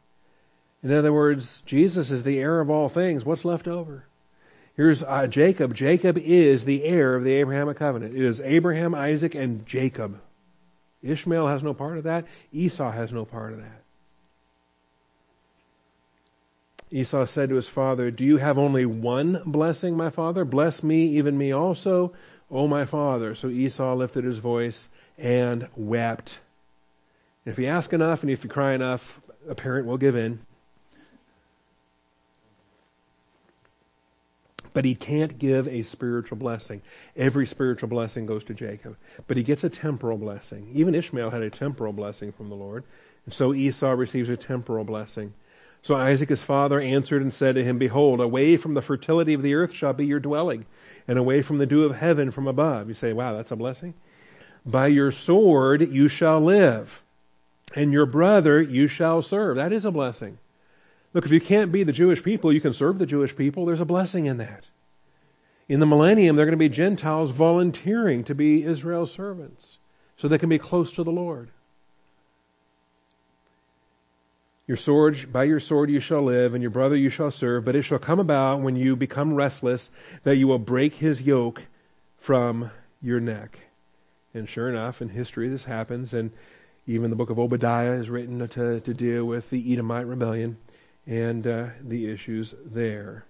In 0.81 0.93
other 0.93 1.11
words, 1.11 1.61
Jesus 1.65 2.09
is 2.09 2.23
the 2.23 2.39
heir 2.39 2.61
of 2.61 2.69
all 2.69 2.89
things. 2.89 3.25
What's 3.25 3.45
left 3.45 3.67
over? 3.67 4.05
Here's 4.75 5.03
uh, 5.03 5.27
Jacob. 5.27 5.73
Jacob 5.73 6.17
is 6.17 6.63
the 6.63 6.85
heir 6.85 7.15
of 7.15 7.25
the 7.25 7.33
Abrahamic 7.33 7.77
covenant. 7.77 8.15
It 8.15 8.23
is 8.23 8.39
Abraham, 8.39 8.95
Isaac, 8.95 9.35
and 9.35 9.65
Jacob. 9.65 10.21
Ishmael 11.03 11.47
has 11.47 11.63
no 11.63 11.73
part 11.73 11.97
of 11.97 12.05
that. 12.05 12.25
Esau 12.53 12.91
has 12.91 13.11
no 13.11 13.25
part 13.25 13.51
of 13.53 13.59
that. 13.59 13.83
Esau 16.91 17.25
said 17.25 17.49
to 17.49 17.55
his 17.55 17.69
father, 17.69 18.09
Do 18.09 18.23
you 18.23 18.37
have 18.37 18.57
only 18.57 18.85
one 18.85 19.41
blessing, 19.45 19.95
my 19.95 20.09
father? 20.09 20.45
Bless 20.45 20.81
me, 20.81 21.05
even 21.07 21.37
me 21.37 21.51
also. 21.51 22.13
O 22.49 22.67
my 22.67 22.85
father. 22.85 23.35
So 23.35 23.49
Esau 23.49 23.93
lifted 23.95 24.23
his 24.23 24.39
voice 24.39 24.89
and 25.17 25.67
wept. 25.75 26.39
And 27.45 27.53
if 27.53 27.59
you 27.59 27.67
ask 27.67 27.93
enough 27.93 28.23
and 28.23 28.31
if 28.31 28.43
you 28.43 28.49
cry 28.49 28.73
enough, 28.73 29.21
a 29.47 29.55
parent 29.55 29.85
will 29.85 29.97
give 29.97 30.15
in. 30.15 30.39
But 34.73 34.85
he 34.85 34.95
can't 34.95 35.39
give 35.39 35.67
a 35.67 35.83
spiritual 35.83 36.37
blessing. 36.37 36.81
Every 37.15 37.47
spiritual 37.47 37.89
blessing 37.89 38.25
goes 38.25 38.43
to 38.45 38.53
Jacob. 38.53 38.97
But 39.27 39.37
he 39.37 39.43
gets 39.43 39.63
a 39.63 39.69
temporal 39.69 40.17
blessing. 40.17 40.69
Even 40.73 40.95
Ishmael 40.95 41.31
had 41.31 41.41
a 41.41 41.49
temporal 41.49 41.93
blessing 41.93 42.31
from 42.31 42.49
the 42.49 42.55
Lord. 42.55 42.83
And 43.25 43.33
so 43.33 43.53
Esau 43.53 43.91
receives 43.91 44.29
a 44.29 44.37
temporal 44.37 44.83
blessing. 44.83 45.33
So 45.81 45.95
Isaac 45.95 46.29
his 46.29 46.41
father 46.41 46.79
answered 46.79 47.21
and 47.21 47.33
said 47.33 47.55
to 47.55 47.63
him, 47.63 47.77
Behold, 47.77 48.19
away 48.19 48.57
from 48.57 48.73
the 48.73 48.81
fertility 48.81 49.33
of 49.33 49.41
the 49.41 49.53
earth 49.53 49.73
shall 49.73 49.93
be 49.93 50.05
your 50.05 50.19
dwelling, 50.19 50.65
and 51.07 51.17
away 51.17 51.41
from 51.41 51.57
the 51.57 51.65
dew 51.65 51.85
of 51.85 51.95
heaven 51.95 52.31
from 52.31 52.47
above. 52.47 52.89
You 52.89 52.93
say, 52.93 53.13
wow, 53.13 53.33
that's 53.33 53.51
a 53.51 53.55
blessing. 53.55 53.93
By 54.65 54.87
your 54.87 55.11
sword 55.11 55.89
you 55.89 56.09
shall 56.09 56.41
live, 56.41 57.01
and 57.75 57.93
your 57.93 58.05
brother 58.05 58.61
you 58.61 58.87
shall 58.87 59.21
serve. 59.21 59.55
That 59.55 59.71
is 59.71 59.85
a 59.85 59.91
blessing. 59.91 60.37
Look, 61.13 61.25
if 61.25 61.31
you 61.31 61.41
can't 61.41 61.71
be 61.71 61.83
the 61.83 61.91
Jewish 61.91 62.23
people, 62.23 62.53
you 62.53 62.61
can 62.61 62.73
serve 62.73 62.99
the 62.99 63.05
Jewish 63.05 63.35
people. 63.35 63.65
There's 63.65 63.79
a 63.79 63.85
blessing 63.85 64.25
in 64.25 64.37
that. 64.37 64.65
In 65.67 65.79
the 65.79 65.85
millennium, 65.85 66.35
they're 66.35 66.45
going 66.45 66.51
to 66.51 66.57
be 66.57 66.69
Gentiles 66.69 67.31
volunteering 67.31 68.23
to 68.25 68.35
be 68.35 68.63
Israel's 68.63 69.11
servants 69.11 69.79
so 70.17 70.27
they 70.27 70.37
can 70.37 70.49
be 70.49 70.59
close 70.59 70.91
to 70.93 71.03
the 71.03 71.11
Lord. 71.11 71.49
Your 74.67 74.77
sword, 74.77 75.33
by 75.33 75.45
your 75.45 75.59
sword 75.59 75.89
you 75.89 75.99
shall 75.99 76.21
live, 76.21 76.53
and 76.53 76.61
your 76.61 76.69
brother 76.69 76.95
you 76.95 77.09
shall 77.09 77.31
serve. 77.31 77.65
But 77.65 77.75
it 77.75 77.81
shall 77.83 77.97
come 77.97 78.19
about 78.19 78.61
when 78.61 78.75
you 78.75 78.95
become 78.95 79.33
restless 79.33 79.89
that 80.23 80.35
you 80.35 80.47
will 80.47 80.59
break 80.59 80.95
his 80.95 81.23
yoke 81.23 81.63
from 82.19 82.69
your 83.01 83.19
neck. 83.19 83.59
And 84.31 84.47
sure 84.47 84.69
enough, 84.69 85.01
in 85.01 85.09
history 85.09 85.49
this 85.49 85.63
happens, 85.63 86.13
and 86.13 86.29
even 86.85 87.09
the 87.09 87.15
book 87.15 87.31
of 87.31 87.39
Obadiah 87.39 87.93
is 87.93 88.11
written 88.11 88.47
to, 88.47 88.79
to 88.79 88.93
deal 88.93 89.25
with 89.25 89.49
the 89.49 89.73
Edomite 89.73 90.05
rebellion 90.05 90.57
and 91.09 91.47
uh, 91.47 91.65
the 91.81 92.07
issues 92.09 92.53
there. 92.63 93.25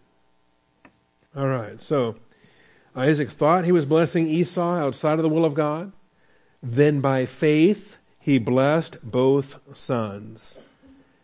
All 1.34 1.48
right, 1.48 1.82
so 1.82 2.18
Isaac 2.94 3.32
thought 3.32 3.64
he 3.64 3.72
was 3.72 3.86
blessing 3.86 4.28
Esau 4.28 4.76
outside 4.76 5.18
of 5.18 5.24
the 5.24 5.30
will 5.30 5.46
of 5.46 5.54
God. 5.54 5.94
Then 6.62 7.00
by 7.00 7.26
faith, 7.26 7.98
he 8.20 8.38
blessed 8.38 8.98
both 9.02 9.60
sons. 9.74 10.60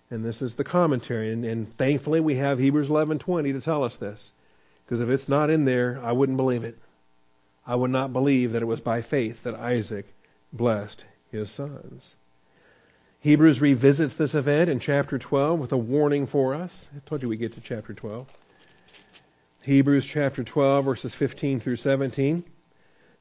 And 0.10 0.24
this 0.24 0.42
is 0.42 0.56
the 0.56 0.64
commentary. 0.64 1.34
And, 1.34 1.44
and 1.44 1.78
thankfully, 1.78 2.22
we 2.22 2.36
have 2.36 2.58
Hebrews 2.58 2.88
11:20 2.88 3.52
to 3.52 3.60
tell 3.60 3.84
us 3.84 3.98
this. 3.98 4.32
Because 4.86 5.02
if 5.02 5.10
it's 5.10 5.28
not 5.28 5.50
in 5.50 5.66
there, 5.66 6.00
I 6.02 6.14
wouldn't 6.14 6.38
believe 6.38 6.64
it. 6.64 6.78
I 7.68 7.76
would 7.76 7.92
not 7.92 8.14
believe 8.14 8.54
that 8.54 8.62
it 8.62 8.68
was 8.68 8.80
by 8.80 9.02
faith 9.02 9.44
that 9.44 9.56
Isaac 9.56 10.06
blessed 10.54 11.04
his 11.30 11.52
sons. 11.52 12.16
Hebrews 13.26 13.60
revisits 13.60 14.14
this 14.14 14.36
event 14.36 14.70
in 14.70 14.80
chapter 14.80 15.18
12 15.18 15.60
with 15.60 15.72
a 15.72 15.78
warning 15.78 16.28
for 16.28 16.54
us. 16.54 16.88
I 16.96 17.00
told 17.08 17.24
you 17.24 17.30
we 17.30 17.38
get 17.38 17.54
to 17.56 17.62
chapter 17.62 17.92
12. 17.92 18.28
Hebrews 19.64 20.06
chapter 20.06 20.44
12, 20.44 20.86
verses 20.86 21.16
15 21.16 21.60
through 21.60 21.78
17. 21.78 22.44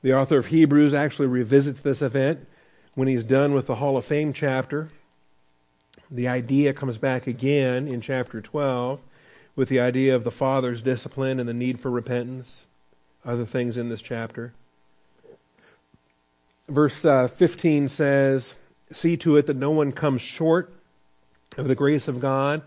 The 0.02 0.14
author 0.14 0.36
of 0.36 0.46
Hebrews 0.46 0.92
actually 0.92 1.28
revisits 1.28 1.80
this 1.80 2.02
event 2.02 2.46
when 2.94 3.08
he's 3.08 3.24
done 3.24 3.54
with 3.54 3.66
the 3.66 3.76
Hall 3.76 3.96
of 3.96 4.04
Fame 4.04 4.34
chapter 4.34 4.90
the 6.10 6.28
idea 6.28 6.72
comes 6.72 6.98
back 6.98 7.26
again 7.26 7.88
in 7.88 8.00
chapter 8.00 8.40
12 8.40 9.00
with 9.56 9.68
the 9.68 9.80
idea 9.80 10.14
of 10.14 10.24
the 10.24 10.30
Father's 10.30 10.82
discipline 10.82 11.40
and 11.40 11.48
the 11.48 11.54
need 11.54 11.80
for 11.80 11.90
repentance, 11.90 12.66
other 13.24 13.44
things 13.44 13.76
in 13.76 13.88
this 13.88 14.02
chapter. 14.02 14.52
Verse 16.68 17.04
uh, 17.04 17.28
15 17.28 17.88
says, 17.88 18.54
See 18.92 19.16
to 19.18 19.36
it 19.36 19.46
that 19.46 19.56
no 19.56 19.70
one 19.70 19.92
comes 19.92 20.22
short 20.22 20.72
of 21.56 21.68
the 21.68 21.74
grace 21.74 22.08
of 22.08 22.20
God, 22.20 22.62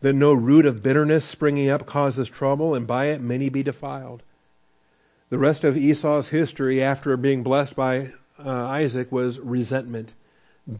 that 0.00 0.12
no 0.12 0.32
root 0.32 0.66
of 0.66 0.82
bitterness 0.82 1.24
springing 1.24 1.70
up 1.70 1.86
causes 1.86 2.28
trouble, 2.28 2.74
and 2.74 2.86
by 2.86 3.06
it 3.06 3.20
many 3.20 3.48
be 3.48 3.62
defiled. 3.62 4.22
The 5.30 5.38
rest 5.38 5.64
of 5.64 5.76
Esau's 5.76 6.28
history 6.28 6.82
after 6.82 7.16
being 7.16 7.42
blessed 7.42 7.74
by 7.74 8.12
uh, 8.38 8.50
Isaac 8.50 9.10
was 9.10 9.38
resentment, 9.38 10.12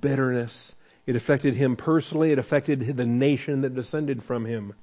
bitterness, 0.00 0.74
it 1.07 1.16
affected 1.16 1.55
him 1.55 1.76
personally. 1.76 2.33
It 2.33 2.38
affected 2.38 2.81
the 2.96 3.07
nation 3.07 3.62
that 3.62 3.74
descended 3.74 4.22
from 4.22 4.44
him. 4.44 4.74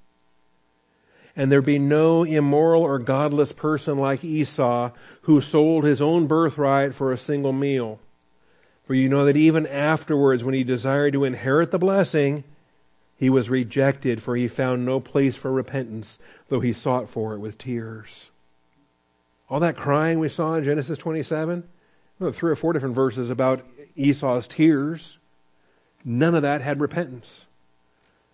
And 1.35 1.51
there 1.51 1.61
be 1.61 1.79
no 1.79 2.23
immoral 2.23 2.83
or 2.83 2.99
godless 2.99 3.51
person 3.51 3.97
like 3.97 4.23
Esau 4.23 4.91
who 5.21 5.39
sold 5.39 5.85
his 5.85 6.01
own 6.01 6.27
birthright 6.27 6.93
for 6.93 7.13
a 7.13 7.17
single 7.17 7.53
meal. 7.53 7.99
For 8.89 8.95
you 8.95 9.07
know 9.07 9.25
that 9.25 9.37
even 9.37 9.67
afterwards, 9.67 10.43
when 10.43 10.55
he 10.55 10.63
desired 10.63 11.13
to 11.13 11.23
inherit 11.23 11.69
the 11.69 11.77
blessing, 11.77 12.43
he 13.15 13.29
was 13.29 13.47
rejected, 13.47 14.23
for 14.23 14.35
he 14.35 14.47
found 14.47 14.83
no 14.83 14.99
place 14.99 15.35
for 15.35 15.51
repentance, 15.51 16.17
though 16.47 16.59
he 16.59 16.73
sought 16.73 17.07
for 17.07 17.35
it 17.35 17.37
with 17.37 17.59
tears. 17.59 18.31
All 19.47 19.59
that 19.59 19.77
crying 19.77 20.17
we 20.17 20.27
saw 20.27 20.55
in 20.55 20.63
Genesis 20.63 20.97
27, 20.97 21.69
three 22.33 22.51
or 22.51 22.55
four 22.55 22.73
different 22.73 22.95
verses 22.95 23.29
about 23.29 23.63
Esau's 23.95 24.47
tears. 24.47 25.19
None 26.03 26.33
of 26.33 26.41
that 26.41 26.61
had 26.61 26.81
repentance. 26.81 27.45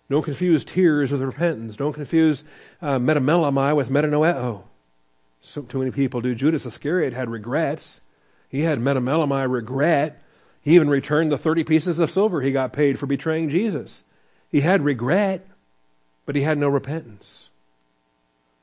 Don't 0.08 0.22
confuse 0.22 0.64
tears 0.64 1.12
with 1.12 1.20
repentance. 1.20 1.76
Don't 1.76 1.92
confuse 1.92 2.44
uh, 2.80 2.98
metamelomai 2.98 3.76
with 3.76 3.90
metanoeo. 3.90 4.62
So 5.42 5.60
too 5.60 5.80
many 5.80 5.90
people 5.90 6.22
do. 6.22 6.34
Judas 6.34 6.64
Iscariot 6.64 7.12
had 7.12 7.28
regrets. 7.28 8.00
He 8.48 8.62
had 8.62 8.78
metamelomai 8.78 9.52
regret. 9.52 10.22
He 10.66 10.74
even 10.74 10.90
returned 10.90 11.30
the 11.30 11.38
30 11.38 11.62
pieces 11.62 12.00
of 12.00 12.10
silver 12.10 12.40
he 12.40 12.50
got 12.50 12.72
paid 12.72 12.98
for 12.98 13.06
betraying 13.06 13.50
Jesus. 13.50 14.02
He 14.50 14.62
had 14.62 14.84
regret, 14.84 15.46
but 16.24 16.34
he 16.34 16.42
had 16.42 16.58
no 16.58 16.68
repentance. 16.68 17.50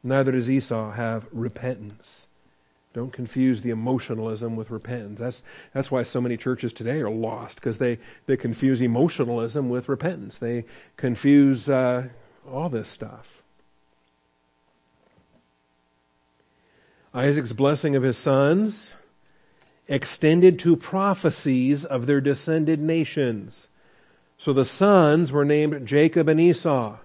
Neither 0.04 0.34
does 0.34 0.50
Esau 0.50 0.92
have 0.92 1.26
repentance. 1.32 2.28
Don't 2.94 3.14
confuse 3.14 3.62
the 3.62 3.70
emotionalism 3.70 4.58
with 4.58 4.70
repentance. 4.70 5.18
That's, 5.18 5.44
that's 5.74 5.92
why 5.92 6.04
so 6.04 6.20
many 6.20 6.36
churches 6.36 6.74
today 6.74 7.00
are 7.00 7.10
lost, 7.10 7.56
because 7.56 7.78
they, 7.78 8.00
they 8.26 8.36
confuse 8.36 8.82
emotionalism 8.82 9.70
with 9.70 9.88
repentance. 9.88 10.38
They 10.38 10.66
confuse 10.98 11.70
uh, 11.70 12.10
all 12.52 12.68
this 12.68 12.90
stuff. 12.90 13.42
Isaac's 17.14 17.54
blessing 17.54 17.96
of 17.96 18.04
his 18.04 18.18
sons 18.18 18.96
extended 19.88 20.60
to 20.60 20.76
prophecies 20.76 21.84
of 21.86 22.06
their 22.06 22.22
descended 22.22 22.80
nations. 22.80 23.70
So 24.38 24.54
the 24.54 24.66
sons 24.66 25.32
were 25.32 25.46
named 25.46 25.88
Jacob 25.88 26.28
and 26.28 26.40
Esau. 26.40 26.98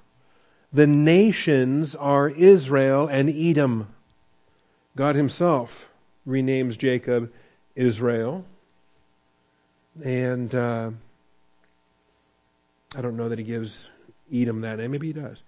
The 0.73 0.87
nations 0.87 1.95
are 1.95 2.29
Israel 2.29 3.07
and 3.07 3.29
Edom. 3.31 3.95
God 4.97 5.17
Himself 5.17 5.89
renames 6.27 6.77
Jacob 6.77 7.33
Israel. 7.75 8.45
And 10.05 10.55
uh, 10.55 10.91
I 12.97 13.01
don't 13.01 13.17
know 13.17 13.29
that 13.29 13.39
He 13.39 13.45
gives 13.45 13.89
Edom 14.33 14.61
that 14.61 14.79
name. 14.79 14.91
Maybe 14.91 15.09
He 15.09 15.13
does. 15.13 15.43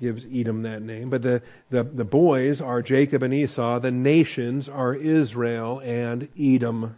Gives 0.00 0.26
Edom 0.30 0.62
that 0.62 0.82
name. 0.82 1.08
But 1.08 1.22
the, 1.22 1.42
the, 1.70 1.82
the 1.82 2.04
boys 2.04 2.60
are 2.60 2.82
Jacob 2.82 3.22
and 3.22 3.32
Esau. 3.32 3.78
The 3.78 3.90
nations 3.90 4.68
are 4.68 4.94
Israel 4.94 5.80
and 5.80 6.28
Edom. 6.38 6.96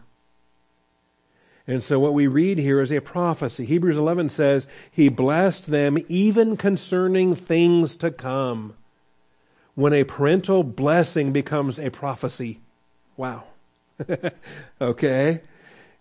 And 1.69 1.85
so 1.85 2.01
what 2.01 2.15
we 2.15 2.27
read 2.27 2.59
here 2.59 2.81
is 2.81 2.91
a 2.91 3.01
prophecy. 3.01 3.67
Hebrews 3.67 3.99
11 3.99 4.31
says, 4.31 4.67
He 4.91 5.11
blessed 5.11 5.71
them 5.71 5.99
even 6.09 6.57
concerning 6.57 7.37
things 7.37 7.95
to 7.97 8.11
come 8.11 8.75
when 9.75 9.93
a 9.93 10.03
parental 10.03 10.65
blessing 10.65 11.31
becomes 11.31 11.79
a 11.79 11.91
prophecy. 11.91 12.61
Wow. 13.17 13.45
okay? 14.81 15.43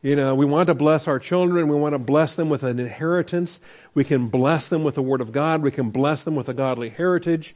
You 0.07 0.15
know, 0.15 0.35
we 0.35 0.45
want 0.45 0.67
to 0.67 0.73
bless 0.73 1.05
our 1.09 1.19
children. 1.19 1.67
We 1.67 1.75
want 1.75 1.91
to 1.91 1.99
bless 1.99 2.33
them 2.33 2.47
with 2.47 2.63
an 2.63 2.79
inheritance. 2.79 3.59
We 3.93 4.05
can 4.05 4.29
bless 4.29 4.69
them 4.69 4.85
with 4.85 4.95
the 4.95 5.01
Word 5.01 5.19
of 5.19 5.33
God. 5.33 5.61
We 5.61 5.69
can 5.69 5.89
bless 5.89 6.23
them 6.23 6.33
with 6.33 6.47
a 6.47 6.53
godly 6.53 6.87
heritage. 6.87 7.53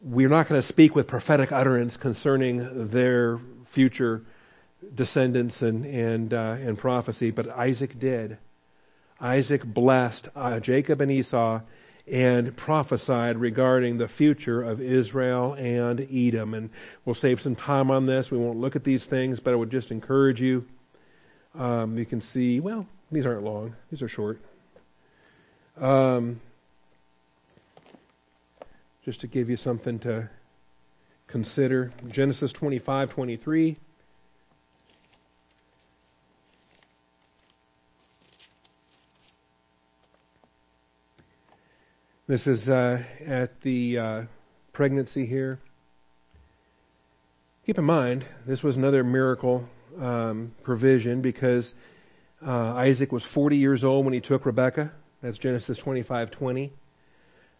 We're 0.00 0.28
not 0.28 0.46
going 0.46 0.60
to 0.60 0.64
speak 0.64 0.94
with 0.94 1.08
prophetic 1.08 1.50
utterance 1.50 1.96
concerning 1.96 2.90
their 2.90 3.40
future 3.64 4.22
descendants 4.94 5.60
and, 5.60 5.84
and, 5.84 6.32
uh, 6.32 6.56
and 6.60 6.78
prophecy, 6.78 7.32
but 7.32 7.48
Isaac 7.48 7.98
did. 7.98 8.38
Isaac 9.20 9.64
blessed 9.64 10.28
uh, 10.36 10.60
Jacob 10.60 11.00
and 11.00 11.10
Esau 11.10 11.62
and 12.06 12.56
prophesied 12.56 13.38
regarding 13.38 13.98
the 13.98 14.06
future 14.06 14.62
of 14.62 14.80
Israel 14.80 15.54
and 15.54 16.06
Edom. 16.12 16.54
And 16.54 16.70
we'll 17.04 17.16
save 17.16 17.40
some 17.40 17.56
time 17.56 17.90
on 17.90 18.06
this. 18.06 18.30
We 18.30 18.38
won't 18.38 18.60
look 18.60 18.76
at 18.76 18.84
these 18.84 19.04
things, 19.04 19.40
but 19.40 19.52
I 19.52 19.56
would 19.56 19.72
just 19.72 19.90
encourage 19.90 20.40
you. 20.40 20.64
Um, 21.58 21.96
you 21.96 22.04
can 22.04 22.20
see, 22.20 22.60
well, 22.60 22.86
these 23.10 23.24
aren't 23.24 23.42
long, 23.42 23.74
these 23.90 24.02
are 24.02 24.08
short. 24.08 24.40
Um, 25.78 26.40
just 29.04 29.20
to 29.22 29.26
give 29.26 29.48
you 29.48 29.56
something 29.56 29.98
to 30.00 30.28
consider 31.26 31.92
Genesis 32.08 32.52
25 32.52 33.10
23. 33.10 33.76
This 42.28 42.46
is 42.48 42.68
uh, 42.68 43.04
at 43.24 43.60
the 43.62 43.98
uh, 43.98 44.22
pregnancy 44.72 45.24
here. 45.24 45.60
Keep 47.64 47.78
in 47.78 47.84
mind, 47.84 48.24
this 48.44 48.62
was 48.62 48.76
another 48.76 49.04
miracle 49.04 49.68
um, 50.00 50.52
provision 50.62 51.20
because 51.20 51.74
uh, 52.44 52.74
Isaac 52.74 53.12
was 53.12 53.24
40 53.24 53.56
years 53.56 53.84
old 53.84 54.04
when 54.04 54.14
he 54.14 54.20
took 54.20 54.46
Rebekah. 54.46 54.92
That's 55.22 55.38
Genesis 55.38 55.78
25 55.78 56.30
20. 56.30 56.72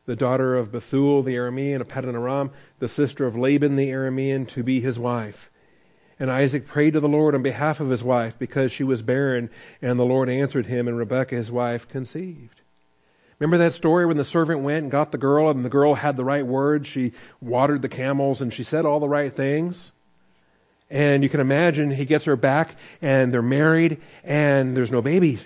The 0.07 0.17
daughter 0.17 0.55
of 0.55 0.71
Bethuel 0.71 1.23
the 1.23 1.35
Aramean 1.35 1.81
of 1.81 1.89
Paddan 1.89 2.15
Aram, 2.15 2.53
the 2.79 2.89
sister 2.89 3.27
of 3.27 3.37
Laban 3.37 3.77
the 3.77 3.91
Aramean, 3.91 4.47
to 4.49 4.63
be 4.63 4.81
his 4.81 4.99
wife. 4.99 5.51
And 6.19 6.31
Isaac 6.31 6.67
prayed 6.67 6.95
to 6.95 7.01
the 7.01 7.09
Lord 7.09 7.35
on 7.35 7.43
behalf 7.43 7.81
of 7.81 7.91
his 7.91 8.05
wife 8.05 8.39
because 8.39 8.73
she 8.73 8.85
was 8.85 9.03
barren, 9.03 9.51
and 9.83 9.99
the 9.99 10.05
Lord 10.05 10.31
answered 10.31 10.67
him, 10.67 10.89
and 10.89 10.97
Rebekah 10.97 11.35
his 11.35 11.51
wife 11.51 11.89
conceived. 11.89 12.63
Remember 13.39 13.59
that 13.59 13.75
story 13.75 14.07
when 14.07 14.17
the 14.17 14.25
servant 14.25 14.61
went 14.61 14.85
and 14.85 14.91
got 14.91 15.13
the 15.13 15.19
girl 15.19 15.51
and 15.51 15.65
the 15.65 15.69
girl 15.69 15.95
had 15.95 16.17
the 16.17 16.25
right 16.25 16.47
words? 16.47 16.89
She 16.89 17.13
watered 17.41 17.83
the 17.83 17.89
camels 17.89 18.41
and 18.41 18.53
she 18.53 18.63
said 18.63 18.87
all 18.87 18.99
the 18.99 19.09
right 19.09 19.35
things. 19.35 19.93
And 20.91 21.23
you 21.23 21.29
can 21.29 21.41
imagine 21.41 21.91
he 21.91 22.05
gets 22.05 22.27
her 22.27 22.37
back 22.37 22.77
and 23.03 23.35
they're 23.35 23.43
married 23.43 24.01
and 24.23 24.77
there's 24.77 24.93
no 24.93 25.03
babies. 25.03 25.45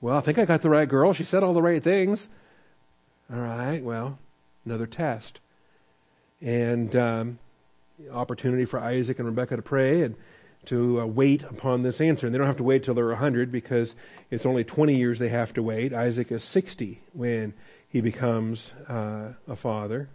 Well, 0.00 0.16
I 0.16 0.20
think 0.20 0.38
I 0.38 0.44
got 0.44 0.62
the 0.62 0.70
right 0.70 0.88
girl. 0.88 1.12
She 1.12 1.24
said 1.24 1.42
all 1.42 1.54
the 1.54 1.62
right 1.62 1.82
things. 1.82 2.28
All 3.32 3.40
right, 3.40 3.82
well, 3.82 4.18
another 4.64 4.86
test. 4.86 5.40
And 6.42 6.94
um, 6.94 7.38
opportunity 8.12 8.64
for 8.64 8.78
Isaac 8.78 9.18
and 9.18 9.26
Rebekah 9.26 9.56
to 9.56 9.62
pray 9.62 10.02
and 10.02 10.14
to 10.66 11.00
uh, 11.00 11.06
wait 11.06 11.42
upon 11.42 11.82
this 11.82 12.00
answer. 12.00 12.26
And 12.26 12.34
they 12.34 12.38
don't 12.38 12.46
have 12.46 12.56
to 12.58 12.64
wait 12.64 12.82
till 12.82 12.94
they're 12.94 13.08
100 13.08 13.52
because 13.52 13.94
it's 14.30 14.46
only 14.46 14.64
20 14.64 14.94
years 14.96 15.18
they 15.18 15.28
have 15.28 15.52
to 15.54 15.62
wait. 15.62 15.92
Isaac 15.92 16.32
is 16.32 16.44
60 16.44 17.00
when 17.12 17.54
he 17.88 18.00
becomes 18.00 18.72
uh, 18.88 19.32
a 19.46 19.56
father. 19.56 20.08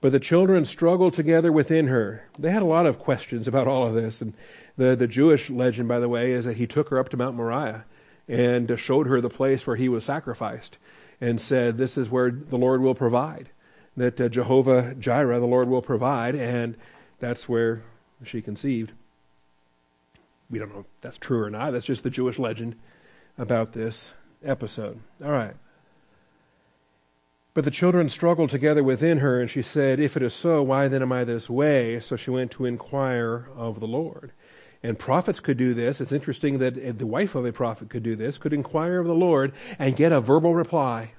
But 0.00 0.12
the 0.12 0.20
children 0.20 0.64
struggled 0.64 1.14
together 1.14 1.50
within 1.50 1.88
her. 1.88 2.22
They 2.38 2.50
had 2.50 2.62
a 2.62 2.66
lot 2.66 2.86
of 2.86 2.98
questions 2.98 3.48
about 3.48 3.66
all 3.66 3.86
of 3.86 3.94
this. 3.94 4.20
And 4.20 4.34
the, 4.76 4.94
the 4.94 5.08
Jewish 5.08 5.50
legend, 5.50 5.88
by 5.88 5.98
the 5.98 6.08
way, 6.08 6.32
is 6.32 6.44
that 6.44 6.56
he 6.56 6.66
took 6.66 6.88
her 6.90 6.98
up 6.98 7.08
to 7.10 7.16
Mount 7.16 7.36
Moriah 7.36 7.84
and 8.28 8.78
showed 8.78 9.08
her 9.08 9.20
the 9.20 9.30
place 9.30 9.66
where 9.66 9.76
he 9.76 9.88
was 9.88 10.04
sacrificed 10.04 10.78
and 11.20 11.40
said, 11.40 11.78
This 11.78 11.98
is 11.98 12.10
where 12.10 12.30
the 12.30 12.58
Lord 12.58 12.80
will 12.80 12.94
provide. 12.94 13.50
That 13.96 14.20
uh, 14.20 14.28
Jehovah 14.28 14.94
Jireh, 14.94 15.40
the 15.40 15.46
Lord 15.46 15.68
will 15.68 15.82
provide. 15.82 16.36
And 16.36 16.76
that's 17.18 17.48
where 17.48 17.82
she 18.24 18.40
conceived. 18.40 18.92
We 20.48 20.60
don't 20.60 20.72
know 20.72 20.80
if 20.80 20.86
that's 21.00 21.18
true 21.18 21.42
or 21.42 21.50
not. 21.50 21.72
That's 21.72 21.86
just 21.86 22.04
the 22.04 22.10
Jewish 22.10 22.38
legend 22.38 22.76
about 23.36 23.72
this 23.72 24.14
episode. 24.44 25.00
All 25.24 25.32
right. 25.32 25.54
But 27.58 27.64
the 27.64 27.72
children 27.72 28.08
struggled 28.08 28.50
together 28.50 28.84
within 28.84 29.18
her, 29.18 29.40
and 29.40 29.50
she 29.50 29.62
said, 29.62 29.98
If 29.98 30.16
it 30.16 30.22
is 30.22 30.32
so, 30.32 30.62
why 30.62 30.86
then 30.86 31.02
am 31.02 31.10
I 31.10 31.24
this 31.24 31.50
way? 31.50 31.98
So 31.98 32.14
she 32.14 32.30
went 32.30 32.52
to 32.52 32.66
inquire 32.66 33.48
of 33.56 33.80
the 33.80 33.86
Lord. 33.88 34.30
And 34.80 34.96
prophets 34.96 35.40
could 35.40 35.56
do 35.56 35.74
this. 35.74 36.00
It's 36.00 36.12
interesting 36.12 36.58
that 36.58 37.00
the 37.00 37.04
wife 37.04 37.34
of 37.34 37.44
a 37.44 37.52
prophet 37.52 37.90
could 37.90 38.04
do 38.04 38.14
this, 38.14 38.38
could 38.38 38.52
inquire 38.52 39.00
of 39.00 39.08
the 39.08 39.12
Lord 39.12 39.52
and 39.76 39.96
get 39.96 40.12
a 40.12 40.20
verbal 40.20 40.54
reply 40.54 41.14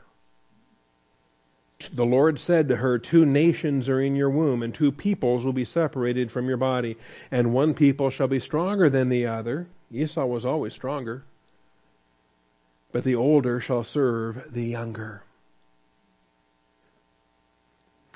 the 1.93 2.05
Lord 2.05 2.39
said 2.39 2.69
to 2.69 2.77
her, 2.77 2.97
Two 2.97 3.25
nations 3.25 3.89
are 3.89 3.99
in 3.99 4.15
your 4.15 4.29
womb, 4.29 4.63
and 4.63 4.73
two 4.73 4.93
peoples 4.93 5.43
will 5.43 5.51
be 5.51 5.65
separated 5.65 6.31
from 6.31 6.47
your 6.47 6.55
body, 6.55 6.95
and 7.31 7.53
one 7.53 7.73
people 7.73 8.09
shall 8.09 8.29
be 8.29 8.39
stronger 8.39 8.89
than 8.89 9.09
the 9.09 9.25
other. 9.25 9.67
Esau 9.91 10.25
was 10.25 10.45
always 10.45 10.73
stronger, 10.73 11.25
but 12.93 13.03
the 13.03 13.15
older 13.15 13.59
shall 13.59 13.83
serve 13.83 14.53
the 14.53 14.63
younger. 14.63 15.23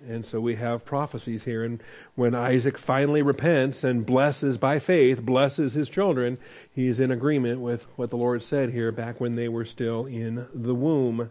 And 0.07 0.25
so 0.25 0.41
we 0.41 0.55
have 0.55 0.83
prophecies 0.83 1.45
here. 1.45 1.63
And 1.63 1.81
when 2.15 2.35
Isaac 2.35 2.77
finally 2.77 3.21
repents 3.21 3.83
and 3.83 4.05
blesses 4.05 4.57
by 4.57 4.79
faith, 4.79 5.21
blesses 5.21 5.73
his 5.73 5.89
children, 5.89 6.37
he's 6.73 6.99
in 6.99 7.09
agreement 7.09 7.61
with 7.61 7.87
what 7.95 8.09
the 8.09 8.17
Lord 8.17 8.43
said 8.43 8.71
here 8.71 8.91
back 8.91 9.21
when 9.21 9.35
they 9.35 9.47
were 9.47 9.65
still 9.65 10.05
in 10.05 10.47
the 10.53 10.75
womb. 10.75 11.29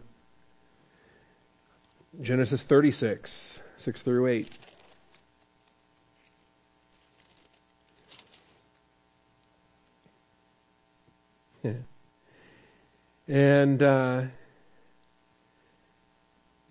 Genesis 2.21 2.63
36, 2.63 3.61
6 3.77 4.01
through 4.01 4.27
8. 4.27 4.49
Yeah. 11.63 11.71
And 13.27 13.81
uh, 13.81 14.23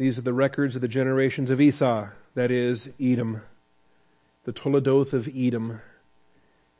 these 0.02 0.18
are 0.18 0.22
the 0.22 0.32
records 0.32 0.74
of 0.74 0.82
the 0.82 0.88
generations 0.88 1.48
of 1.48 1.60
Esau, 1.60 2.08
that 2.34 2.50
is, 2.50 2.90
Edom, 3.00 3.40
the 4.42 4.52
Toledoth 4.52 5.12
of 5.12 5.28
Edom. 5.32 5.80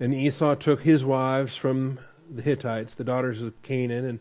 And 0.01 0.13
Esau 0.13 0.57
took 0.57 0.83
his 0.83 1.05
wives 1.05 1.55
from 1.55 2.01
the 2.29 2.43
Hittites, 2.43 2.97
the 2.97 3.05
daughters 3.05 3.41
of 3.41 3.63
Canaan, 3.63 4.05
and 4.05 4.19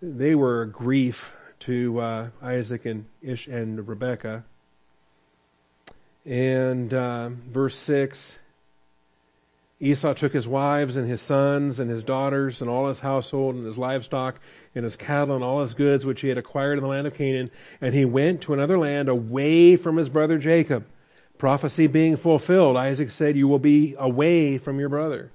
they 0.00 0.36
were 0.36 0.62
a 0.62 0.68
grief 0.68 1.32
to 1.60 1.98
uh, 1.98 2.28
Isaac 2.40 2.86
and 2.86 3.06
Ish 3.22 3.48
and 3.48 3.88
Rebekah. 3.88 4.44
And 6.24 6.94
uh, 6.94 7.30
verse 7.30 7.76
6 7.76 8.38
Esau 9.84 10.14
took 10.14 10.32
his 10.32 10.48
wives 10.48 10.96
and 10.96 11.08
his 11.08 11.20
sons 11.20 11.78
and 11.78 11.90
his 11.90 12.02
daughters 12.02 12.62
and 12.62 12.70
all 12.70 12.88
his 12.88 13.00
household 13.00 13.54
and 13.54 13.66
his 13.66 13.76
livestock 13.76 14.40
and 14.74 14.82
his 14.82 14.96
cattle 14.96 15.34
and 15.34 15.44
all 15.44 15.60
his 15.60 15.74
goods 15.74 16.06
which 16.06 16.22
he 16.22 16.28
had 16.28 16.38
acquired 16.38 16.78
in 16.78 16.82
the 16.82 16.88
land 16.88 17.06
of 17.06 17.14
Canaan, 17.14 17.50
and 17.82 17.94
he 17.94 18.06
went 18.06 18.40
to 18.40 18.54
another 18.54 18.78
land 18.78 19.10
away 19.10 19.76
from 19.76 19.98
his 19.98 20.08
brother 20.08 20.38
Jacob. 20.38 20.86
Prophecy 21.36 21.86
being 21.86 22.16
fulfilled, 22.16 22.78
Isaac 22.78 23.10
said, 23.10 23.36
You 23.36 23.46
will 23.46 23.58
be 23.58 23.94
away 23.98 24.56
from 24.56 24.80
your 24.80 24.88
brother. 24.88 25.30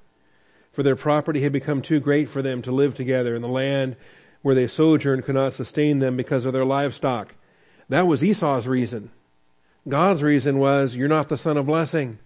For 0.71 0.81
their 0.81 0.95
property 0.95 1.41
had 1.41 1.51
become 1.51 1.81
too 1.83 1.99
great 1.99 2.27
for 2.27 2.41
them 2.41 2.63
to 2.63 2.71
live 2.71 2.95
together, 2.95 3.35
and 3.35 3.43
the 3.43 3.49
land 3.49 3.97
where 4.41 4.55
they 4.55 4.67
sojourned 4.67 5.25
could 5.25 5.35
not 5.35 5.53
sustain 5.53 5.99
them 5.99 6.17
because 6.17 6.45
of 6.45 6.53
their 6.53 6.65
livestock. 6.65 7.35
That 7.89 8.07
was 8.07 8.23
Esau's 8.23 8.67
reason. 8.67 9.11
God's 9.87 10.23
reason 10.23 10.57
was, 10.57 10.95
You're 10.95 11.07
not 11.07 11.29
the 11.29 11.37
son 11.37 11.57
of 11.57 11.67
blessing. 11.67 12.17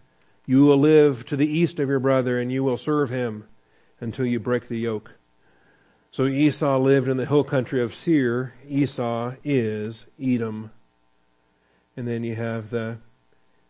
You 0.46 0.66
will 0.66 0.78
live 0.78 1.26
to 1.28 1.36
the 1.36 1.48
east 1.48 1.80
of 1.80 1.88
your 1.88 2.00
brother, 2.00 2.40
and 2.40 2.52
you 2.52 2.64
will 2.64 2.78
serve 2.78 3.10
him 3.10 3.46
until 4.00 4.26
you 4.26 4.40
break 4.40 4.68
the 4.68 4.78
yoke. 4.78 5.14
So 6.12 6.26
Esau 6.26 6.78
lived 6.78 7.08
in 7.08 7.18
the 7.18 7.26
hill 7.26 7.44
country 7.44 7.82
of 7.82 7.96
Seir. 7.96 8.54
Esau 8.68 9.34
is 9.44 10.06
Edom. 10.22 10.72
And 11.96 12.08
then 12.08 12.24
you 12.24 12.36
have 12.36 12.70
the 12.70 12.98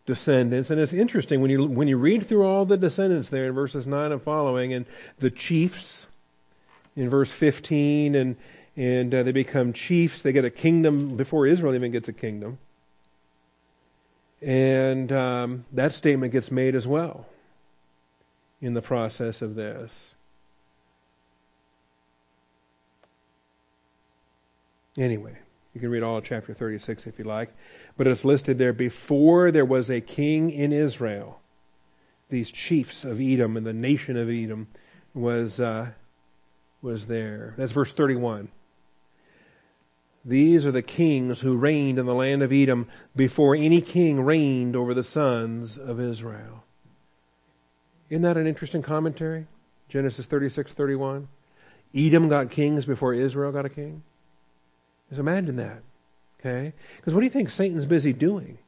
descendants. 0.04 0.70
And 0.70 0.80
it's 0.80 0.92
interesting 0.92 1.40
when 1.40 1.50
you, 1.50 1.64
when 1.64 1.88
you 1.88 1.96
read 1.96 2.26
through 2.26 2.44
all 2.44 2.66
the 2.66 2.76
descendants 2.76 3.30
there 3.30 3.46
in 3.46 3.52
verses 3.52 3.86
9 3.86 4.12
and 4.12 4.20
following, 4.20 4.72
and 4.72 4.84
the 5.18 5.30
chiefs, 5.30 6.06
in 6.96 7.08
verse 7.08 7.30
15, 7.30 8.14
and, 8.14 8.36
and 8.76 9.14
uh, 9.14 9.22
they 9.22 9.32
become 9.32 9.72
chiefs. 9.72 10.22
They 10.22 10.32
get 10.32 10.44
a 10.44 10.50
kingdom 10.50 11.16
before 11.16 11.46
Israel 11.46 11.74
even 11.74 11.92
gets 11.92 12.08
a 12.08 12.12
kingdom. 12.12 12.58
And 14.44 15.10
um, 15.10 15.64
that 15.72 15.94
statement 15.94 16.32
gets 16.32 16.50
made 16.50 16.74
as 16.74 16.86
well 16.86 17.26
in 18.60 18.74
the 18.74 18.82
process 18.82 19.40
of 19.40 19.54
this. 19.54 20.14
Anyway, 24.98 25.36
you 25.72 25.80
can 25.80 25.90
read 25.90 26.02
all 26.02 26.18
of 26.18 26.24
chapter 26.24 26.52
36 26.52 27.06
if 27.06 27.18
you 27.18 27.24
like. 27.24 27.54
But 27.96 28.06
it's 28.06 28.24
listed 28.24 28.58
there 28.58 28.74
before 28.74 29.50
there 29.50 29.64
was 29.64 29.90
a 29.90 30.02
king 30.02 30.50
in 30.50 30.72
Israel. 30.72 31.40
These 32.28 32.50
chiefs 32.50 33.02
of 33.04 33.22
Edom 33.22 33.56
and 33.56 33.66
the 33.66 33.72
nation 33.72 34.16
of 34.16 34.28
Edom 34.28 34.66
was 35.14 35.58
uh, 35.58 35.92
was 36.82 37.06
there. 37.06 37.54
That's 37.56 37.72
verse 37.72 37.94
31. 37.94 38.48
These 40.24 40.64
are 40.64 40.72
the 40.72 40.82
kings 40.82 41.40
who 41.40 41.56
reigned 41.56 41.98
in 41.98 42.06
the 42.06 42.14
land 42.14 42.42
of 42.42 42.52
Edom 42.52 42.88
before 43.14 43.54
any 43.54 43.80
king 43.82 44.22
reigned 44.22 44.74
over 44.74 44.94
the 44.94 45.04
sons 45.04 45.76
of 45.76 46.00
Israel. 46.00 46.64
Isn't 48.08 48.22
that 48.22 48.36
an 48.36 48.46
interesting 48.46 48.82
commentary? 48.82 49.46
Genesis 49.88 50.26
36, 50.26 50.72
31. 50.72 51.28
Edom 51.94 52.28
got 52.28 52.50
kings 52.50 52.86
before 52.86 53.12
Israel 53.12 53.52
got 53.52 53.66
a 53.66 53.70
king. 53.70 54.02
Just 55.08 55.20
imagine 55.20 55.56
that. 55.56 55.82
Okay? 56.40 56.72
Because 56.96 57.14
what 57.14 57.20
do 57.20 57.26
you 57.26 57.30
think 57.30 57.50
Satan's 57.50 57.86
busy 57.86 58.12
doing? 58.12 58.58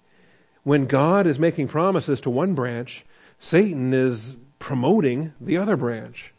When 0.62 0.86
God 0.86 1.26
is 1.26 1.38
making 1.38 1.68
promises 1.68 2.20
to 2.22 2.30
one 2.30 2.54
branch, 2.54 3.04
Satan 3.38 3.94
is 3.94 4.36
promoting 4.58 5.32
the 5.40 5.56
other 5.56 5.76
branch 5.76 6.32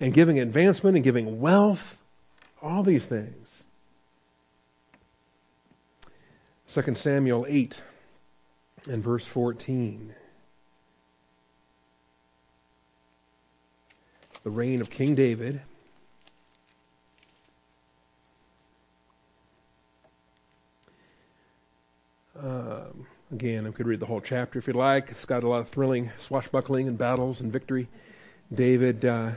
and 0.00 0.12
giving 0.12 0.38
advancement 0.38 0.96
and 0.96 1.04
giving 1.04 1.40
wealth, 1.40 1.96
all 2.60 2.82
these 2.82 3.06
things. 3.06 3.45
2 6.68 6.94
Samuel 6.94 7.46
8 7.48 7.80
and 8.88 9.02
verse 9.02 9.26
14. 9.26 10.14
The 14.42 14.50
reign 14.50 14.80
of 14.80 14.90
King 14.90 15.14
David. 15.14 15.60
Um, 22.38 23.06
again, 23.32 23.66
I 23.66 23.70
could 23.70 23.86
read 23.86 24.00
the 24.00 24.06
whole 24.06 24.20
chapter 24.20 24.58
if 24.58 24.66
you'd 24.66 24.76
like. 24.76 25.08
It's 25.10 25.24
got 25.24 25.44
a 25.44 25.48
lot 25.48 25.60
of 25.60 25.68
thrilling 25.68 26.10
swashbuckling 26.18 26.88
and 26.88 26.98
battles 26.98 27.40
and 27.40 27.52
victory. 27.52 27.88
David, 28.52 29.04
uh, 29.04 29.32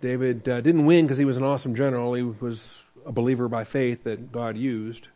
David 0.00 0.48
uh, 0.48 0.60
didn't 0.60 0.84
win 0.84 1.06
because 1.06 1.18
he 1.18 1.24
was 1.24 1.36
an 1.36 1.44
awesome 1.44 1.74
general. 1.74 2.14
He 2.14 2.22
was 2.22 2.76
a 3.06 3.12
believer 3.12 3.48
by 3.48 3.64
faith 3.64 4.04
that 4.04 4.30
God 4.32 4.56
used. 4.56 5.08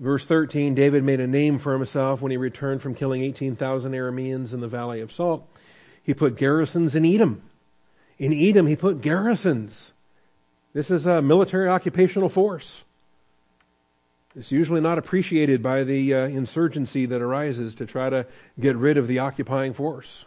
Verse 0.00 0.24
13 0.24 0.74
David 0.74 1.04
made 1.04 1.20
a 1.20 1.26
name 1.26 1.58
for 1.58 1.74
himself 1.74 2.22
when 2.22 2.30
he 2.30 2.38
returned 2.38 2.80
from 2.80 2.94
killing 2.94 3.22
18,000 3.22 3.92
Arameans 3.92 4.54
in 4.54 4.60
the 4.60 4.68
Valley 4.68 5.00
of 5.00 5.12
Salt. 5.12 5.46
He 6.02 6.14
put 6.14 6.36
garrisons 6.36 6.96
in 6.96 7.04
Edom. 7.04 7.42
In 8.18 8.32
Edom, 8.32 8.66
he 8.66 8.76
put 8.76 9.02
garrisons. 9.02 9.92
This 10.72 10.90
is 10.90 11.04
a 11.04 11.20
military 11.20 11.68
occupational 11.68 12.30
force. 12.30 12.82
It's 14.34 14.52
usually 14.52 14.80
not 14.80 14.96
appreciated 14.96 15.62
by 15.62 15.84
the 15.84 16.14
uh, 16.14 16.18
insurgency 16.28 17.04
that 17.06 17.20
arises 17.20 17.74
to 17.74 17.86
try 17.86 18.08
to 18.08 18.26
get 18.58 18.76
rid 18.76 18.96
of 18.96 19.08
the 19.08 19.18
occupying 19.18 19.74
force. 19.74 20.24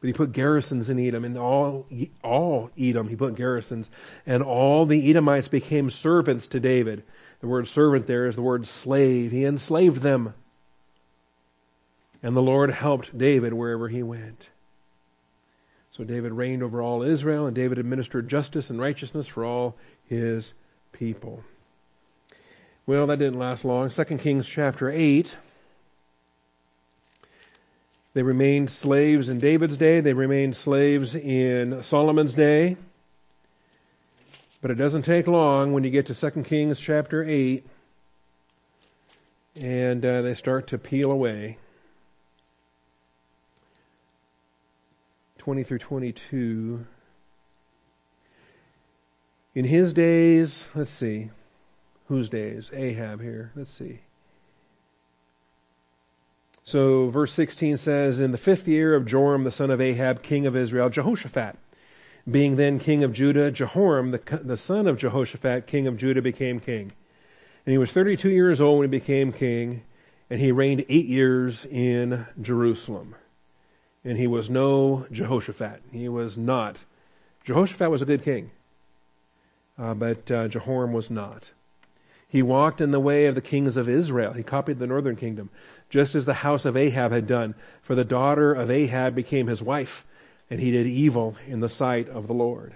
But 0.00 0.08
he 0.08 0.12
put 0.14 0.32
garrisons 0.32 0.88
in 0.88 0.98
Edom, 0.98 1.24
and 1.24 1.36
all, 1.36 1.86
all 2.24 2.70
Edom 2.78 3.08
he 3.08 3.16
put 3.16 3.34
garrisons, 3.34 3.90
and 4.26 4.42
all 4.42 4.86
the 4.86 5.10
Edomites 5.10 5.48
became 5.48 5.90
servants 5.90 6.46
to 6.48 6.60
David. 6.60 7.02
The 7.40 7.46
word 7.46 7.68
servant 7.68 8.06
there 8.06 8.26
is 8.26 8.36
the 8.36 8.42
word 8.42 8.66
slave. 8.66 9.30
He 9.30 9.44
enslaved 9.44 10.02
them. 10.02 10.34
And 12.22 12.36
the 12.36 12.42
Lord 12.42 12.70
helped 12.70 13.16
David 13.16 13.52
wherever 13.52 13.88
he 13.88 14.02
went. 14.02 14.48
So 15.90 16.04
David 16.04 16.32
reigned 16.32 16.62
over 16.62 16.82
all 16.82 17.02
Israel, 17.02 17.46
and 17.46 17.54
David 17.54 17.78
administered 17.78 18.28
justice 18.28 18.68
and 18.68 18.80
righteousness 18.80 19.26
for 19.26 19.44
all 19.44 19.76
his 20.06 20.52
people. 20.92 21.42
Well, 22.86 23.06
that 23.06 23.18
didn't 23.18 23.38
last 23.38 23.64
long. 23.64 23.88
2 23.88 24.04
Kings 24.18 24.46
chapter 24.46 24.90
8. 24.90 25.36
They 28.14 28.22
remained 28.22 28.70
slaves 28.70 29.28
in 29.28 29.40
David's 29.40 29.76
day, 29.76 30.00
they 30.00 30.14
remained 30.14 30.56
slaves 30.56 31.14
in 31.14 31.82
Solomon's 31.82 32.32
day. 32.32 32.76
But 34.66 34.72
it 34.72 34.82
doesn't 34.82 35.02
take 35.02 35.28
long 35.28 35.72
when 35.72 35.84
you 35.84 35.90
get 35.90 36.06
to 36.06 36.30
2 36.32 36.42
Kings 36.42 36.80
chapter 36.80 37.22
8 37.22 37.64
and 39.54 40.04
uh, 40.04 40.22
they 40.22 40.34
start 40.34 40.66
to 40.66 40.76
peel 40.76 41.12
away. 41.12 41.58
20 45.38 45.62
through 45.62 45.78
22. 45.78 46.84
In 49.54 49.64
his 49.66 49.92
days, 49.92 50.68
let's 50.74 50.90
see, 50.90 51.30
whose 52.08 52.28
days? 52.28 52.72
Ahab 52.74 53.22
here. 53.22 53.52
Let's 53.54 53.70
see. 53.70 54.00
So, 56.64 57.08
verse 57.10 57.32
16 57.32 57.76
says, 57.76 58.18
In 58.18 58.32
the 58.32 58.36
fifth 58.36 58.66
year 58.66 58.96
of 58.96 59.06
Joram, 59.06 59.44
the 59.44 59.52
son 59.52 59.70
of 59.70 59.80
Ahab, 59.80 60.24
king 60.24 60.44
of 60.44 60.56
Israel, 60.56 60.90
Jehoshaphat, 60.90 61.56
being 62.28 62.56
then 62.56 62.78
king 62.78 63.04
of 63.04 63.12
Judah, 63.12 63.50
Jehoram, 63.50 64.10
the, 64.10 64.40
the 64.42 64.56
son 64.56 64.86
of 64.86 64.98
Jehoshaphat, 64.98 65.66
king 65.66 65.86
of 65.86 65.96
Judah, 65.96 66.22
became 66.22 66.60
king. 66.60 66.92
And 67.64 67.72
he 67.72 67.78
was 67.78 67.92
32 67.92 68.30
years 68.30 68.60
old 68.60 68.78
when 68.78 68.88
he 68.90 68.98
became 68.98 69.32
king, 69.32 69.82
and 70.28 70.40
he 70.40 70.52
reigned 70.52 70.84
eight 70.88 71.06
years 71.06 71.64
in 71.66 72.26
Jerusalem 72.40 73.14
and 74.06 74.16
he 74.16 74.28
was 74.28 74.48
no 74.48 75.04
Jehoshaphat. 75.10 75.82
He 75.90 76.08
was 76.08 76.36
not. 76.36 76.84
Jehoshaphat 77.44 77.90
was 77.90 78.02
a 78.02 78.06
good 78.06 78.22
king, 78.22 78.52
uh, 79.76 79.94
but 79.94 80.30
uh, 80.30 80.46
Jehoram 80.46 80.92
was 80.92 81.10
not. 81.10 81.50
He 82.28 82.40
walked 82.40 82.80
in 82.80 82.92
the 82.92 83.00
way 83.00 83.26
of 83.26 83.34
the 83.34 83.40
kings 83.40 83.76
of 83.76 83.88
Israel. 83.88 84.32
He 84.32 84.44
copied 84.44 84.78
the 84.78 84.86
northern 84.86 85.16
kingdom, 85.16 85.50
just 85.90 86.14
as 86.14 86.24
the 86.24 86.34
house 86.34 86.64
of 86.64 86.76
Ahab 86.76 87.10
had 87.10 87.26
done. 87.26 87.56
For 87.82 87.96
the 87.96 88.04
daughter 88.04 88.54
of 88.54 88.70
Ahab 88.70 89.16
became 89.16 89.48
his 89.48 89.62
wife, 89.62 90.05
and 90.50 90.60
he 90.60 90.70
did 90.70 90.86
evil 90.86 91.36
in 91.46 91.60
the 91.60 91.68
sight 91.68 92.08
of 92.08 92.26
the 92.26 92.34
Lord. 92.34 92.74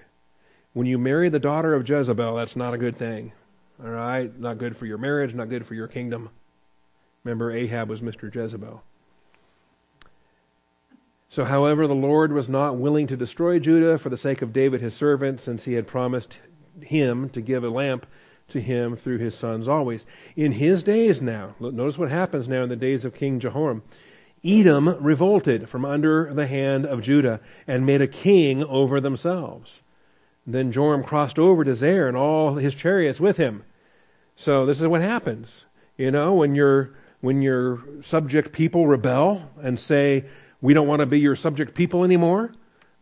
When 0.72 0.86
you 0.86 0.98
marry 0.98 1.28
the 1.28 1.38
daughter 1.38 1.74
of 1.74 1.88
Jezebel, 1.88 2.36
that's 2.36 2.56
not 2.56 2.74
a 2.74 2.78
good 2.78 2.96
thing. 2.96 3.32
All 3.82 3.90
right? 3.90 4.36
Not 4.38 4.58
good 4.58 4.76
for 4.76 4.86
your 4.86 4.98
marriage, 4.98 5.34
not 5.34 5.48
good 5.48 5.66
for 5.66 5.74
your 5.74 5.88
kingdom. 5.88 6.30
Remember, 7.24 7.50
Ahab 7.50 7.88
was 7.88 8.00
Mr. 8.00 8.32
Jezebel. 8.32 8.82
So, 11.28 11.44
however, 11.44 11.86
the 11.86 11.94
Lord 11.94 12.32
was 12.32 12.48
not 12.48 12.76
willing 12.76 13.06
to 13.06 13.16
destroy 13.16 13.58
Judah 13.58 13.98
for 13.98 14.08
the 14.08 14.16
sake 14.16 14.42
of 14.42 14.52
David 14.52 14.80
his 14.80 14.94
servant, 14.94 15.40
since 15.40 15.64
he 15.64 15.74
had 15.74 15.86
promised 15.86 16.40
him 16.80 17.28
to 17.30 17.40
give 17.40 17.62
a 17.62 17.68
lamp 17.68 18.06
to 18.48 18.60
him 18.60 18.96
through 18.96 19.18
his 19.18 19.36
sons 19.36 19.68
always. 19.68 20.06
In 20.34 20.52
his 20.52 20.82
days 20.82 21.22
now, 21.22 21.54
notice 21.60 21.98
what 21.98 22.10
happens 22.10 22.48
now 22.48 22.64
in 22.64 22.68
the 22.68 22.76
days 22.76 23.04
of 23.04 23.14
King 23.14 23.38
Jehoram. 23.38 23.82
Edom 24.44 24.96
revolted 25.00 25.68
from 25.68 25.84
under 25.84 26.32
the 26.32 26.46
hand 26.46 26.86
of 26.86 27.02
Judah 27.02 27.40
and 27.66 27.84
made 27.84 28.00
a 28.00 28.06
king 28.06 28.64
over 28.64 29.00
themselves. 29.00 29.82
Then 30.46 30.72
Joram 30.72 31.04
crossed 31.04 31.38
over 31.38 31.64
to 31.64 31.72
Zair 31.72 32.08
and 32.08 32.16
all 32.16 32.54
his 32.54 32.74
chariots 32.74 33.20
with 33.20 33.36
him. 33.36 33.64
So 34.36 34.64
this 34.64 34.80
is 34.80 34.88
what 34.88 35.02
happens. 35.02 35.66
You 35.98 36.10
know, 36.10 36.32
when 36.32 36.54
your 36.54 36.94
when 37.20 37.42
your 37.42 37.80
subject 38.00 38.52
people 38.52 38.86
rebel 38.86 39.50
and 39.62 39.78
say, 39.78 40.24
we 40.62 40.72
don't 40.72 40.88
want 40.88 41.00
to 41.00 41.06
be 41.06 41.20
your 41.20 41.36
subject 41.36 41.74
people 41.74 42.02
anymore, 42.02 42.52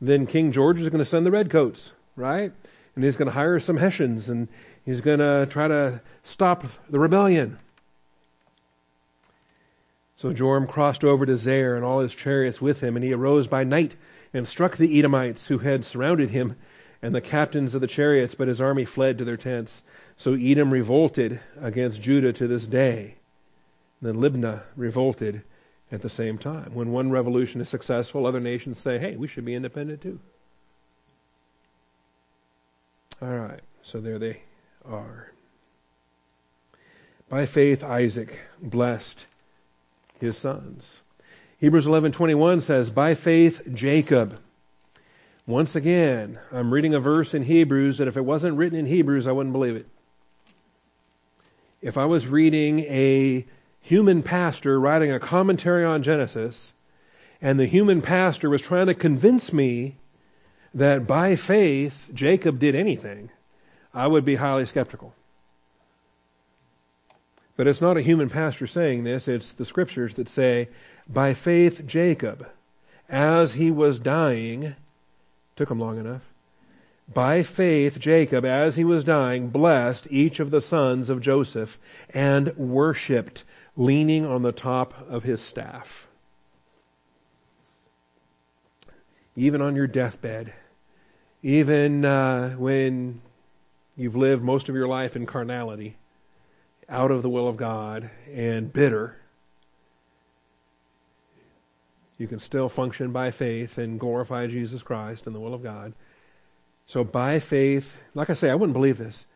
then 0.00 0.26
King 0.26 0.50
George 0.50 0.80
is 0.80 0.88
going 0.88 0.98
to 0.98 1.04
send 1.04 1.24
the 1.24 1.30
redcoats, 1.30 1.92
right? 2.16 2.52
And 2.96 3.04
he's 3.04 3.14
going 3.14 3.26
to 3.26 3.32
hire 3.32 3.60
some 3.60 3.76
Hessians 3.76 4.28
and 4.28 4.48
he's 4.84 5.00
going 5.00 5.20
to 5.20 5.46
try 5.48 5.68
to 5.68 6.00
stop 6.24 6.64
the 6.90 6.98
rebellion. 6.98 7.58
So 10.18 10.32
Joram 10.32 10.66
crossed 10.66 11.04
over 11.04 11.24
to 11.24 11.34
Zair 11.34 11.76
and 11.76 11.84
all 11.84 12.00
his 12.00 12.12
chariots 12.12 12.60
with 12.60 12.80
him, 12.80 12.96
and 12.96 13.04
he 13.04 13.12
arose 13.12 13.46
by 13.46 13.62
night 13.62 13.94
and 14.34 14.48
struck 14.48 14.76
the 14.76 14.98
Edomites 14.98 15.46
who 15.46 15.58
had 15.58 15.84
surrounded 15.84 16.30
him 16.30 16.56
and 17.00 17.14
the 17.14 17.20
captains 17.20 17.72
of 17.72 17.80
the 17.80 17.86
chariots, 17.86 18.34
but 18.34 18.48
his 18.48 18.60
army 18.60 18.84
fled 18.84 19.16
to 19.18 19.24
their 19.24 19.36
tents. 19.36 19.84
So 20.16 20.34
Edom 20.34 20.72
revolted 20.72 21.38
against 21.60 22.02
Judah 22.02 22.32
to 22.32 22.48
this 22.48 22.66
day. 22.66 23.14
Then 24.02 24.16
Libnah 24.16 24.62
revolted 24.74 25.42
at 25.92 26.02
the 26.02 26.10
same 26.10 26.36
time. 26.36 26.74
When 26.74 26.90
one 26.90 27.12
revolution 27.12 27.60
is 27.60 27.68
successful, 27.68 28.26
other 28.26 28.40
nations 28.40 28.80
say, 28.80 28.98
hey, 28.98 29.14
we 29.14 29.28
should 29.28 29.44
be 29.44 29.54
independent 29.54 30.02
too. 30.02 30.18
All 33.22 33.38
right, 33.38 33.60
so 33.84 34.00
there 34.00 34.18
they 34.18 34.42
are. 34.84 35.30
By 37.28 37.46
faith, 37.46 37.84
Isaac 37.84 38.40
blessed 38.60 39.26
his 40.20 40.36
sons. 40.36 41.00
Hebrews 41.58 41.86
11:21 41.86 42.60
says, 42.60 42.90
"By 42.90 43.14
faith 43.14 43.62
Jacob." 43.72 44.38
Once 45.46 45.74
again, 45.74 46.38
I'm 46.52 46.74
reading 46.74 46.94
a 46.94 47.00
verse 47.00 47.32
in 47.32 47.44
Hebrews 47.44 47.98
that 47.98 48.06
if 48.08 48.16
it 48.16 48.24
wasn't 48.24 48.56
written 48.56 48.78
in 48.78 48.86
Hebrews, 48.86 49.26
I 49.26 49.32
wouldn't 49.32 49.54
believe 49.54 49.76
it. 49.76 49.86
If 51.80 51.96
I 51.96 52.04
was 52.04 52.26
reading 52.26 52.80
a 52.80 53.46
human 53.80 54.22
pastor 54.22 54.78
writing 54.78 55.10
a 55.10 55.18
commentary 55.18 55.84
on 55.84 56.02
Genesis, 56.02 56.74
and 57.40 57.58
the 57.58 57.66
human 57.66 58.02
pastor 58.02 58.50
was 58.50 58.60
trying 58.60 58.88
to 58.88 58.94
convince 58.94 59.52
me 59.52 59.96
that 60.74 61.06
by 61.06 61.34
faith 61.34 62.10
Jacob 62.12 62.58
did 62.58 62.74
anything, 62.74 63.30
I 63.94 64.06
would 64.06 64.24
be 64.24 64.34
highly 64.34 64.66
skeptical. 64.66 65.14
But 67.58 67.66
it's 67.66 67.80
not 67.80 67.96
a 67.96 68.02
human 68.02 68.28
pastor 68.28 68.68
saying 68.68 69.02
this, 69.02 69.26
it's 69.26 69.50
the 69.50 69.64
scriptures 69.64 70.14
that 70.14 70.28
say, 70.28 70.68
by 71.08 71.34
faith 71.34 71.84
Jacob, 71.88 72.46
as 73.08 73.54
he 73.54 73.68
was 73.72 73.98
dying, 73.98 74.76
took 75.56 75.68
him 75.68 75.80
long 75.80 75.98
enough, 75.98 76.22
by 77.12 77.42
faith 77.42 77.98
Jacob, 77.98 78.44
as 78.44 78.76
he 78.76 78.84
was 78.84 79.02
dying, 79.02 79.48
blessed 79.48 80.06
each 80.08 80.38
of 80.38 80.52
the 80.52 80.60
sons 80.60 81.10
of 81.10 81.20
Joseph 81.20 81.80
and 82.14 82.56
worshiped 82.56 83.42
leaning 83.76 84.24
on 84.24 84.42
the 84.42 84.52
top 84.52 84.94
of 85.10 85.24
his 85.24 85.40
staff. 85.40 86.06
Even 89.34 89.60
on 89.60 89.74
your 89.74 89.88
deathbed, 89.88 90.52
even 91.42 92.04
uh, 92.04 92.50
when 92.50 93.20
you've 93.96 94.14
lived 94.14 94.44
most 94.44 94.68
of 94.68 94.76
your 94.76 94.86
life 94.86 95.16
in 95.16 95.26
carnality, 95.26 95.96
out 96.88 97.10
of 97.10 97.22
the 97.22 97.28
will 97.28 97.48
of 97.48 97.56
God, 97.56 98.10
and 98.32 98.72
bitter, 98.72 99.16
you 102.16 102.26
can 102.26 102.40
still 102.40 102.68
function 102.68 103.12
by 103.12 103.30
faith 103.30 103.78
and 103.78 104.00
glorify 104.00 104.46
Jesus 104.46 104.82
Christ 104.82 105.26
and 105.26 105.34
the 105.34 105.40
will 105.40 105.54
of 105.54 105.62
God. 105.62 105.92
So, 106.86 107.04
by 107.04 107.38
faith, 107.38 107.96
like 108.14 108.30
I 108.30 108.34
say, 108.34 108.50
I 108.50 108.54
wouldn't 108.54 108.72
believe 108.72 108.98
this 108.98 109.26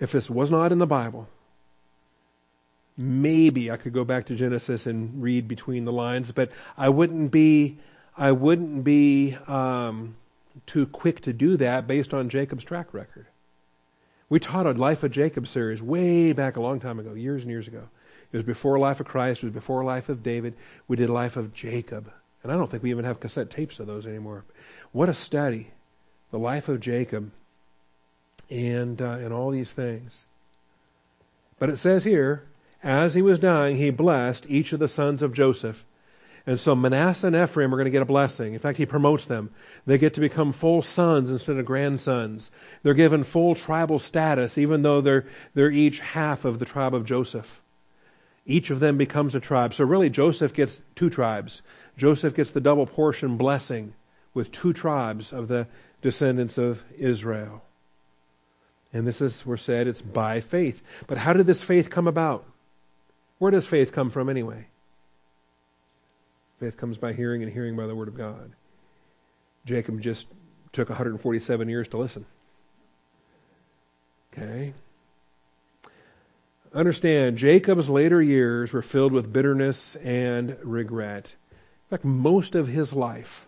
if 0.00 0.12
this 0.12 0.28
was 0.28 0.50
not 0.50 0.72
in 0.72 0.78
the 0.78 0.86
Bible 0.86 1.28
maybe 2.98 3.70
I 3.70 3.76
could 3.76 3.92
go 3.92 4.04
back 4.04 4.26
to 4.26 4.34
Genesis 4.34 4.84
and 4.84 5.22
read 5.22 5.46
between 5.46 5.84
the 5.84 5.92
lines, 5.92 6.32
but 6.32 6.50
I 6.76 6.88
wouldn't 6.88 7.30
be 7.30 7.78
I 8.16 8.32
wouldn't 8.32 8.82
be 8.82 9.38
um, 9.46 10.16
too 10.66 10.86
quick 10.86 11.20
to 11.22 11.32
do 11.32 11.56
that 11.58 11.86
based 11.86 12.12
on 12.12 12.28
Jacob's 12.28 12.64
track 12.64 12.92
record. 12.92 13.28
We 14.28 14.40
taught 14.40 14.66
a 14.66 14.72
Life 14.72 15.02
of 15.02 15.10
Jacob 15.10 15.48
series 15.48 15.80
way 15.80 16.32
back 16.32 16.56
a 16.56 16.60
long 16.60 16.80
time 16.80 16.98
ago, 16.98 17.14
years 17.14 17.42
and 17.42 17.50
years 17.50 17.66
ago. 17.66 17.88
It 18.30 18.36
was 18.36 18.44
before 18.44 18.78
Life 18.78 19.00
of 19.00 19.06
Christ, 19.06 19.42
it 19.42 19.46
was 19.46 19.54
before 19.54 19.84
Life 19.84 20.08
of 20.08 20.22
David. 20.22 20.54
We 20.86 20.96
did 20.96 21.08
Life 21.08 21.36
of 21.36 21.54
Jacob. 21.54 22.12
And 22.42 22.52
I 22.52 22.56
don't 22.56 22.70
think 22.70 22.82
we 22.82 22.90
even 22.90 23.04
have 23.04 23.20
cassette 23.20 23.50
tapes 23.50 23.80
of 23.80 23.86
those 23.86 24.06
anymore. 24.06 24.44
What 24.92 25.08
a 25.08 25.14
study. 25.14 25.70
The 26.30 26.38
life 26.38 26.68
of 26.68 26.80
Jacob 26.80 27.30
and, 28.50 29.00
uh, 29.00 29.18
and 29.20 29.32
all 29.32 29.50
these 29.50 29.72
things. 29.72 30.24
But 31.58 31.70
it 31.70 31.78
says 31.78 32.04
here, 32.04 32.44
as 32.82 33.14
he 33.14 33.22
was 33.22 33.38
dying, 33.38 33.76
he 33.76 33.90
blessed 33.90 34.46
each 34.48 34.72
of 34.72 34.78
the 34.78 34.88
sons 34.88 35.22
of 35.22 35.32
Joseph. 35.32 35.84
And 36.48 36.58
so 36.58 36.74
Manasseh 36.74 37.26
and 37.26 37.36
Ephraim 37.36 37.74
are 37.74 37.76
going 37.76 37.84
to 37.84 37.90
get 37.90 38.00
a 38.00 38.06
blessing. 38.06 38.54
In 38.54 38.58
fact, 38.58 38.78
he 38.78 38.86
promotes 38.86 39.26
them. 39.26 39.50
They 39.84 39.98
get 39.98 40.14
to 40.14 40.20
become 40.22 40.52
full 40.52 40.80
sons 40.80 41.30
instead 41.30 41.58
of 41.58 41.66
grandsons. 41.66 42.50
They're 42.82 42.94
given 42.94 43.22
full 43.22 43.54
tribal 43.54 43.98
status, 43.98 44.56
even 44.56 44.80
though 44.80 45.02
they're, 45.02 45.26
they're 45.52 45.70
each 45.70 46.00
half 46.00 46.46
of 46.46 46.58
the 46.58 46.64
tribe 46.64 46.94
of 46.94 47.04
Joseph. 47.04 47.60
Each 48.46 48.70
of 48.70 48.80
them 48.80 48.96
becomes 48.96 49.34
a 49.34 49.40
tribe. 49.40 49.74
So 49.74 49.84
really, 49.84 50.08
Joseph 50.08 50.54
gets 50.54 50.80
two 50.94 51.10
tribes. 51.10 51.60
Joseph 51.98 52.34
gets 52.34 52.52
the 52.52 52.62
double 52.62 52.86
portion 52.86 53.36
blessing 53.36 53.92
with 54.32 54.50
two 54.50 54.72
tribes 54.72 55.34
of 55.34 55.48
the 55.48 55.66
descendants 56.00 56.56
of 56.56 56.82
Israel. 56.96 57.62
And 58.94 59.06
this 59.06 59.20
is, 59.20 59.44
we're 59.44 59.58
said, 59.58 59.86
it's 59.86 60.00
by 60.00 60.40
faith. 60.40 60.80
But 61.08 61.18
how 61.18 61.34
did 61.34 61.44
this 61.44 61.62
faith 61.62 61.90
come 61.90 62.08
about? 62.08 62.46
Where 63.36 63.50
does 63.50 63.66
faith 63.66 63.92
come 63.92 64.08
from 64.08 64.30
anyway? 64.30 64.68
Faith 66.60 66.76
comes 66.76 66.98
by 66.98 67.12
hearing, 67.12 67.42
and 67.42 67.52
hearing 67.52 67.76
by 67.76 67.86
the 67.86 67.94
Word 67.94 68.08
of 68.08 68.16
God. 68.16 68.52
Jacob 69.64 70.00
just 70.00 70.26
took 70.72 70.88
147 70.88 71.68
years 71.68 71.88
to 71.88 71.96
listen. 71.96 72.26
Okay? 74.32 74.74
Understand, 76.74 77.38
Jacob's 77.38 77.88
later 77.88 78.20
years 78.20 78.72
were 78.72 78.82
filled 78.82 79.12
with 79.12 79.32
bitterness 79.32 79.96
and 79.96 80.56
regret. 80.62 81.34
In 81.52 81.90
fact, 81.90 82.04
most 82.04 82.54
of 82.54 82.68
his 82.68 82.92
life, 82.92 83.46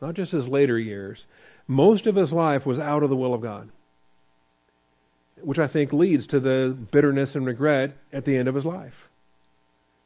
not 0.00 0.14
just 0.14 0.32
his 0.32 0.48
later 0.48 0.78
years, 0.78 1.26
most 1.66 2.06
of 2.06 2.16
his 2.16 2.32
life 2.32 2.66
was 2.66 2.80
out 2.80 3.02
of 3.02 3.10
the 3.10 3.16
will 3.16 3.34
of 3.34 3.40
God 3.40 3.70
which 5.42 5.58
I 5.58 5.66
think 5.66 5.92
leads 5.92 6.26
to 6.28 6.40
the 6.40 6.76
bitterness 6.90 7.34
and 7.34 7.46
regret 7.46 7.96
at 8.12 8.24
the 8.24 8.36
end 8.36 8.48
of 8.48 8.54
his 8.54 8.64
life. 8.64 9.07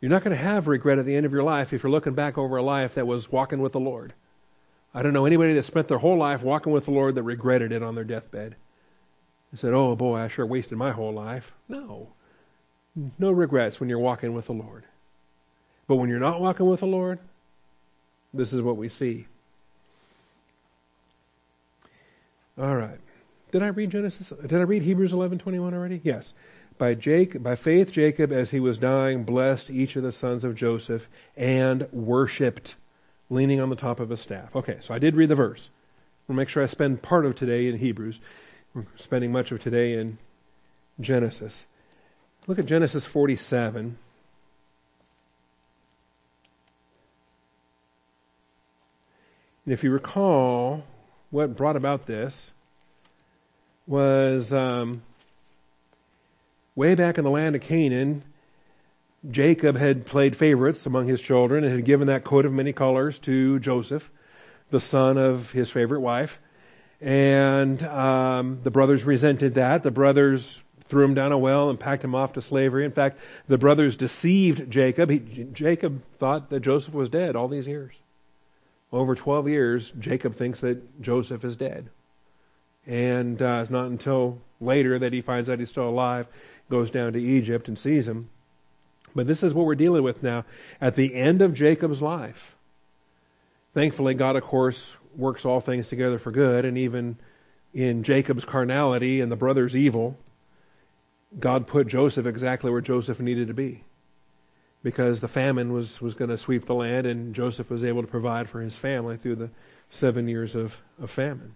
You're 0.03 0.11
not 0.11 0.24
going 0.24 0.36
to 0.36 0.42
have 0.42 0.66
regret 0.66 0.98
at 0.98 1.07
the 1.07 1.14
end 1.14 1.24
of 1.24 1.32
your 1.32 1.44
life 1.44 1.72
if 1.72 1.84
you're 1.84 1.92
looking 1.92 2.14
back 2.14 2.36
over 2.36 2.57
a 2.57 2.62
life 2.62 2.96
that 2.96 3.07
was 3.07 3.30
walking 3.30 3.61
with 3.61 3.70
the 3.70 3.78
Lord. 3.78 4.14
I 4.92 5.00
don't 5.00 5.12
know 5.12 5.26
anybody 5.26 5.55
that 5.55 5.62
spent 5.62 5.86
their 5.86 5.98
whole 5.98 6.18
life 6.18 6.42
walking 6.42 6.72
with 6.72 6.86
the 6.86 6.90
Lord 6.90 7.14
that 7.14 7.22
regretted 7.22 7.70
it 7.70 7.84
on 7.84 7.94
their 7.94 8.03
deathbed. 8.03 8.57
And 9.53 9.61
said, 9.61 9.72
Oh 9.72 9.94
boy, 9.94 10.18
I 10.18 10.26
sure 10.26 10.44
wasted 10.44 10.76
my 10.76 10.90
whole 10.90 11.12
life. 11.12 11.53
No. 11.68 12.09
No 13.16 13.30
regrets 13.30 13.78
when 13.78 13.88
you're 13.88 14.00
walking 14.00 14.34
with 14.34 14.46
the 14.46 14.53
Lord. 14.53 14.82
But 15.86 15.96
when 15.96 16.11
you're 16.11 16.18
not 16.18 16.40
walking 16.40 16.66
with 16.66 16.80
the 16.80 16.86
Lord, 16.86 17.20
this 18.34 18.53
is 18.53 18.61
what 18.61 18.76
we 18.76 18.88
see. 18.88 19.28
All 22.59 22.74
right. 22.74 22.98
Did 23.53 23.62
I 23.62 23.68
read 23.68 23.90
Genesis? 23.90 24.32
Did 24.40 24.55
I 24.55 24.62
read 24.62 24.82
Hebrews 24.82 25.12
11:21 25.12 25.74
already? 25.74 26.00
Yes. 26.03 26.34
By 26.82 26.94
Jake, 26.94 27.40
by 27.40 27.54
faith, 27.54 27.92
Jacob, 27.92 28.32
as 28.32 28.50
he 28.50 28.58
was 28.58 28.76
dying, 28.76 29.22
blessed 29.22 29.70
each 29.70 29.94
of 29.94 30.02
the 30.02 30.10
sons 30.10 30.42
of 30.42 30.56
Joseph 30.56 31.08
and 31.36 31.86
worshipped, 31.92 32.74
leaning 33.30 33.60
on 33.60 33.70
the 33.70 33.76
top 33.76 34.00
of 34.00 34.08
his 34.08 34.20
staff. 34.20 34.56
Okay, 34.56 34.78
so 34.80 34.92
I 34.92 34.98
did 34.98 35.14
read 35.14 35.28
the 35.28 35.36
verse. 35.36 35.70
We'll 36.26 36.34
make 36.34 36.48
sure 36.48 36.60
I 36.60 36.66
spend 36.66 37.00
part 37.00 37.24
of 37.24 37.36
today 37.36 37.68
in 37.68 37.78
Hebrews. 37.78 38.18
We're 38.74 38.84
spending 38.96 39.30
much 39.30 39.52
of 39.52 39.60
today 39.60 39.92
in 39.92 40.18
Genesis. 41.00 41.66
Look 42.48 42.58
at 42.58 42.66
Genesis 42.66 43.06
47. 43.06 43.96
And 49.64 49.72
if 49.72 49.84
you 49.84 49.92
recall 49.92 50.82
what 51.30 51.54
brought 51.54 51.76
about 51.76 52.06
this, 52.06 52.52
was 53.86 54.52
um, 54.52 55.02
way 56.74 56.94
back 56.94 57.18
in 57.18 57.24
the 57.24 57.30
land 57.30 57.54
of 57.54 57.62
Canaan. 57.62 58.22
Jacob 59.30 59.76
had 59.76 60.04
played 60.04 60.36
favorites 60.36 60.84
among 60.86 61.06
his 61.06 61.20
children 61.20 61.64
and 61.64 61.72
had 61.72 61.84
given 61.84 62.08
that 62.08 62.24
coat 62.24 62.44
of 62.44 62.52
many 62.52 62.72
colors 62.72 63.18
to 63.20 63.58
Joseph, 63.60 64.10
the 64.70 64.80
son 64.80 65.16
of 65.16 65.52
his 65.52 65.70
favorite 65.70 66.00
wife. 66.00 66.40
And 67.00 67.82
um, 67.84 68.60
the 68.62 68.70
brothers 68.70 69.04
resented 69.04 69.54
that. 69.54 69.82
The 69.82 69.90
brothers 69.90 70.62
threw 70.86 71.04
him 71.04 71.14
down 71.14 71.32
a 71.32 71.38
well 71.38 71.70
and 71.70 71.78
packed 71.78 72.04
him 72.04 72.14
off 72.14 72.32
to 72.34 72.42
slavery. 72.42 72.84
In 72.84 72.92
fact, 72.92 73.18
the 73.48 73.58
brothers 73.58 73.96
deceived 73.96 74.70
Jacob. 74.70 75.10
He, 75.10 75.18
Jacob 75.52 76.02
thought 76.18 76.50
that 76.50 76.60
Joseph 76.60 76.94
was 76.94 77.08
dead 77.08 77.36
all 77.36 77.48
these 77.48 77.66
years. 77.66 77.94
Over 78.92 79.14
12 79.14 79.48
years, 79.48 79.92
Jacob 79.98 80.36
thinks 80.36 80.60
that 80.60 81.00
Joseph 81.00 81.44
is 81.44 81.56
dead. 81.56 81.88
And 82.86 83.40
uh, 83.40 83.60
it's 83.62 83.70
not 83.70 83.86
until 83.86 84.40
later 84.60 84.98
that 84.98 85.12
he 85.12 85.22
finds 85.22 85.48
out 85.48 85.58
he's 85.58 85.70
still 85.70 85.88
alive, 85.88 86.26
goes 86.72 86.90
down 86.90 87.12
to 87.12 87.20
Egypt 87.20 87.68
and 87.68 87.78
sees 87.78 88.08
him. 88.08 88.30
But 89.14 89.26
this 89.26 89.42
is 89.42 89.52
what 89.52 89.66
we're 89.66 89.74
dealing 89.74 90.02
with 90.02 90.22
now. 90.22 90.46
At 90.80 90.96
the 90.96 91.14
end 91.14 91.42
of 91.42 91.52
Jacob's 91.52 92.00
life, 92.00 92.56
thankfully, 93.74 94.14
God, 94.14 94.36
of 94.36 94.42
course, 94.42 94.94
works 95.14 95.44
all 95.44 95.60
things 95.60 95.88
together 95.88 96.18
for 96.18 96.30
good, 96.30 96.64
and 96.64 96.78
even 96.78 97.18
in 97.74 98.02
Jacob's 98.02 98.46
carnality 98.46 99.20
and 99.20 99.30
the 99.30 99.36
brother's 99.36 99.76
evil, 99.76 100.16
God 101.38 101.66
put 101.66 101.88
Joseph 101.88 102.24
exactly 102.24 102.70
where 102.70 102.80
Joseph 102.80 103.20
needed 103.20 103.48
to 103.48 103.54
be. 103.54 103.84
Because 104.82 105.20
the 105.20 105.28
famine 105.28 105.74
was, 105.74 106.00
was 106.00 106.14
going 106.14 106.30
to 106.30 106.38
sweep 106.38 106.64
the 106.64 106.74
land, 106.74 107.06
and 107.06 107.34
Joseph 107.34 107.68
was 107.68 107.84
able 107.84 108.00
to 108.00 108.08
provide 108.08 108.48
for 108.48 108.62
his 108.62 108.76
family 108.76 109.18
through 109.18 109.36
the 109.36 109.50
seven 109.90 110.26
years 110.26 110.54
of, 110.54 110.78
of 110.98 111.10
famine 111.10 111.54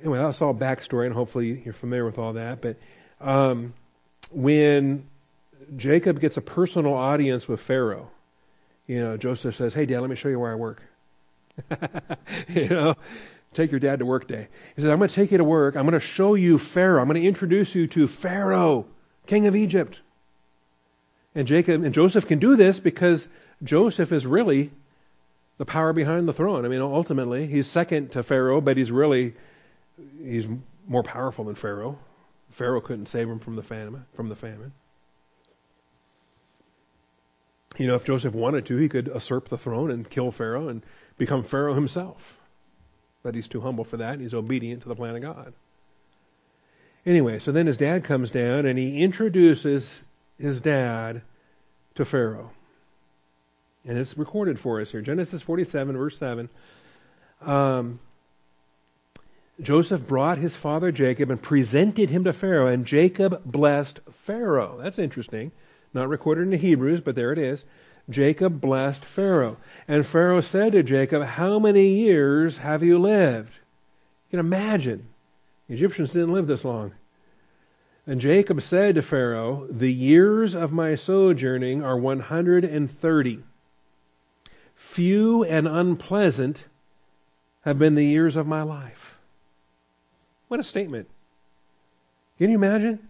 anyway, 0.00 0.18
that's 0.18 0.42
all 0.42 0.54
backstory, 0.54 1.06
and 1.06 1.14
hopefully 1.14 1.62
you're 1.64 1.74
familiar 1.74 2.04
with 2.04 2.18
all 2.18 2.32
that. 2.34 2.60
But 2.60 2.76
um, 3.20 3.74
when 4.30 5.06
Jacob 5.76 6.20
gets 6.20 6.36
a 6.36 6.40
personal 6.40 6.94
audience 6.94 7.48
with 7.48 7.60
Pharaoh, 7.60 8.10
you 8.86 9.00
know, 9.00 9.16
Joseph 9.16 9.56
says, 9.56 9.74
"Hey, 9.74 9.86
Dad, 9.86 10.00
let 10.00 10.10
me 10.10 10.16
show 10.16 10.28
you 10.28 10.38
where 10.38 10.52
I 10.52 10.56
work." 10.56 10.82
you 12.48 12.68
know, 12.68 12.94
take 13.52 13.70
your 13.70 13.80
dad 13.80 14.00
to 14.00 14.06
work 14.06 14.26
day. 14.26 14.48
He 14.76 14.82
says, 14.82 14.90
"I'm 14.90 14.98
going 14.98 15.08
to 15.08 15.14
take 15.14 15.30
you 15.30 15.38
to 15.38 15.44
work. 15.44 15.76
I'm 15.76 15.84
going 15.84 15.98
to 15.98 16.00
show 16.00 16.34
you 16.34 16.58
Pharaoh. 16.58 17.00
I'm 17.00 17.08
going 17.08 17.20
to 17.20 17.26
introduce 17.26 17.74
you 17.74 17.86
to 17.88 18.08
Pharaoh, 18.08 18.86
king 19.26 19.46
of 19.46 19.56
Egypt." 19.56 20.00
And 21.34 21.48
Jacob 21.48 21.82
and 21.82 21.92
Joseph 21.94 22.26
can 22.26 22.38
do 22.38 22.56
this 22.56 22.78
because 22.78 23.28
Joseph 23.62 24.12
is 24.12 24.26
really 24.26 24.70
the 25.58 25.64
power 25.64 25.92
behind 25.92 26.28
the 26.28 26.32
throne. 26.32 26.64
I 26.64 26.68
mean, 26.68 26.80
ultimately, 26.80 27.46
he's 27.46 27.66
second 27.66 28.12
to 28.12 28.22
Pharaoh, 28.22 28.60
but 28.60 28.76
he's 28.76 28.92
really 28.92 29.34
he's 30.22 30.46
more 30.86 31.02
powerful 31.02 31.44
than 31.44 31.54
Pharaoh. 31.54 31.98
Pharaoh 32.54 32.80
couldn't 32.80 33.06
save 33.06 33.28
him 33.28 33.40
from 33.40 33.56
the 33.56 33.64
famine. 33.64 34.04
From 34.14 34.28
the 34.28 34.36
famine. 34.36 34.72
You 37.76 37.88
know, 37.88 37.96
if 37.96 38.04
Joseph 38.04 38.32
wanted 38.32 38.64
to, 38.66 38.76
he 38.76 38.88
could 38.88 39.08
usurp 39.08 39.48
the 39.48 39.58
throne 39.58 39.90
and 39.90 40.08
kill 40.08 40.30
Pharaoh 40.30 40.68
and 40.68 40.82
become 41.18 41.42
Pharaoh 41.42 41.74
himself. 41.74 42.36
But 43.24 43.34
he's 43.34 43.48
too 43.48 43.62
humble 43.62 43.82
for 43.82 43.96
that, 43.96 44.12
and 44.12 44.22
he's 44.22 44.32
obedient 44.32 44.82
to 44.82 44.88
the 44.88 44.94
plan 44.94 45.16
of 45.16 45.22
God. 45.22 45.52
Anyway, 47.04 47.40
so 47.40 47.50
then 47.50 47.66
his 47.66 47.76
dad 47.76 48.04
comes 48.04 48.30
down 48.30 48.66
and 48.66 48.78
he 48.78 49.02
introduces 49.02 50.04
his 50.38 50.60
dad 50.60 51.22
to 51.96 52.04
Pharaoh. 52.04 52.52
And 53.84 53.98
it's 53.98 54.16
recorded 54.16 54.60
for 54.60 54.80
us 54.80 54.92
here. 54.92 55.02
Genesis 55.02 55.42
47, 55.42 55.96
verse 55.96 56.16
7. 56.16 56.48
Um, 57.42 57.98
Joseph 59.60 60.06
brought 60.06 60.38
his 60.38 60.56
father 60.56 60.90
Jacob 60.90 61.30
and 61.30 61.40
presented 61.40 62.10
him 62.10 62.24
to 62.24 62.32
Pharaoh, 62.32 62.66
and 62.66 62.84
Jacob 62.84 63.42
blessed 63.44 64.00
Pharaoh. 64.10 64.78
That's 64.82 64.98
interesting. 64.98 65.52
Not 65.92 66.08
recorded 66.08 66.42
in 66.42 66.50
the 66.50 66.56
Hebrews, 66.56 67.00
but 67.00 67.14
there 67.14 67.32
it 67.32 67.38
is. 67.38 67.64
Jacob 68.10 68.60
blessed 68.60 69.04
Pharaoh. 69.04 69.56
And 69.86 70.06
Pharaoh 70.06 70.40
said 70.40 70.72
to 70.72 70.82
Jacob, 70.82 71.22
How 71.22 71.58
many 71.58 71.86
years 71.86 72.58
have 72.58 72.82
you 72.82 72.98
lived? 72.98 73.52
You 74.26 74.38
can 74.38 74.40
imagine. 74.40 75.08
The 75.68 75.74
Egyptians 75.74 76.10
didn't 76.10 76.32
live 76.32 76.48
this 76.48 76.64
long. 76.64 76.92
And 78.06 78.20
Jacob 78.20 78.60
said 78.60 78.96
to 78.96 79.02
Pharaoh, 79.02 79.66
The 79.70 79.92
years 79.92 80.54
of 80.54 80.72
my 80.72 80.96
sojourning 80.96 81.82
are 81.82 81.96
130. 81.96 83.38
Few 84.74 85.44
and 85.44 85.68
unpleasant 85.68 86.64
have 87.62 87.78
been 87.78 87.94
the 87.94 88.04
years 88.04 88.36
of 88.36 88.46
my 88.46 88.62
life. 88.62 89.13
What 90.48 90.60
a 90.60 90.64
statement. 90.64 91.08
Can 92.38 92.50
you 92.50 92.56
imagine? 92.56 93.08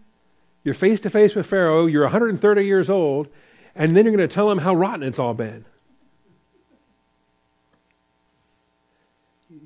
You're 0.63 0.73
face 0.73 0.99
to 1.01 1.09
face 1.09 1.35
with 1.35 1.45
Pharaoh, 1.45 1.85
you're 1.85 2.03
130 2.03 2.65
years 2.65 2.89
old, 2.89 3.27
and 3.75 3.95
then 3.95 4.05
you're 4.05 4.15
going 4.15 4.27
to 4.27 4.33
tell 4.33 4.49
him 4.49 4.59
how 4.59 4.73
rotten 4.73 5.03
it's 5.03 5.19
all 5.19 5.33
been. 5.33 5.65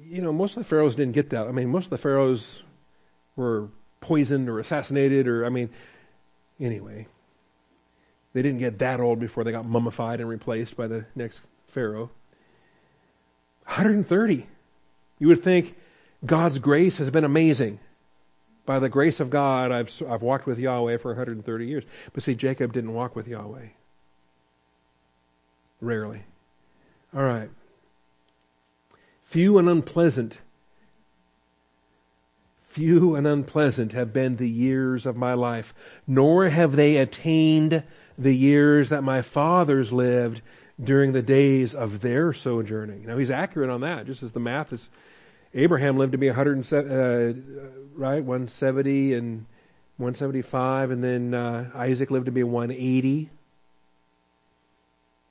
You 0.05 0.22
know, 0.22 0.34
most 0.34 0.57
of 0.57 0.63
the 0.63 0.67
pharaohs 0.67 0.95
didn't 0.95 1.13
get 1.13 1.30
that. 1.30 1.47
I 1.47 1.51
mean, 1.51 1.70
most 1.70 1.86
of 1.86 1.89
the 1.91 1.97
pharaohs 1.97 2.63
were 3.36 3.70
poisoned 4.01 4.49
or 4.49 4.59
assassinated, 4.59 5.28
or, 5.28 5.45
I 5.45 5.49
mean, 5.49 5.70
anyway. 6.59 7.07
They 8.34 8.41
didn't 8.41 8.59
get 8.59 8.80
that 8.80 8.99
old 8.99 9.20
before 9.20 9.43
they 9.43 9.51
got 9.51 9.65
mummified 9.65 10.20
and 10.20 10.30
replaced 10.30 10.76
by 10.76 10.88
the 10.88 11.05
next 11.15 11.43
Pharaoh. 11.67 12.11
130. 13.65 14.47
You 15.20 15.28
would 15.28 15.41
think 15.41 15.76
God's 16.26 16.59
grace 16.59 16.97
has 16.97 17.09
been 17.09 17.24
amazing. 17.24 17.80
By 18.65 18.80
the 18.80 18.89
grace 18.89 19.20
of 19.20 19.30
God, 19.30 19.72
I've, 19.72 19.91
I've 20.07 20.22
walked 20.22 20.45
with 20.45 20.59
Yahweh 20.59 20.97
for 20.97 21.11
130 21.11 21.65
years. 21.65 21.84
But 22.13 22.24
see, 22.24 22.36
Jacob 22.36 22.74
didn't 22.74 22.93
walk 22.93 23.15
with 23.15 23.28
Yahweh. 23.28 23.67
Rarely. 25.82 26.24
All 27.15 27.24
right. 27.24 27.49
Few 29.24 29.57
and 29.57 29.70
unpleasant. 29.70 30.39
Few 32.67 33.15
and 33.15 33.26
unpleasant 33.26 33.93
have 33.93 34.13
been 34.13 34.36
the 34.36 34.49
years 34.49 35.05
of 35.05 35.15
my 35.15 35.34
life, 35.34 35.74
nor 36.05 36.49
have 36.49 36.76
they 36.76 36.97
attained 36.97 37.84
the 38.17 38.36
years 38.36 38.89
that 38.89 39.03
my 39.03 39.22
fathers 39.22 39.91
lived 39.91 40.41
during 40.82 41.13
the 41.13 41.22
days 41.22 41.74
of 41.74 42.01
their 42.01 42.34
sojourning. 42.34 43.05
Now 43.05 43.17
he's 43.17 43.32
accurate 43.32 43.70
on 43.70 43.82
that, 43.82 44.05
just 44.05 44.22
as 44.22 44.34
the 44.34 44.39
math 44.39 44.72
is. 44.72 44.89
Abraham 45.54 45.97
lived 45.97 46.12
to 46.12 46.18
be 46.18 46.28
107, 46.28 46.91
uh, 46.91 47.34
right, 47.95 48.24
170 48.24 49.14
and 49.14 49.45
175, 49.97 50.91
and 50.91 51.04
then 51.04 51.34
uh, 51.34 51.70
Isaac 51.74 52.12
lived 52.12 52.28
to 52.28 52.32
be 52.32 52.43
180. 52.43 53.30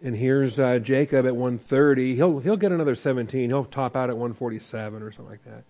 And 0.02 0.16
here's 0.16 0.58
uh, 0.58 0.78
Jacob 0.78 1.26
at 1.26 1.34
130. 1.34 2.14
He'll 2.14 2.38
he'll 2.38 2.56
get 2.56 2.70
another 2.70 2.94
17. 2.94 3.50
He'll 3.50 3.64
top 3.64 3.96
out 3.96 4.10
at 4.10 4.16
147 4.16 5.02
or 5.02 5.10
something 5.10 5.30
like 5.30 5.44
that. 5.44 5.64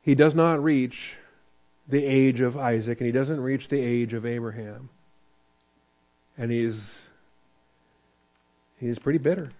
He 0.00 0.14
does 0.14 0.34
not 0.34 0.62
reach 0.62 1.14
the 1.88 2.04
age 2.04 2.40
of 2.40 2.56
Isaac, 2.56 3.00
and 3.00 3.06
he 3.06 3.12
doesn't 3.12 3.40
reach 3.40 3.68
the 3.68 3.80
age 3.80 4.14
of 4.14 4.24
Abraham. 4.24 4.88
And 6.38 6.50
he's 6.50 6.98
he's 8.78 8.98
pretty 8.98 9.18
bitter. 9.18 9.52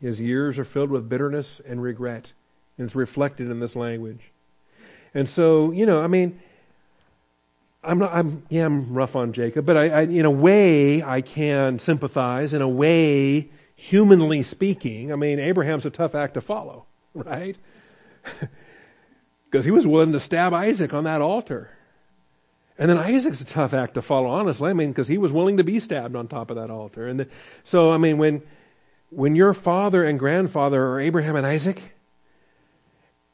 His 0.00 0.20
years 0.20 0.58
are 0.58 0.64
filled 0.64 0.90
with 0.90 1.08
bitterness 1.08 1.60
and 1.66 1.82
regret. 1.82 2.32
And 2.78 2.86
it's 2.86 2.94
reflected 2.94 3.50
in 3.50 3.60
this 3.60 3.76
language. 3.76 4.20
And 5.14 5.28
so, 5.28 5.72
you 5.72 5.84
know, 5.86 6.02
I 6.02 6.06
mean, 6.06 6.40
I'm 7.84 7.98
not, 7.98 8.14
I'm, 8.14 8.44
yeah, 8.48 8.64
I'm 8.64 8.92
rough 8.94 9.16
on 9.16 9.32
Jacob, 9.32 9.66
but 9.66 9.76
I, 9.76 9.88
I, 9.88 10.02
in 10.02 10.24
a 10.24 10.30
way, 10.30 11.02
I 11.02 11.20
can 11.20 11.78
sympathize. 11.78 12.52
In 12.52 12.62
a 12.62 12.68
way, 12.68 13.50
humanly 13.74 14.42
speaking, 14.42 15.12
I 15.12 15.16
mean, 15.16 15.38
Abraham's 15.38 15.84
a 15.84 15.90
tough 15.90 16.14
act 16.14 16.34
to 16.34 16.40
follow, 16.40 16.86
right? 17.14 17.56
Because 19.50 19.66
he 19.66 19.70
was 19.70 19.86
willing 19.86 20.12
to 20.12 20.18
stab 20.18 20.54
Isaac 20.54 20.94
on 20.94 21.04
that 21.04 21.20
altar. 21.20 21.68
And 22.78 22.90
then 22.90 22.96
Isaac's 22.96 23.42
a 23.42 23.44
tough 23.44 23.74
act 23.74 23.92
to 23.94 24.02
follow, 24.02 24.28
honestly. 24.28 24.70
I 24.70 24.72
mean, 24.72 24.92
because 24.92 25.08
he 25.08 25.18
was 25.18 25.30
willing 25.30 25.58
to 25.58 25.64
be 25.64 25.78
stabbed 25.78 26.16
on 26.16 26.26
top 26.26 26.48
of 26.48 26.56
that 26.56 26.70
altar. 26.70 27.06
And 27.06 27.20
the, 27.20 27.28
so, 27.62 27.92
I 27.92 27.98
mean, 27.98 28.16
when 28.16 28.42
when 29.10 29.36
your 29.36 29.52
father 29.52 30.04
and 30.04 30.18
grandfather 30.18 30.82
are 30.86 31.00
Abraham 31.00 31.36
and 31.36 31.46
Isaac, 31.46 31.94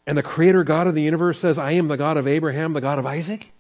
and 0.08 0.16
the 0.16 0.22
creator 0.22 0.64
God 0.64 0.86
of 0.86 0.94
the 0.94 1.02
universe 1.02 1.38
says, 1.38 1.58
I 1.58 1.72
am 1.72 1.88
the 1.88 1.98
God 1.98 2.16
of 2.16 2.26
Abraham, 2.26 2.72
the 2.72 2.80
God 2.80 2.98
of 2.98 3.04
Isaac. 3.04 3.52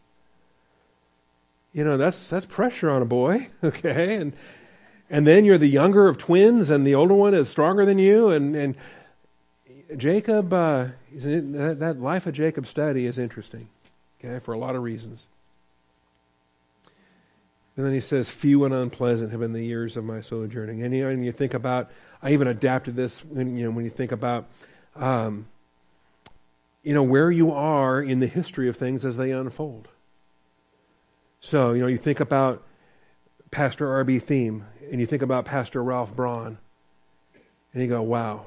You 1.74 1.84
know, 1.84 1.98
that's, 1.98 2.30
that's 2.30 2.46
pressure 2.46 2.88
on 2.88 3.02
a 3.02 3.04
boy, 3.04 3.50
okay? 3.62 4.16
And, 4.16 4.32
and 5.10 5.26
then 5.26 5.44
you're 5.44 5.58
the 5.58 5.68
younger 5.68 6.08
of 6.08 6.16
twins 6.16 6.70
and 6.70 6.86
the 6.86 6.94
older 6.94 7.12
one 7.12 7.34
is 7.34 7.50
stronger 7.50 7.84
than 7.84 7.98
you. 7.98 8.30
And, 8.30 8.56
and 8.56 8.76
Jacob, 9.98 10.50
uh, 10.54 10.86
that, 11.12 11.76
that 11.80 12.00
life 12.00 12.26
of 12.26 12.32
Jacob 12.32 12.66
study 12.66 13.04
is 13.04 13.18
interesting, 13.18 13.68
okay, 14.18 14.38
for 14.38 14.54
a 14.54 14.58
lot 14.58 14.74
of 14.74 14.82
reasons. 14.82 15.26
And 17.76 17.84
then 17.84 17.92
he 17.92 18.00
says, 18.00 18.30
Few 18.30 18.64
and 18.64 18.72
unpleasant 18.72 19.32
have 19.32 19.40
been 19.40 19.52
the 19.52 19.66
years 19.66 19.98
of 19.98 20.04
my 20.04 20.22
sojourning. 20.22 20.82
And 20.82 20.94
you, 20.94 21.08
and 21.08 21.22
you 21.26 21.30
think 21.30 21.52
about, 21.52 21.90
I 22.22 22.32
even 22.32 22.48
adapted 22.48 22.96
this 22.96 23.22
when, 23.22 23.54
you 23.54 23.64
know, 23.64 23.70
when 23.70 23.84
you 23.84 23.90
think 23.90 24.12
about, 24.12 24.46
um, 24.96 25.44
you 26.82 26.94
know, 26.94 27.02
where 27.02 27.30
you 27.30 27.52
are 27.52 28.00
in 28.00 28.20
the 28.20 28.26
history 28.26 28.68
of 28.68 28.76
things 28.76 29.04
as 29.04 29.16
they 29.16 29.30
unfold. 29.30 29.88
So, 31.40 31.72
you 31.72 31.80
know, 31.80 31.86
you 31.86 31.96
think 31.96 32.20
about 32.20 32.62
Pastor 33.50 33.88
R.B. 33.90 34.20
Thieme, 34.20 34.62
and 34.90 35.00
you 35.00 35.06
think 35.06 35.22
about 35.22 35.44
Pastor 35.44 35.82
Ralph 35.82 36.14
Braun, 36.14 36.58
and 37.72 37.82
you 37.82 37.88
go, 37.88 38.02
wow, 38.02 38.46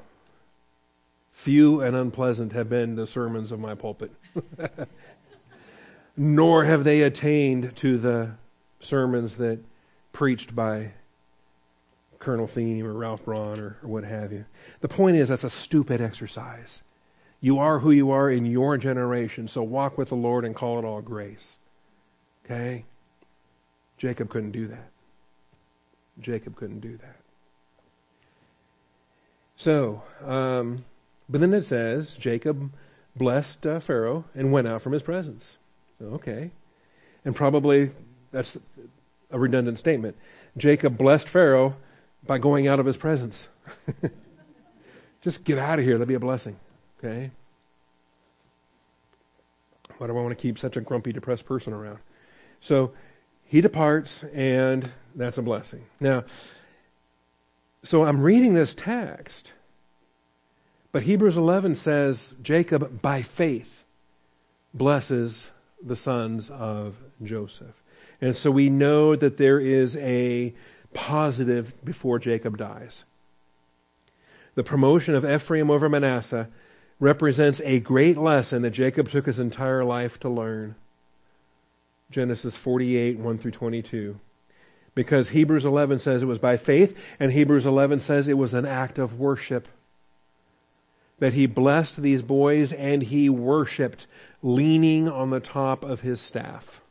few 1.32 1.82
and 1.82 1.96
unpleasant 1.96 2.54
have 2.54 2.70
been 2.70 2.96
the 2.96 3.08
sermons 3.08 3.52
of 3.52 3.60
my 3.60 3.76
pulpit. 3.76 4.12
Nor 6.18 6.66
have 6.66 6.84
they 6.84 7.02
attained 7.02 7.76
to 7.78 7.98
the 7.98 8.32
sermons 8.80 9.36
that 9.36 9.60
preached 10.14 10.56
by 10.56 10.92
Colonel 12.20 12.48
Thieme 12.48 12.84
or 12.84 12.94
Ralph 12.94 13.24
Braun 13.26 13.60
or, 13.60 13.78
or 13.82 13.90
what 13.90 14.04
have 14.04 14.32
you. 14.32 14.46
The 14.82 14.88
point 14.88 15.18
is, 15.18 15.30
that's 15.30 15.44
a 15.44 15.50
stupid 15.50 16.02
exercise. 16.02 16.82
You 17.42 17.58
are 17.60 17.80
who 17.80 17.89
you 17.92 18.12
are 18.12 18.30
in 18.30 18.46
your 18.46 18.78
generation, 18.78 19.48
so 19.48 19.64
walk 19.64 19.98
with 19.98 20.10
the 20.10 20.16
Lord 20.16 20.46
and 20.46 20.56
call 20.56 20.78
it 20.78 20.86
all 20.86 21.02
grace. 21.02 21.58
Okay? 22.46 22.86
Jacob 23.98 24.30
couldn't 24.30 24.52
do 24.52 24.68
that. 24.68 24.89
Jacob 26.20 26.56
couldn't 26.56 26.80
do 26.80 26.98
that. 26.98 27.18
So, 29.56 30.04
um, 30.26 30.86
but 31.30 31.42
then 31.42 31.54
it 31.54 31.66
says 31.66 32.16
Jacob 32.16 32.72
blessed 33.16 33.66
uh, 33.66 33.80
Pharaoh 33.80 34.26
and 34.36 34.52
went 34.52 34.68
out 34.68 34.82
from 34.82 34.94
his 34.94 35.04
presence. 35.04 35.58
Okay. 36.02 36.52
And 37.26 37.36
probably 37.36 37.92
that's 38.32 38.58
a 39.30 39.39
redundant 39.39 39.78
statement. 39.78 40.16
Jacob 40.58 40.98
blessed 40.98 41.30
Pharaoh 41.30 41.76
by 42.26 42.38
going 42.38 42.68
out 42.68 42.80
of 42.80 42.86
his 42.86 42.98
presence. 42.98 43.48
Just 45.22 45.44
get 45.44 45.58
out 45.58 45.80
of 45.80 45.86
here. 45.86 45.94
That'll 45.94 46.08
be 46.08 46.16
a 46.16 46.20
blessing. 46.20 46.58
Okay? 47.04 47.32
Why 49.97 50.08
do 50.08 50.18
I 50.18 50.22
want 50.22 50.30
to 50.30 50.41
keep 50.41 50.60
such 50.60 50.78
a 50.78 50.82
grumpy, 50.82 51.12
depressed 51.12 51.45
person 51.45 51.74
around? 51.74 51.99
So 52.60 52.93
he 53.43 53.62
departs, 53.62 54.24
and 54.34 54.91
that's 55.16 55.38
a 55.38 55.41
blessing. 55.41 55.86
Now, 55.99 56.24
so 57.84 58.06
I'm 58.06 58.22
reading 58.22 58.54
this 58.54 58.74
text, 58.74 59.52
but 60.91 61.04
Hebrews 61.04 61.38
11 61.38 61.76
says 61.76 62.34
Jacob, 62.41 63.02
by 63.02 63.22
faith, 63.22 63.84
blesses 64.74 65.49
the 65.84 65.95
sons 65.95 66.49
of 66.49 66.95
Joseph. 67.24 67.82
And 68.22 68.38
so 68.38 68.52
we 68.52 68.70
know 68.70 69.16
that 69.16 69.38
there 69.38 69.60
is 69.60 69.97
a 69.97 70.54
positive 70.93 71.74
before 71.84 72.20
Jacob 72.20 72.58
dies. 72.58 73.04
The 74.54 74.64
promotion 74.64 75.16
of 75.16 75.26
Ephraim 75.26 75.72
over 75.72 75.89
Manasseh 75.89 76.49
represents 77.02 77.60
a 77.66 77.80
great 77.80 78.16
lesson 78.16 78.62
that 78.62 78.70
Jacob 78.70 79.10
took 79.10 79.26
his 79.26 79.39
entire 79.39 79.84
life 79.84 80.20
to 80.20 80.30
learn. 80.30 80.76
Genesis 82.12 82.56
48, 82.56 83.18
1 83.18 83.38
through 83.39 83.52
22. 83.52 84.20
Because 84.93 85.30
Hebrews 85.30 85.66
11 85.66 85.99
says 85.99 86.22
it 86.22 86.28
was 86.28 86.38
by 86.38 86.58
faith, 86.58 86.95
and 87.20 87.32
Hebrews 87.32 87.66
11 87.66 88.02
says 88.02 88.28
it 88.28 88.38
was 88.38 88.54
an 88.54 88.68
act 88.68 88.99
of 88.99 89.20
worship. 89.20 89.68
That 91.18 91.34
he 91.34 91.47
blessed 91.47 92.02
these 92.02 92.22
boys 92.22 92.72
and 92.72 93.02
he 93.02 93.30
worshiped, 93.30 94.06
leaning 94.43 95.10
on 95.10 95.32
the 95.32 95.39
top 95.39 95.84
of 95.84 96.02
his 96.02 96.22
staff. 96.22 96.82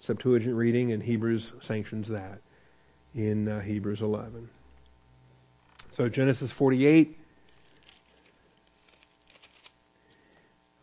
Septuagint 0.00 0.56
reading 0.56 0.90
in 0.90 1.02
Hebrews 1.02 1.52
sanctions 1.60 2.08
that 2.08 2.40
in 3.14 3.46
uh, 3.46 3.60
Hebrews 3.60 4.00
11. 4.00 4.48
So 5.90 6.08
Genesis 6.08 6.50
48 6.50 7.19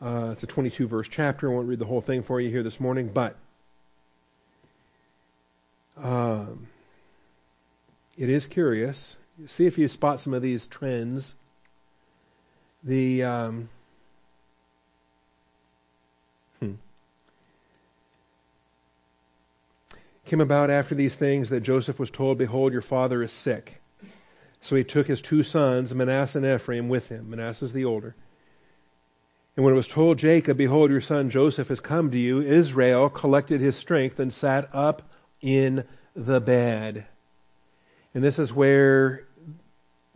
Uh, 0.01 0.29
it's 0.31 0.43
a 0.43 0.47
22 0.47 0.87
verse 0.87 1.07
chapter. 1.09 1.49
I 1.49 1.53
won't 1.53 1.67
read 1.67 1.79
the 1.79 1.85
whole 1.85 2.01
thing 2.01 2.21
for 2.21 2.39
you 2.39 2.49
here 2.49 2.63
this 2.63 2.79
morning, 2.79 3.09
but 3.13 3.35
um, 5.97 6.67
it 8.17 8.29
is 8.29 8.45
curious. 8.45 9.17
See 9.47 9.65
if 9.65 9.77
you 9.77 9.87
spot 9.87 10.21
some 10.21 10.33
of 10.33 10.41
these 10.41 10.67
trends. 10.67 11.35
The 12.83 13.23
um, 13.23 13.69
hmm. 16.59 16.73
came 20.25 20.41
about 20.41 20.69
after 20.69 20.93
these 20.93 21.15
things 21.15 21.49
that 21.49 21.61
Joseph 21.61 21.97
was 21.97 22.11
told, 22.11 22.37
Behold, 22.37 22.71
your 22.71 22.83
father 22.83 23.23
is 23.23 23.31
sick. 23.31 23.81
So 24.61 24.75
he 24.75 24.83
took 24.83 25.07
his 25.07 25.21
two 25.21 25.43
sons, 25.43 25.93
Manasseh 25.93 26.37
and 26.37 26.47
Ephraim, 26.47 26.87
with 26.87 27.09
him. 27.09 27.31
Manasseh 27.31 27.65
is 27.65 27.73
the 27.73 27.85
older 27.85 28.15
and 29.57 29.65
when 29.65 29.73
it 29.73 29.77
was 29.77 29.87
told 29.87 30.19
Jacob, 30.19 30.55
Behold, 30.55 30.91
your 30.91 31.01
son 31.01 31.31
Joseph 31.31 31.69
has 31.69 31.79
come 31.79 32.11
to 32.11 32.17
you, 32.17 32.39
Israel 32.41 33.09
collected 33.09 33.59
his 33.59 33.75
strength 33.75 34.19
and 34.19 34.31
sat 34.31 34.69
up 34.71 35.01
in 35.41 35.83
the 36.15 36.39
bed. 36.39 37.07
And 38.13 38.23
this 38.23 38.37
is 38.37 38.53
where 38.53 39.25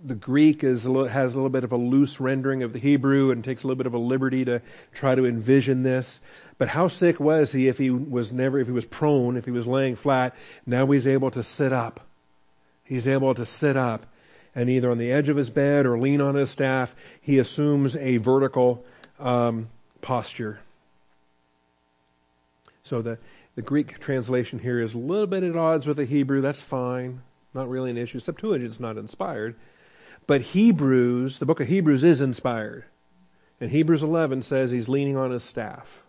the 0.04 0.14
Greek 0.14 0.64
is 0.64 0.84
has 0.84 1.34
a 1.34 1.36
little 1.36 1.50
bit 1.50 1.64
of 1.64 1.72
a 1.72 1.78
loose 1.78 2.20
rendering 2.20 2.62
of 2.62 2.72
the 2.72 2.80
Hebrew 2.80 3.32
and 3.32 3.44
takes 3.44 3.64
a 3.64 3.68
little 3.68 3.78
bit 3.78 3.88
of 3.88 3.96
a 3.96 4.00
liberty 4.00 4.46
to 4.46 4.62
try 4.94 5.16
to 5.16 5.26
envision 5.26 5.82
this. 5.82 6.20
But 6.60 6.70
how 6.70 6.88
sick 6.88 7.20
was 7.20 7.52
he 7.52 7.68
if 7.68 7.80
he 7.80 7.90
was 7.90 8.32
never, 8.32 8.60
if 8.60 8.68
he 8.68 8.74
was 8.74 8.86
prone, 8.86 9.38
if 9.38 9.46
he 9.46 9.52
was 9.52 9.66
laying 9.66 9.96
flat? 9.96 10.36
Now 10.68 10.86
he's 10.86 11.08
able 11.08 11.32
to 11.32 11.44
sit 11.44 11.74
up. 11.74 12.00
He's 12.84 13.08
able 13.08 13.34
to 13.34 13.48
sit 13.48 13.76
up 13.76 14.06
and 14.54 14.70
either 14.70 14.92
on 14.92 14.98
the 14.98 15.12
edge 15.12 15.30
of 15.30 15.38
his 15.38 15.50
bed 15.50 15.86
or 15.86 15.98
lean 15.98 16.22
on 16.22 16.36
his 16.36 16.50
staff, 16.50 16.94
he 17.22 17.40
assumes 17.40 17.96
a 17.96 18.18
vertical 18.18 18.86
um, 19.22 19.70
posture. 20.02 20.60
So 22.84 23.02
the, 23.02 23.18
the 23.56 23.62
Greek 23.62 24.00
translation 24.00 24.60
here 24.60 24.82
is 24.82 24.94
a 24.94 24.98
little 24.98 25.28
bit 25.28 25.44
at 25.44 25.56
odds 25.56 25.88
with 25.88 25.98
the 25.98 26.06
Hebrew. 26.06 26.42
That's 26.42 26.62
fine. 26.62 27.22
Not 27.54 27.70
really 27.70 27.92
an 27.92 27.98
issue. 27.98 28.20
Septuagint's 28.20 28.80
not 28.80 28.98
inspired. 28.98 29.56
But 30.28 30.42
Hebrews, 30.42 31.40
the 31.40 31.46
book 31.46 31.60
of 31.60 31.68
Hebrews 31.68 32.04
is 32.04 32.22
inspired. 32.22 32.86
And 33.60 33.72
Hebrews 33.72 34.04
11 34.04 34.42
says 34.44 34.72
he's 34.72 34.90
leaning 34.90 35.18
on 35.18 35.32
his 35.32 35.44
staff. 35.44 36.04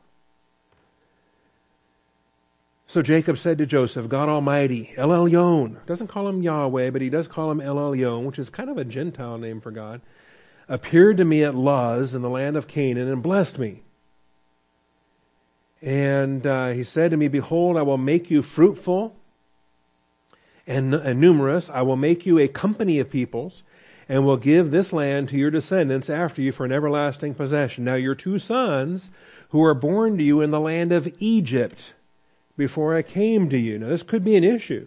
So 2.86 3.00
Jacob 3.00 3.38
said 3.38 3.56
to 3.58 3.66
Joseph, 3.66 4.08
God 4.08 4.28
Almighty, 4.28 4.92
El 4.96 5.08
Elyon, 5.08 5.84
doesn't 5.86 6.08
call 6.08 6.28
him 6.28 6.42
Yahweh, 6.42 6.90
but 6.90 7.00
he 7.00 7.08
does 7.08 7.26
call 7.26 7.50
him 7.50 7.60
El 7.60 7.76
Elyon, 7.76 8.24
which 8.24 8.38
is 8.38 8.50
kind 8.50 8.68
of 8.68 8.76
a 8.76 8.84
Gentile 8.84 9.38
name 9.38 9.62
for 9.62 9.70
God, 9.70 10.02
appeared 10.72 11.18
to 11.18 11.24
me 11.26 11.44
at 11.44 11.54
Luz 11.54 12.14
in 12.14 12.22
the 12.22 12.30
land 12.30 12.56
of 12.56 12.66
Canaan 12.66 13.06
and 13.06 13.22
blessed 13.22 13.58
me. 13.58 13.82
And 15.82 16.46
uh, 16.46 16.70
he 16.70 16.82
said 16.82 17.10
to 17.10 17.18
me, 17.18 17.28
Behold, 17.28 17.76
I 17.76 17.82
will 17.82 17.98
make 17.98 18.30
you 18.30 18.40
fruitful 18.40 19.14
and, 20.66 20.94
and 20.94 21.20
numerous. 21.20 21.68
I 21.68 21.82
will 21.82 21.96
make 21.96 22.24
you 22.24 22.38
a 22.38 22.48
company 22.48 22.98
of 23.00 23.10
peoples 23.10 23.62
and 24.08 24.24
will 24.24 24.38
give 24.38 24.70
this 24.70 24.94
land 24.94 25.28
to 25.28 25.36
your 25.36 25.50
descendants 25.50 26.08
after 26.08 26.40
you 26.40 26.52
for 26.52 26.64
an 26.64 26.72
everlasting 26.72 27.34
possession. 27.34 27.84
Now, 27.84 27.96
your 27.96 28.14
two 28.14 28.38
sons, 28.38 29.10
who 29.50 29.62
are 29.62 29.74
born 29.74 30.16
to 30.16 30.24
you 30.24 30.40
in 30.40 30.52
the 30.52 30.60
land 30.60 30.90
of 30.90 31.14
Egypt, 31.18 31.92
before 32.56 32.96
I 32.96 33.02
came 33.02 33.50
to 33.50 33.58
you. 33.58 33.78
Now, 33.78 33.88
this 33.88 34.02
could 34.02 34.24
be 34.24 34.36
an 34.36 34.44
issue. 34.44 34.86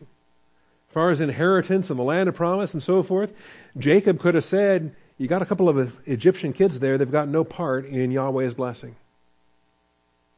As 0.90 0.94
far 0.96 1.12
as 1.12 1.22
inheritance 1.22 1.92
and 1.92 2.00
the 2.00 2.04
land 2.04 2.28
of 2.28 2.34
promise 2.34 2.74
and 2.74 2.82
so 2.82 3.04
forth, 3.04 3.34
Jacob 3.78 4.20
could 4.20 4.34
have 4.34 4.46
said, 4.46 4.96
You 5.18 5.28
got 5.28 5.41
a 5.41 5.45
couple 5.45 5.70
of 5.70 5.97
Egyptian 6.05 6.51
kids 6.51 6.80
there, 6.80 6.97
they've 6.97 7.09
got 7.09 7.28
no 7.28 7.43
part 7.43 7.86
in 7.86 8.11
Yahweh's 8.11 8.53
blessing. 8.53 8.95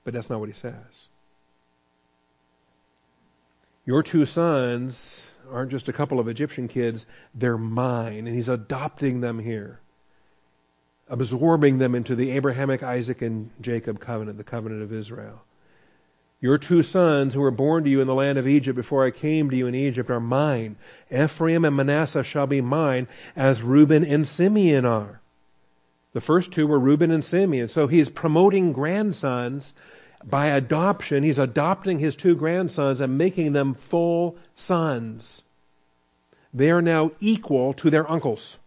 But 0.03 0.13
that's 0.13 0.29
not 0.29 0.39
what 0.39 0.49
he 0.49 0.55
says. 0.55 1.07
Your 3.85 4.03
two 4.03 4.25
sons 4.25 5.27
aren't 5.51 5.71
just 5.71 5.87
a 5.87 5.93
couple 5.93 6.19
of 6.19 6.27
Egyptian 6.27 6.67
kids, 6.67 7.05
they're 7.33 7.57
mine. 7.57 8.27
And 8.27 8.35
he's 8.35 8.49
adopting 8.49 9.21
them 9.21 9.39
here, 9.39 9.79
absorbing 11.09 11.79
them 11.79 11.95
into 11.95 12.15
the 12.15 12.31
Abrahamic, 12.31 12.83
Isaac, 12.83 13.21
and 13.21 13.49
Jacob 13.59 13.99
covenant, 13.99 14.37
the 14.37 14.43
covenant 14.43 14.83
of 14.83 14.93
Israel. 14.93 15.43
Your 16.39 16.57
two 16.59 16.83
sons 16.83 17.33
who 17.33 17.41
were 17.41 17.51
born 17.51 17.83
to 17.83 17.89
you 17.89 17.99
in 17.99 18.07
the 18.07 18.13
land 18.13 18.37
of 18.37 18.47
Egypt 18.47 18.75
before 18.75 19.03
I 19.03 19.11
came 19.11 19.49
to 19.49 19.55
you 19.55 19.65
in 19.65 19.73
Egypt 19.73 20.09
are 20.09 20.19
mine. 20.19 20.75
Ephraim 21.11 21.65
and 21.65 21.75
Manasseh 21.75 22.23
shall 22.23 22.45
be 22.45 22.61
mine 22.61 23.07
as 23.35 23.63
Reuben 23.63 24.05
and 24.05 24.27
Simeon 24.27 24.85
are. 24.85 25.19
The 26.13 26.21
first 26.21 26.51
two 26.51 26.67
were 26.67 26.79
Reuben 26.79 27.09
and 27.09 27.25
Simeon. 27.25 27.67
So 27.67 27.87
he's 27.87 28.09
promoting 28.09 28.71
grandsons 28.71 29.73
by 30.23 30.47
adoption, 30.47 31.23
he's 31.23 31.37
adopting 31.37 31.99
his 31.99 32.15
two 32.15 32.35
grandsons 32.35 32.99
and 32.99 33.17
making 33.17 33.53
them 33.53 33.73
full 33.73 34.35
sons. 34.55 35.43
They 36.53 36.71
are 36.71 36.81
now 36.81 37.11
equal 37.19 37.73
to 37.73 37.89
their 37.89 38.09
uncles. 38.09 38.57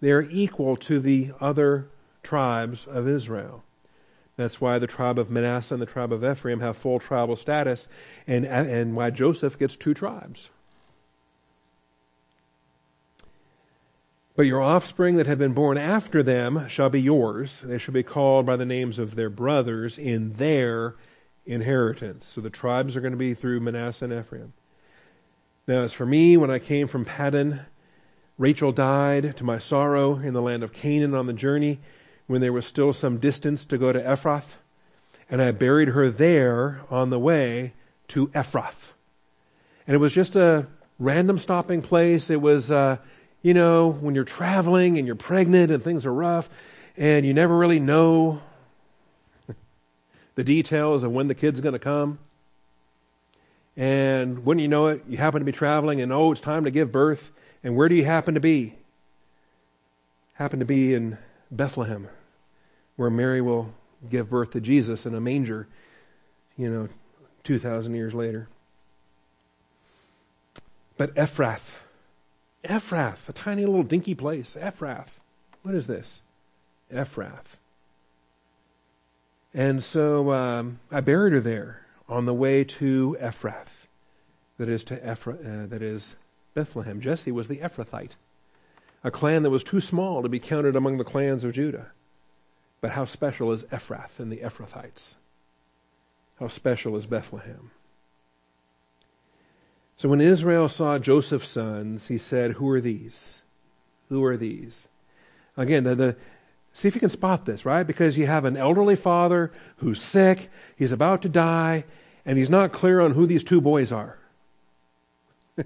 They 0.00 0.12
are 0.12 0.26
equal 0.30 0.76
to 0.76 1.00
the 1.00 1.32
other 1.40 1.88
tribes 2.22 2.86
of 2.86 3.08
Israel. 3.08 3.64
That's 4.36 4.60
why 4.60 4.78
the 4.78 4.86
tribe 4.86 5.18
of 5.18 5.30
Manasseh 5.30 5.74
and 5.74 5.82
the 5.82 5.86
tribe 5.86 6.12
of 6.12 6.24
Ephraim 6.24 6.60
have 6.60 6.76
full 6.76 6.98
tribal 6.98 7.36
status, 7.36 7.88
and, 8.26 8.44
and 8.44 8.96
why 8.96 9.10
Joseph 9.10 9.58
gets 9.58 9.76
two 9.76 9.94
tribes. 9.94 10.50
But 14.36 14.46
your 14.46 14.60
offspring 14.60 15.14
that 15.16 15.28
have 15.28 15.38
been 15.38 15.52
born 15.52 15.78
after 15.78 16.20
them 16.20 16.68
shall 16.68 16.90
be 16.90 17.00
yours. 17.00 17.60
They 17.60 17.78
shall 17.78 17.94
be 17.94 18.02
called 18.02 18.44
by 18.44 18.56
the 18.56 18.66
names 18.66 18.98
of 18.98 19.14
their 19.14 19.30
brothers 19.30 19.96
in 19.96 20.32
their 20.32 20.96
inheritance. 21.46 22.26
So 22.26 22.40
the 22.40 22.50
tribes 22.50 22.96
are 22.96 23.00
going 23.00 23.12
to 23.12 23.16
be 23.16 23.34
through 23.34 23.60
Manasseh 23.60 24.06
and 24.06 24.14
Ephraim. 24.14 24.52
Now, 25.68 25.82
as 25.82 25.92
for 25.92 26.04
me, 26.04 26.36
when 26.36 26.50
I 26.50 26.58
came 26.58 26.88
from 26.88 27.04
Paddan, 27.04 27.66
Rachel 28.36 28.72
died 28.72 29.36
to 29.36 29.44
my 29.44 29.60
sorrow 29.60 30.16
in 30.16 30.34
the 30.34 30.42
land 30.42 30.64
of 30.64 30.72
Canaan 30.72 31.14
on 31.14 31.26
the 31.26 31.32
journey 31.32 31.78
when 32.26 32.40
there 32.40 32.52
was 32.52 32.66
still 32.66 32.92
some 32.92 33.18
distance 33.18 33.64
to 33.66 33.78
go 33.78 33.92
to 33.92 34.00
Ephrath, 34.00 34.56
and 35.30 35.42
I 35.42 35.52
buried 35.52 35.88
her 35.88 36.10
there 36.10 36.80
on 36.90 37.10
the 37.10 37.18
way 37.18 37.72
to 38.08 38.28
Ephrath. 38.28 38.92
And 39.86 39.94
it 39.94 39.98
was 39.98 40.12
just 40.12 40.36
a 40.36 40.66
random 40.98 41.38
stopping 41.38 41.82
place. 41.82 42.30
It 42.30 42.40
was, 42.40 42.70
uh, 42.70 42.98
you 43.42 43.54
know, 43.54 43.88
when 43.88 44.14
you're 44.14 44.24
traveling 44.24 44.96
and 44.98 45.06
you're 45.06 45.16
pregnant 45.16 45.70
and 45.70 45.82
things 45.82 46.06
are 46.06 46.12
rough 46.12 46.48
and 46.96 47.26
you 47.26 47.34
never 47.34 47.56
really 47.56 47.80
know 47.80 48.40
the 50.34 50.44
details 50.44 51.02
of 51.02 51.12
when 51.12 51.28
the 51.28 51.34
kid's 51.34 51.60
going 51.60 51.74
to 51.74 51.78
come. 51.78 52.18
And 53.76 54.44
when 54.44 54.58
you 54.58 54.68
know 54.68 54.86
it, 54.86 55.02
you 55.08 55.16
happen 55.16 55.40
to 55.40 55.44
be 55.44 55.52
traveling 55.52 56.00
and 56.00 56.12
oh, 56.12 56.32
it's 56.32 56.40
time 56.40 56.64
to 56.64 56.70
give 56.70 56.92
birth. 56.92 57.30
And 57.62 57.76
where 57.76 57.88
do 57.88 57.94
you 57.94 58.04
happen 58.04 58.34
to 58.34 58.40
be? 58.40 58.74
Happen 60.34 60.60
to 60.60 60.64
be 60.64 60.94
in 60.94 61.18
Bethlehem, 61.50 62.08
where 62.96 63.10
Mary 63.10 63.40
will 63.40 63.72
give 64.08 64.30
birth 64.30 64.50
to 64.52 64.60
Jesus 64.60 65.06
in 65.06 65.14
a 65.14 65.20
manger, 65.20 65.66
you 66.56 66.70
know, 66.70 66.88
2,000 67.44 67.94
years 67.94 68.14
later. 68.14 68.48
But 70.96 71.14
Ephrath, 71.14 71.78
Ephrath, 72.64 73.28
a 73.28 73.32
tiny 73.32 73.66
little 73.66 73.82
dinky 73.82 74.14
place. 74.14 74.56
Ephrath. 74.58 75.18
What 75.62 75.74
is 75.74 75.86
this? 75.86 76.22
Ephrath. 76.92 77.56
And 79.52 79.82
so 79.82 80.32
um, 80.32 80.80
I 80.90 81.00
buried 81.00 81.32
her 81.32 81.40
there 81.40 81.86
on 82.08 82.26
the 82.26 82.34
way 82.34 82.64
to 82.64 83.16
Ephrath, 83.20 83.86
that 84.58 84.68
is 84.68 84.84
to 84.84 84.96
Ephra, 84.96 85.64
uh, 85.64 85.66
that 85.66 85.82
is 85.82 86.14
Bethlehem. 86.54 87.00
Jesse 87.00 87.32
was 87.32 87.48
the 87.48 87.58
Ephrathite, 87.58 88.16
a 89.04 89.10
clan 89.10 89.42
that 89.42 89.50
was 89.50 89.62
too 89.62 89.80
small 89.80 90.22
to 90.22 90.28
be 90.28 90.40
counted 90.40 90.74
among 90.74 90.96
the 90.96 91.04
clans 91.04 91.44
of 91.44 91.52
Judah. 91.52 91.92
But 92.80 92.92
how 92.92 93.04
special 93.04 93.52
is 93.52 93.64
Ephrath 93.64 94.18
and 94.18 94.32
the 94.32 94.38
Ephrathites? 94.38 95.16
How 96.40 96.48
special 96.48 96.96
is 96.96 97.06
Bethlehem? 97.06 97.70
So 99.96 100.08
when 100.08 100.20
Israel 100.20 100.68
saw 100.68 100.98
Joseph's 100.98 101.50
sons, 101.50 102.08
he 102.08 102.18
said, 102.18 102.52
Who 102.52 102.68
are 102.70 102.80
these? 102.80 103.42
Who 104.08 104.24
are 104.24 104.36
these? 104.36 104.88
Again, 105.56 105.84
the, 105.84 105.94
the, 105.94 106.16
see 106.72 106.88
if 106.88 106.94
you 106.94 107.00
can 107.00 107.10
spot 107.10 107.44
this, 107.44 107.64
right? 107.64 107.86
Because 107.86 108.18
you 108.18 108.26
have 108.26 108.44
an 108.44 108.56
elderly 108.56 108.96
father 108.96 109.52
who's 109.76 110.02
sick, 110.02 110.50
he's 110.76 110.92
about 110.92 111.22
to 111.22 111.28
die, 111.28 111.84
and 112.26 112.38
he's 112.38 112.50
not 112.50 112.72
clear 112.72 113.00
on 113.00 113.12
who 113.12 113.26
these 113.26 113.44
two 113.44 113.60
boys 113.60 113.92
are. 113.92 114.18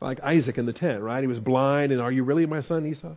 like 0.00 0.22
Isaac 0.22 0.58
in 0.58 0.66
the 0.66 0.72
tent, 0.72 1.02
right? 1.02 1.22
He 1.22 1.26
was 1.26 1.40
blind, 1.40 1.92
and 1.92 2.00
are 2.00 2.12
you 2.12 2.22
really 2.22 2.46
my 2.46 2.60
son, 2.60 2.86
Esau? 2.86 3.14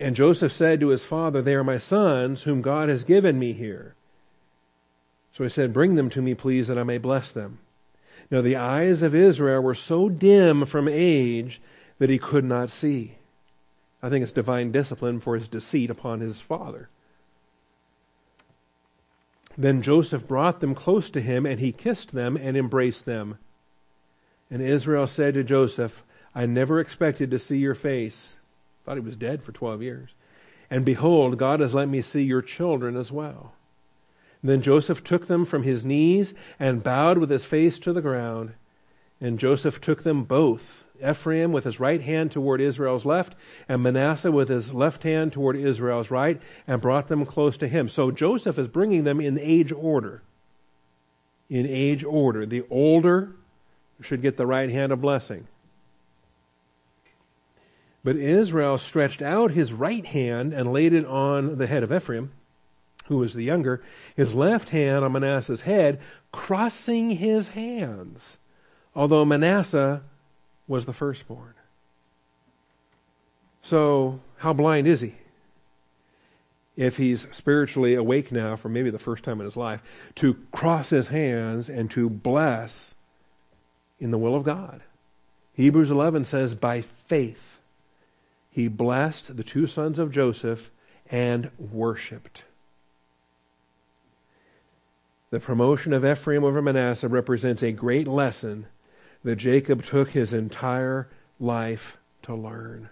And 0.00 0.16
Joseph 0.16 0.52
said 0.52 0.80
to 0.80 0.88
his 0.88 1.04
father, 1.04 1.40
They 1.40 1.54
are 1.54 1.64
my 1.64 1.78
sons, 1.78 2.42
whom 2.42 2.62
God 2.62 2.88
has 2.88 3.04
given 3.04 3.38
me 3.38 3.52
here. 3.52 3.94
So 5.32 5.44
he 5.44 5.50
said, 5.50 5.72
Bring 5.72 5.94
them 5.94 6.10
to 6.10 6.22
me, 6.22 6.34
please, 6.34 6.68
that 6.68 6.78
I 6.78 6.82
may 6.82 6.98
bless 6.98 7.32
them. 7.32 7.58
Now, 8.30 8.40
the 8.40 8.56
eyes 8.56 9.02
of 9.02 9.14
Israel 9.14 9.60
were 9.60 9.74
so 9.74 10.08
dim 10.08 10.64
from 10.64 10.88
age 10.88 11.60
that 11.98 12.10
he 12.10 12.18
could 12.18 12.44
not 12.44 12.70
see. 12.70 13.16
I 14.02 14.08
think 14.08 14.22
it's 14.22 14.32
divine 14.32 14.72
discipline 14.72 15.20
for 15.20 15.34
his 15.34 15.48
deceit 15.48 15.90
upon 15.90 16.20
his 16.20 16.40
father. 16.40 16.88
Then 19.56 19.82
Joseph 19.82 20.26
brought 20.26 20.60
them 20.60 20.74
close 20.74 21.10
to 21.10 21.20
him, 21.20 21.46
and 21.46 21.60
he 21.60 21.72
kissed 21.72 22.12
them 22.12 22.36
and 22.36 22.56
embraced 22.56 23.04
them. 23.04 23.38
And 24.50 24.62
Israel 24.62 25.06
said 25.06 25.34
to 25.34 25.44
Joseph, 25.44 26.02
I 26.34 26.46
never 26.46 26.80
expected 26.80 27.30
to 27.30 27.38
see 27.38 27.58
your 27.58 27.74
face. 27.74 28.36
Thought 28.84 28.96
he 28.96 29.00
was 29.00 29.16
dead 29.16 29.42
for 29.42 29.52
12 29.52 29.82
years. 29.82 30.10
And 30.70 30.84
behold, 30.84 31.38
God 31.38 31.60
has 31.60 31.74
let 31.74 31.88
me 31.88 32.00
see 32.00 32.22
your 32.22 32.42
children 32.42 32.96
as 32.96 33.12
well. 33.12 33.52
Then 34.42 34.60
Joseph 34.60 35.02
took 35.02 35.26
them 35.26 35.46
from 35.46 35.62
his 35.62 35.84
knees 35.84 36.34
and 36.58 36.82
bowed 36.82 37.16
with 37.18 37.30
his 37.30 37.44
face 37.44 37.78
to 37.80 37.92
the 37.92 38.02
ground. 38.02 38.52
And 39.20 39.38
Joseph 39.38 39.80
took 39.80 40.02
them 40.02 40.24
both, 40.24 40.84
Ephraim 41.02 41.52
with 41.52 41.64
his 41.64 41.80
right 41.80 42.02
hand 42.02 42.30
toward 42.30 42.60
Israel's 42.60 43.06
left, 43.06 43.34
and 43.68 43.82
Manasseh 43.82 44.32
with 44.32 44.48
his 44.50 44.74
left 44.74 45.02
hand 45.02 45.32
toward 45.32 45.56
Israel's 45.56 46.10
right, 46.10 46.40
and 46.66 46.82
brought 46.82 47.08
them 47.08 47.24
close 47.24 47.56
to 47.56 47.68
him. 47.68 47.88
So 47.88 48.10
Joseph 48.10 48.58
is 48.58 48.68
bringing 48.68 49.04
them 49.04 49.20
in 49.20 49.38
age 49.38 49.72
order. 49.72 50.22
In 51.48 51.66
age 51.66 52.04
order. 52.04 52.44
The 52.44 52.64
older 52.68 53.36
should 54.04 54.22
get 54.22 54.36
the 54.36 54.46
right 54.46 54.70
hand 54.70 54.92
of 54.92 55.00
blessing. 55.00 55.46
But 58.04 58.16
Israel 58.16 58.76
stretched 58.76 59.22
out 59.22 59.52
his 59.52 59.72
right 59.72 60.04
hand 60.04 60.52
and 60.52 60.72
laid 60.72 60.92
it 60.92 61.06
on 61.06 61.56
the 61.56 61.66
head 61.66 61.82
of 61.82 61.92
Ephraim, 61.92 62.32
who 63.06 63.18
was 63.18 63.32
the 63.32 63.44
younger, 63.44 63.82
his 64.14 64.34
left 64.34 64.68
hand 64.68 65.04
on 65.04 65.12
Manasseh's 65.12 65.62
head, 65.62 66.00
crossing 66.30 67.12
his 67.12 67.48
hands, 67.48 68.38
although 68.94 69.24
Manasseh 69.24 70.02
was 70.68 70.84
the 70.84 70.92
firstborn. 70.92 71.54
So, 73.62 74.20
how 74.36 74.52
blind 74.52 74.86
is 74.86 75.00
he? 75.00 75.14
If 76.76 76.96
he's 76.96 77.26
spiritually 77.32 77.94
awake 77.94 78.30
now 78.32 78.56
for 78.56 78.68
maybe 78.68 78.90
the 78.90 78.98
first 78.98 79.24
time 79.24 79.40
in 79.40 79.46
his 79.46 79.56
life, 79.56 79.82
to 80.16 80.34
cross 80.52 80.90
his 80.90 81.08
hands 81.08 81.70
and 81.70 81.90
to 81.92 82.10
bless 82.10 82.93
in 83.98 84.10
the 84.10 84.18
will 84.18 84.34
of 84.34 84.44
God. 84.44 84.82
Hebrews 85.54 85.90
11 85.90 86.24
says, 86.24 86.54
by 86.54 86.80
faith, 86.80 87.58
he 88.50 88.68
blessed 88.68 89.36
the 89.36 89.44
two 89.44 89.66
sons 89.66 89.98
of 89.98 90.10
Joseph 90.10 90.70
and 91.10 91.50
worshiped. 91.58 92.44
The 95.30 95.40
promotion 95.40 95.92
of 95.92 96.04
Ephraim 96.04 96.44
over 96.44 96.62
Manasseh 96.62 97.08
represents 97.08 97.62
a 97.62 97.72
great 97.72 98.06
lesson 98.06 98.66
that 99.24 99.36
Jacob 99.36 99.84
took 99.84 100.10
his 100.10 100.32
entire 100.32 101.08
life 101.40 101.96
to 102.22 102.34
learn. 102.34 102.88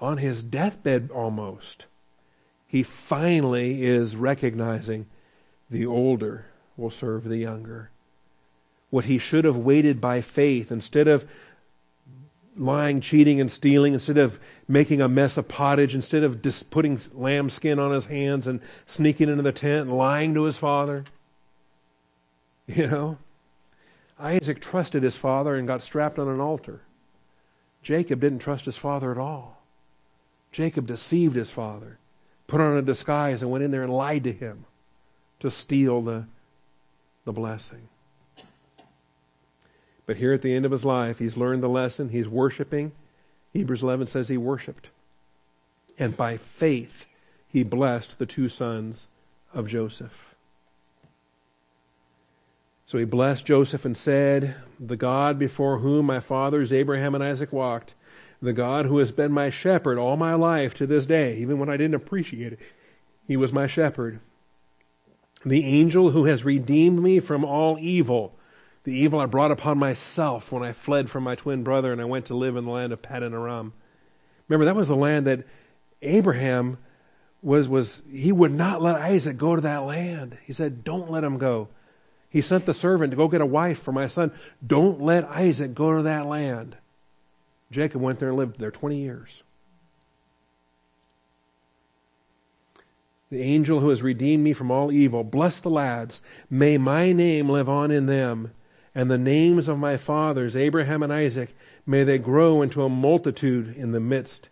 On 0.00 0.18
his 0.18 0.42
deathbed 0.42 1.10
almost, 1.10 1.86
he 2.66 2.82
finally 2.82 3.84
is 3.84 4.16
recognizing 4.16 5.06
the 5.70 5.86
older 5.86 6.46
will 6.76 6.90
serve 6.90 7.24
the 7.24 7.38
younger. 7.38 7.90
What 8.90 9.06
he 9.06 9.18
should 9.18 9.44
have 9.44 9.56
waited 9.56 10.00
by 10.00 10.20
faith 10.20 10.70
instead 10.70 11.08
of 11.08 11.26
lying, 12.56 13.00
cheating, 13.00 13.40
and 13.40 13.50
stealing, 13.50 13.94
instead 13.94 14.16
of 14.16 14.38
making 14.66 15.00
a 15.00 15.08
mess 15.08 15.36
of 15.36 15.48
pottage, 15.48 15.94
instead 15.94 16.22
of 16.22 16.42
just 16.42 16.70
putting 16.70 16.98
lamb 17.12 17.50
skin 17.50 17.78
on 17.78 17.92
his 17.92 18.06
hands 18.06 18.46
and 18.46 18.60
sneaking 18.86 19.28
into 19.28 19.42
the 19.42 19.52
tent 19.52 19.88
and 19.88 19.96
lying 19.96 20.34
to 20.34 20.44
his 20.44 20.58
father. 20.58 21.04
You 22.68 22.88
know? 22.88 23.18
Isaac 24.18 24.60
trusted 24.60 25.04
his 25.04 25.16
father 25.16 25.54
and 25.54 25.68
got 25.68 25.82
strapped 25.82 26.18
on 26.18 26.26
an 26.26 26.40
altar. 26.40 26.80
Jacob 27.80 28.20
didn't 28.20 28.40
trust 28.40 28.64
his 28.64 28.76
father 28.76 29.12
at 29.12 29.18
all. 29.18 29.62
Jacob 30.50 30.86
deceived 30.86 31.36
his 31.36 31.52
father, 31.52 31.98
put 32.48 32.60
on 32.60 32.76
a 32.76 32.82
disguise, 32.82 33.40
and 33.40 33.52
went 33.52 33.62
in 33.62 33.70
there 33.70 33.84
and 33.84 33.92
lied 33.92 34.24
to 34.24 34.32
him 34.32 34.64
to 35.38 35.48
steal 35.48 36.02
the, 36.02 36.26
the 37.24 37.32
blessing. 37.32 37.88
But 40.06 40.16
here 40.16 40.32
at 40.32 40.42
the 40.42 40.54
end 40.54 40.64
of 40.64 40.72
his 40.72 40.84
life, 40.84 41.18
he's 41.18 41.36
learned 41.36 41.62
the 41.62 41.68
lesson. 41.68 42.10
He's 42.10 42.28
worshiping. 42.28 42.92
Hebrews 43.52 43.82
11 43.82 44.06
says 44.06 44.28
he 44.28 44.36
worshiped. 44.36 44.88
And 45.98 46.16
by 46.16 46.36
faith, 46.36 47.06
he 47.48 47.64
blessed 47.64 48.18
the 48.18 48.26
two 48.26 48.48
sons 48.48 49.08
of 49.52 49.66
Joseph. 49.66 50.34
So 52.86 52.98
he 52.98 53.04
blessed 53.04 53.44
Joseph 53.44 53.84
and 53.84 53.96
said, 53.96 54.54
The 54.78 54.96
God 54.96 55.38
before 55.38 55.78
whom 55.78 56.06
my 56.06 56.20
fathers 56.20 56.72
Abraham 56.72 57.14
and 57.16 57.24
Isaac 57.24 57.52
walked, 57.52 57.94
the 58.40 58.52
God 58.52 58.86
who 58.86 58.98
has 58.98 59.10
been 59.10 59.32
my 59.32 59.50
shepherd 59.50 59.98
all 59.98 60.16
my 60.16 60.34
life 60.34 60.74
to 60.74 60.86
this 60.86 61.06
day, 61.06 61.36
even 61.36 61.58
when 61.58 61.68
I 61.68 61.76
didn't 61.76 61.96
appreciate 61.96 62.52
it, 62.52 62.58
he 63.26 63.36
was 63.36 63.52
my 63.52 63.66
shepherd. 63.66 64.20
The 65.44 65.64
angel 65.64 66.10
who 66.10 66.26
has 66.26 66.44
redeemed 66.44 67.02
me 67.02 67.18
from 67.18 67.44
all 67.44 67.76
evil 67.80 68.34
the 68.86 68.96
evil 68.96 69.18
I 69.18 69.26
brought 69.26 69.50
upon 69.50 69.78
myself 69.78 70.52
when 70.52 70.62
I 70.62 70.72
fled 70.72 71.10
from 71.10 71.24
my 71.24 71.34
twin 71.34 71.64
brother 71.64 71.90
and 71.90 72.00
I 72.00 72.04
went 72.04 72.26
to 72.26 72.36
live 72.36 72.54
in 72.54 72.64
the 72.64 72.70
land 72.70 72.92
of 72.92 73.02
Paddan 73.02 73.32
Aram. 73.32 73.72
Remember, 74.46 74.64
that 74.64 74.76
was 74.76 74.86
the 74.86 74.94
land 74.94 75.26
that 75.26 75.42
Abraham 76.02 76.78
was, 77.42 77.68
was, 77.68 78.00
he 78.12 78.30
would 78.30 78.52
not 78.52 78.80
let 78.80 78.94
Isaac 78.94 79.38
go 79.38 79.56
to 79.56 79.62
that 79.62 79.82
land. 79.82 80.38
He 80.44 80.52
said, 80.52 80.84
don't 80.84 81.10
let 81.10 81.24
him 81.24 81.36
go. 81.36 81.66
He 82.30 82.40
sent 82.40 82.64
the 82.64 82.72
servant 82.72 83.10
to 83.10 83.16
go 83.16 83.26
get 83.26 83.40
a 83.40 83.46
wife 83.46 83.82
for 83.82 83.90
my 83.90 84.06
son. 84.06 84.30
Don't 84.64 85.02
let 85.02 85.24
Isaac 85.24 85.74
go 85.74 85.96
to 85.96 86.02
that 86.02 86.26
land. 86.26 86.76
Jacob 87.72 88.00
went 88.00 88.20
there 88.20 88.28
and 88.28 88.38
lived 88.38 88.60
there 88.60 88.70
20 88.70 88.96
years. 88.96 89.42
The 93.30 93.42
angel 93.42 93.80
who 93.80 93.88
has 93.88 94.00
redeemed 94.00 94.44
me 94.44 94.52
from 94.52 94.70
all 94.70 94.92
evil, 94.92 95.24
bless 95.24 95.58
the 95.58 95.70
lads. 95.70 96.22
May 96.48 96.78
my 96.78 97.12
name 97.12 97.50
live 97.50 97.68
on 97.68 97.90
in 97.90 98.06
them 98.06 98.52
and 98.96 99.10
the 99.10 99.18
names 99.18 99.68
of 99.68 99.78
my 99.78 99.98
fathers, 99.98 100.56
Abraham 100.56 101.02
and 101.02 101.12
Isaac, 101.12 101.54
may 101.84 102.02
they 102.02 102.16
grow 102.16 102.62
into 102.62 102.82
a 102.82 102.88
multitude 102.88 103.76
in 103.76 103.92
the 103.92 104.00
midst 104.00 104.48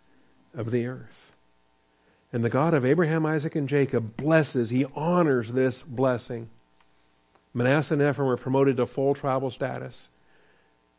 of 0.53 0.69
the 0.69 0.85
earth. 0.85 1.31
And 2.31 2.43
the 2.43 2.49
God 2.51 2.75
of 2.75 2.85
Abraham, 2.85 3.25
Isaac, 3.25 3.55
and 3.55 3.67
Jacob 3.67 4.15
blesses, 4.15 4.69
he 4.69 4.85
honors 4.95 5.51
this 5.51 5.81
blessing. 5.81 6.51
Manasseh 7.55 7.95
and 7.95 8.03
Ephraim 8.03 8.27
were 8.27 8.37
promoted 8.37 8.77
to 8.77 8.85
full 8.85 9.15
tribal 9.15 9.49
status. 9.49 10.09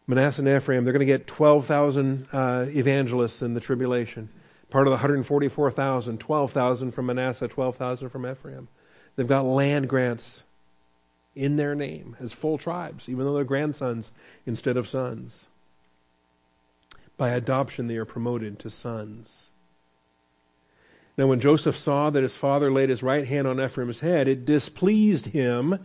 Manasseh 0.09 0.43
and 0.43 0.49
Ephraim, 0.49 0.83
they're 0.83 0.93
going 0.93 0.99
to 0.99 1.07
get 1.07 1.29
12,000 1.29 2.27
uh, 2.33 2.67
evangelists 2.71 3.43
in 3.43 3.55
the 3.55 3.61
tribulation. 3.61 4.29
Part 4.71 4.89
of 4.89 4.91
the 4.91 4.97
144,000, 4.97 6.19
12,000 6.19 6.91
from 6.91 7.07
Manasseh, 7.07 7.47
12,000 7.47 8.09
from 8.09 8.27
Ephraim. 8.27 8.67
They've 9.15 9.29
got 9.29 9.45
land 9.45 9.89
grants 9.89 10.43
in 11.37 11.57
their 11.57 11.75
name 11.75 12.17
as 12.19 12.33
full 12.33 12.59
tribes, 12.59 13.09
even 13.09 13.25
though 13.25 13.35
they're 13.35 13.45
grandsons 13.45 14.11
instead 14.47 14.77
of 14.77 14.89
sons. 14.89 15.47
By 17.19 17.31
adoption, 17.31 17.87
they 17.87 17.97
are 17.97 18.07
promoted 18.07 18.59
to 18.61 18.71
sons. 18.71 19.51
Now, 21.17 21.27
when 21.27 21.41
Joseph 21.41 21.77
saw 21.77 22.11
that 22.11 22.23
his 22.23 22.37
father 22.37 22.71
laid 22.71 22.91
his 22.91 23.03
right 23.03 23.27
hand 23.27 23.47
on 23.47 23.61
Ephraim's 23.61 24.01
head, 24.01 24.29
it 24.29 24.45
displeased 24.45 25.27
him, 25.27 25.79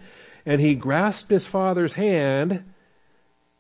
and 0.46 0.60
he 0.60 0.76
grasped 0.76 1.30
his 1.30 1.48
father's 1.48 1.94
hand 1.94 2.64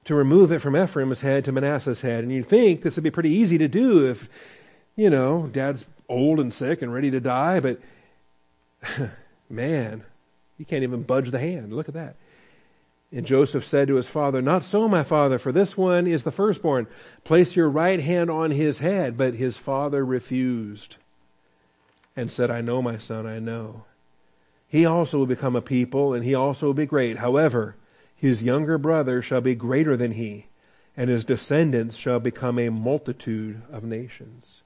to 0.04 0.16
remove 0.16 0.52
it 0.52 0.60
from 0.60 0.76
Ephraim's 0.76 1.22
head 1.22 1.46
to 1.46 1.52
Manasseh's 1.52 2.02
head. 2.02 2.24
And 2.24 2.32
you'd 2.32 2.48
think 2.48 2.82
this 2.82 2.96
would 2.96 3.04
be 3.04 3.12
pretty 3.12 3.30
easy 3.30 3.58
to 3.58 3.68
do 3.68 4.08
if, 4.08 4.28
you 4.96 5.10
know, 5.10 5.48
dad's 5.52 5.86
old 6.10 6.40
and 6.40 6.54
sick 6.54 6.82
and 6.82 6.94
ready 6.94 7.12
to 7.12 7.20
die, 7.20 7.60
but 7.60 7.80
man, 9.50 10.04
he 10.62 10.66
can't 10.66 10.84
even 10.84 11.02
budge 11.02 11.32
the 11.32 11.40
hand. 11.40 11.74
Look 11.74 11.88
at 11.88 11.96
that. 11.96 12.18
And 13.12 13.26
Joseph 13.26 13.66
said 13.66 13.88
to 13.88 13.96
his 13.96 14.08
father, 14.08 14.44
Not 14.44 14.64
so, 14.64 14.88
my 14.88 15.02
father, 15.02 15.40
for 15.40 15.52
this 15.52 15.76
one 15.76 16.06
is 16.06 16.24
the 16.24 16.32
firstborn. 16.32 16.86
Place 17.24 17.56
your 17.56 17.68
right 17.68 18.00
hand 18.00 18.30
on 18.30 18.52
his 18.52 18.78
head. 18.78 19.18
But 19.18 19.34
his 19.34 19.58
father 19.58 20.06
refused 20.06 20.98
and 22.16 22.32
said, 22.32 22.52
I 22.52 22.62
know, 22.62 22.80
my 22.80 23.00
son, 23.00 23.26
I 23.26 23.40
know. 23.40 23.86
He 24.68 24.86
also 24.86 25.18
will 25.18 25.26
become 25.26 25.56
a 25.56 25.64
people, 25.64 26.14
and 26.14 26.24
he 26.24 26.36
also 26.36 26.68
will 26.68 26.74
be 26.76 26.86
great. 26.86 27.18
However, 27.18 27.76
his 28.16 28.44
younger 28.44 28.78
brother 28.78 29.24
shall 29.24 29.42
be 29.42 29.56
greater 29.56 29.98
than 29.98 30.12
he, 30.12 30.46
and 30.96 31.10
his 31.10 31.24
descendants 31.24 31.96
shall 31.96 32.20
become 32.20 32.60
a 32.60 32.70
multitude 32.70 33.64
of 33.72 33.84
nations. 33.84 34.62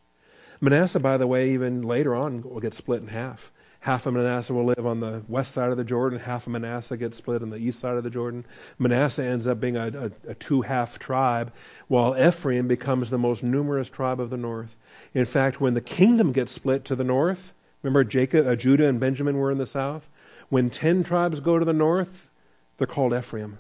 Manasseh, 0.59 0.99
by 0.99 1.15
the 1.15 1.25
way, 1.25 1.51
even 1.51 1.83
later 1.83 2.13
on 2.13 2.41
will 2.41 2.59
get 2.59 2.73
split 2.73 3.01
in 3.01 3.07
half 3.07 3.49
half 3.86 4.07
of 4.07 4.15
Manasseh 4.15 4.51
will 4.51 4.65
live 4.65 4.88
on 4.88 4.99
the 4.99 5.21
west 5.27 5.51
side 5.51 5.69
of 5.69 5.77
the 5.77 5.83
Jordan, 5.83 6.17
half 6.17 6.47
of 6.47 6.51
Manasseh 6.53 6.97
gets 6.97 7.17
split 7.17 7.43
on 7.43 7.51
the 7.51 7.57
east 7.57 7.79
side 7.79 7.95
of 7.95 8.03
the 8.03 8.09
Jordan. 8.09 8.43
Manasseh 8.79 9.23
ends 9.23 9.45
up 9.45 9.59
being 9.59 9.77
a, 9.77 10.11
a, 10.25 10.31
a 10.31 10.33
two 10.33 10.63
half 10.63 10.97
tribe, 10.97 11.53
while 11.88 12.17
Ephraim 12.17 12.67
becomes 12.67 13.11
the 13.11 13.19
most 13.19 13.43
numerous 13.43 13.88
tribe 13.88 14.19
of 14.19 14.31
the 14.31 14.38
north. 14.38 14.75
In 15.13 15.25
fact, 15.25 15.61
when 15.61 15.75
the 15.75 15.81
kingdom 15.81 16.31
gets 16.31 16.51
split 16.51 16.83
to 16.86 16.95
the 16.95 17.03
north, 17.03 17.53
remember 17.83 18.03
Jacob, 18.03 18.47
uh, 18.47 18.55
Judah 18.55 18.88
and 18.88 18.99
Benjamin 18.99 19.38
were 19.38 19.51
in 19.51 19.59
the 19.59 19.67
south? 19.67 20.09
When 20.49 20.71
ten 20.71 21.03
tribes 21.03 21.39
go 21.39 21.59
to 21.59 21.65
the 21.65 21.71
north, 21.71 22.31
they're 22.79 22.88
called 22.88 23.13
Ephraim. 23.13 23.59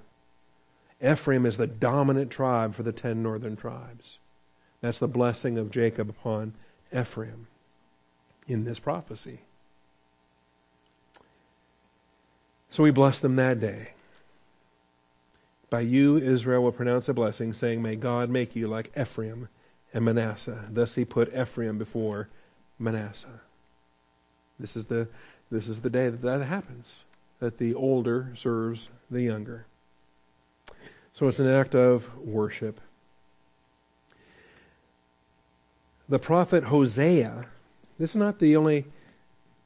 Ephraim 0.99 1.45
is 1.45 1.57
the 1.57 1.67
dominant 1.67 2.31
tribe 2.31 2.73
for 2.73 2.81
the 2.81 2.91
ten 2.91 3.21
northern 3.21 3.55
tribes. 3.55 4.17
That's 4.81 4.97
the 4.97 5.07
blessing 5.07 5.59
of 5.59 5.69
Jacob 5.69 6.09
upon 6.09 6.55
Ephraim 6.91 7.45
in 8.47 8.63
this 8.63 8.79
prophecy. 8.79 9.41
So 12.69 12.83
we 12.83 12.91
bless 12.91 13.19
them 13.19 13.35
that 13.37 13.59
day. 13.59 13.89
By 15.69 15.81
you, 15.81 16.17
Israel 16.17 16.63
will 16.63 16.71
pronounce 16.71 17.09
a 17.09 17.13
blessing, 17.13 17.53
saying, 17.53 17.81
May 17.81 17.95
God 17.95 18.29
make 18.29 18.55
you 18.55 18.67
like 18.67 18.91
Ephraim 18.99 19.49
and 19.93 20.05
Manasseh. 20.05 20.65
Thus 20.69 20.95
he 20.95 21.05
put 21.05 21.35
Ephraim 21.35 21.77
before 21.77 22.29
Manasseh. 22.77 23.41
This 24.59 24.75
is 24.75 24.85
the, 24.85 25.07
this 25.51 25.67
is 25.67 25.81
the 25.81 25.89
day 25.89 26.09
that 26.09 26.21
that 26.21 26.45
happens, 26.45 27.03
that 27.39 27.57
the 27.57 27.73
older 27.73 28.31
serves 28.35 28.89
the 29.09 29.21
younger. 29.21 29.65
So 31.13 31.27
it's 31.27 31.39
an 31.39 31.47
act 31.47 31.75
of 31.75 32.15
worship. 32.17 32.79
The 36.07 36.19
prophet 36.19 36.65
Hosea, 36.65 37.45
this 37.97 38.11
is 38.11 38.15
not 38.15 38.39
the 38.39 38.55
only 38.55 38.85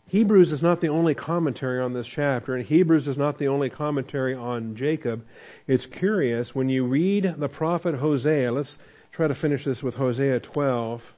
Hebrews 0.09 0.51
is 0.51 0.61
not 0.63 0.81
the 0.81 0.89
only 0.89 1.13
commentary 1.13 1.79
on 1.79 1.93
this 1.93 2.07
chapter, 2.07 2.55
and 2.55 2.65
Hebrews 2.65 3.07
is 3.07 3.15
not 3.15 3.37
the 3.37 3.47
only 3.47 3.69
commentary 3.69 4.33
on 4.33 4.75
Jacob. 4.75 5.23
It's 5.67 5.85
curious 5.85 6.55
when 6.55 6.67
you 6.67 6.83
read 6.83 7.35
the 7.37 7.47
prophet 7.47 7.95
Hosea. 7.95 8.51
Let's 8.51 8.79
try 9.11 9.27
to 9.27 9.35
finish 9.35 9.65
this 9.65 9.83
with 9.83 9.95
Hosea 9.95 10.39
12. 10.39 11.13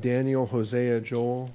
Daniel, 0.00 0.46
Hosea, 0.46 1.00
Joel. 1.02 1.50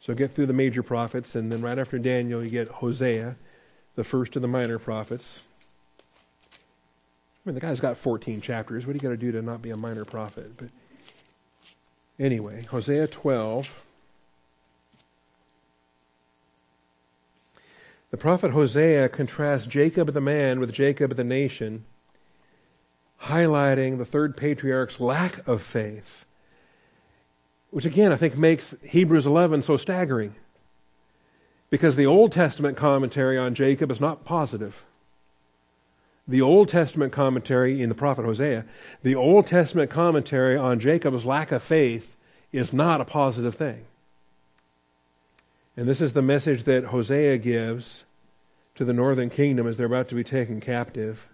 So 0.00 0.14
get 0.14 0.34
through 0.34 0.46
the 0.46 0.52
major 0.52 0.82
prophets, 0.82 1.36
and 1.36 1.50
then 1.50 1.62
right 1.62 1.78
after 1.78 1.98
Daniel, 1.98 2.42
you 2.42 2.50
get 2.50 2.68
Hosea, 2.68 3.36
the 3.94 4.04
first 4.04 4.34
of 4.34 4.42
the 4.42 4.48
minor 4.48 4.80
prophets. 4.80 5.42
I 6.52 7.48
mean, 7.48 7.54
the 7.54 7.60
guy's 7.60 7.78
got 7.78 7.96
14 7.96 8.40
chapters. 8.40 8.84
What 8.84 8.94
do 8.94 8.96
you 8.96 9.00
got 9.00 9.10
to 9.10 9.16
do 9.16 9.30
to 9.30 9.42
not 9.42 9.62
be 9.62 9.70
a 9.70 9.76
minor 9.76 10.04
prophet? 10.04 10.56
But 10.56 10.70
anyway, 12.18 12.64
Hosea 12.64 13.06
12. 13.08 13.70
The 18.10 18.16
prophet 18.16 18.52
Hosea 18.52 19.08
contrasts 19.08 19.66
Jacob 19.66 20.12
the 20.12 20.20
man 20.20 20.60
with 20.60 20.72
Jacob 20.72 21.16
the 21.16 21.24
nation, 21.24 21.84
highlighting 23.22 23.98
the 23.98 24.04
third 24.04 24.36
patriarch's 24.36 25.00
lack 25.00 25.44
of 25.48 25.60
faith, 25.62 26.24
which 27.70 27.84
again 27.84 28.12
I 28.12 28.16
think 28.16 28.36
makes 28.36 28.76
Hebrews 28.84 29.26
11 29.26 29.62
so 29.62 29.76
staggering. 29.76 30.36
Because 31.70 31.96
the 31.96 32.06
Old 32.06 32.30
Testament 32.30 32.76
commentary 32.76 33.36
on 33.36 33.56
Jacob 33.56 33.90
is 33.90 34.00
not 34.00 34.24
positive. 34.24 34.84
The 36.26 36.40
Old 36.40 36.68
Testament 36.68 37.12
commentary 37.12 37.82
in 37.82 37.90
the 37.90 37.94
prophet 37.94 38.24
Hosea, 38.24 38.64
the 39.02 39.14
Old 39.14 39.46
Testament 39.46 39.90
commentary 39.90 40.56
on 40.56 40.80
Jacob's 40.80 41.26
lack 41.26 41.52
of 41.52 41.62
faith 41.62 42.16
is 42.50 42.72
not 42.72 43.00
a 43.00 43.04
positive 43.04 43.54
thing. 43.54 43.84
And 45.76 45.86
this 45.86 46.00
is 46.00 46.12
the 46.12 46.22
message 46.22 46.64
that 46.64 46.84
Hosea 46.84 47.38
gives 47.38 48.04
to 48.76 48.84
the 48.84 48.92
northern 48.92 49.28
kingdom 49.28 49.66
as 49.66 49.76
they're 49.76 49.86
about 49.86 50.08
to 50.08 50.14
be 50.14 50.24
taken 50.24 50.60
captive. 50.60 51.26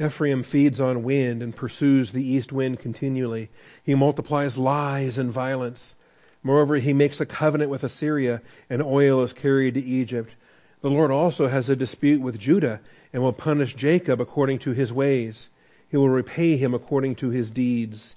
Ephraim 0.00 0.42
feeds 0.42 0.80
on 0.80 1.02
wind 1.02 1.42
and 1.42 1.54
pursues 1.54 2.12
the 2.12 2.24
east 2.24 2.52
wind 2.52 2.78
continually. 2.78 3.50
He 3.82 3.94
multiplies 3.94 4.58
lies 4.58 5.18
and 5.18 5.30
violence. 5.30 5.94
Moreover, 6.42 6.76
he 6.76 6.92
makes 6.92 7.20
a 7.20 7.26
covenant 7.26 7.70
with 7.70 7.84
Assyria, 7.84 8.42
and 8.70 8.82
oil 8.82 9.22
is 9.22 9.32
carried 9.32 9.74
to 9.74 9.82
Egypt. 9.82 10.34
The 10.82 10.90
Lord 10.90 11.10
also 11.10 11.48
has 11.48 11.68
a 11.68 11.76
dispute 11.76 12.20
with 12.20 12.38
Judah, 12.38 12.80
and 13.12 13.22
will 13.22 13.32
punish 13.32 13.74
Jacob 13.74 14.20
according 14.20 14.58
to 14.60 14.72
his 14.72 14.92
ways. 14.92 15.48
He 15.88 15.96
will 15.96 16.08
repay 16.08 16.56
him 16.56 16.74
according 16.74 17.16
to 17.16 17.30
his 17.30 17.50
deeds. 17.50 18.16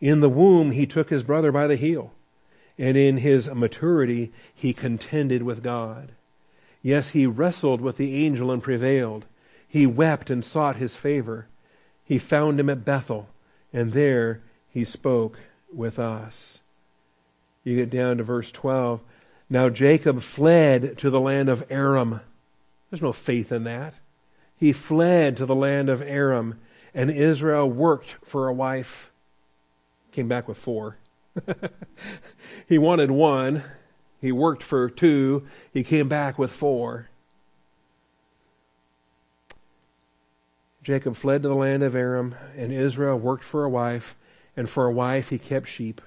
In 0.00 0.20
the 0.20 0.28
womb 0.28 0.72
he 0.72 0.86
took 0.86 1.10
his 1.10 1.22
brother 1.22 1.52
by 1.52 1.66
the 1.66 1.76
heel, 1.76 2.12
and 2.76 2.96
in 2.96 3.18
his 3.18 3.48
maturity 3.48 4.32
he 4.54 4.72
contended 4.72 5.42
with 5.42 5.62
God. 5.62 6.12
Yes, 6.82 7.10
he 7.10 7.26
wrestled 7.26 7.80
with 7.80 7.96
the 7.96 8.24
angel 8.26 8.50
and 8.50 8.62
prevailed. 8.62 9.24
He 9.66 9.86
wept 9.86 10.28
and 10.28 10.44
sought 10.44 10.76
his 10.76 10.96
favor. 10.96 11.46
He 12.04 12.18
found 12.18 12.58
him 12.60 12.68
at 12.68 12.84
Bethel, 12.84 13.28
and 13.72 13.92
there 13.92 14.42
he 14.68 14.84
spoke 14.84 15.38
with 15.72 15.98
us. 15.98 16.58
You 17.64 17.76
get 17.76 17.90
down 17.90 18.18
to 18.18 18.24
verse 18.24 18.50
12. 18.50 19.00
Now 19.52 19.68
Jacob 19.68 20.22
fled 20.22 20.96
to 21.00 21.10
the 21.10 21.20
land 21.20 21.50
of 21.50 21.62
Aram. 21.68 22.22
There's 22.88 23.02
no 23.02 23.12
faith 23.12 23.52
in 23.52 23.64
that. 23.64 23.92
He 24.56 24.72
fled 24.72 25.36
to 25.36 25.44
the 25.44 25.54
land 25.54 25.90
of 25.90 26.00
Aram 26.00 26.58
and 26.94 27.10
Israel 27.10 27.70
worked 27.70 28.16
for 28.24 28.48
a 28.48 28.52
wife. 28.54 29.12
Came 30.10 30.26
back 30.26 30.48
with 30.48 30.56
four. 30.56 30.96
he 32.66 32.78
wanted 32.78 33.10
one. 33.10 33.62
He 34.22 34.32
worked 34.32 34.62
for 34.62 34.88
two. 34.88 35.46
He 35.70 35.84
came 35.84 36.08
back 36.08 36.38
with 36.38 36.50
four. 36.50 37.10
Jacob 40.82 41.14
fled 41.14 41.42
to 41.42 41.48
the 41.48 41.54
land 41.54 41.82
of 41.82 41.94
Aram, 41.94 42.34
and 42.56 42.72
Israel 42.72 43.18
worked 43.18 43.44
for 43.44 43.64
a 43.64 43.70
wife, 43.70 44.16
and 44.56 44.70
for 44.70 44.86
a 44.86 44.92
wife 44.92 45.28
he 45.28 45.38
kept 45.38 45.68
sheep. 45.68 46.00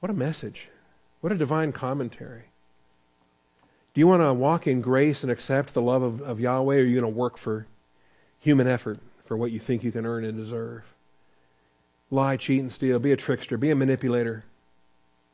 What 0.00 0.10
a 0.10 0.14
message. 0.14 0.68
What 1.20 1.32
a 1.32 1.36
divine 1.36 1.72
commentary. 1.72 2.44
Do 3.94 4.00
you 4.00 4.06
want 4.06 4.22
to 4.22 4.32
walk 4.32 4.66
in 4.66 4.80
grace 4.80 5.22
and 5.22 5.32
accept 5.32 5.74
the 5.74 5.82
love 5.82 6.02
of, 6.02 6.20
of 6.22 6.40
Yahweh, 6.40 6.76
or 6.76 6.78
are 6.80 6.84
you 6.84 7.00
going 7.00 7.12
to 7.12 7.18
work 7.18 7.36
for 7.36 7.66
human 8.38 8.66
effort 8.66 8.98
for 9.24 9.36
what 9.36 9.52
you 9.52 9.58
think 9.58 9.84
you 9.84 9.92
can 9.92 10.06
earn 10.06 10.24
and 10.24 10.38
deserve. 10.38 10.82
Lie, 12.10 12.38
cheat, 12.38 12.60
and 12.60 12.72
steal. 12.72 12.98
Be 12.98 13.12
a 13.12 13.16
trickster. 13.16 13.58
Be 13.58 13.70
a 13.70 13.76
manipulator. 13.76 14.44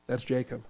That's 0.07 0.24
Jacob. 0.24 0.64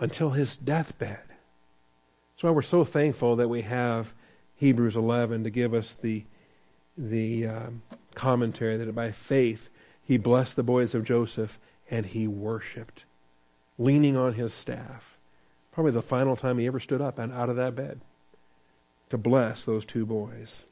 Until 0.00 0.30
his 0.30 0.56
deathbed. 0.56 1.20
That's 1.28 2.42
why 2.42 2.50
we're 2.50 2.62
so 2.62 2.84
thankful 2.84 3.36
that 3.36 3.48
we 3.48 3.62
have 3.62 4.14
Hebrews 4.56 4.96
11 4.96 5.44
to 5.44 5.50
give 5.50 5.74
us 5.74 5.92
the, 5.92 6.24
the 6.96 7.46
um, 7.46 7.82
commentary 8.14 8.76
that 8.76 8.94
by 8.94 9.10
faith 9.10 9.68
he 10.02 10.16
blessed 10.16 10.56
the 10.56 10.62
boys 10.62 10.94
of 10.94 11.04
Joseph 11.04 11.58
and 11.90 12.06
he 12.06 12.26
worshiped, 12.26 13.04
leaning 13.78 14.16
on 14.16 14.34
his 14.34 14.52
staff. 14.52 15.16
Probably 15.72 15.92
the 15.92 16.02
final 16.02 16.36
time 16.36 16.58
he 16.58 16.66
ever 16.66 16.80
stood 16.80 17.00
up 17.00 17.18
and 17.18 17.32
out 17.32 17.48
of 17.48 17.56
that 17.56 17.76
bed 17.76 18.00
to 19.10 19.16
bless 19.16 19.64
those 19.64 19.84
two 19.84 20.04
boys. 20.04 20.64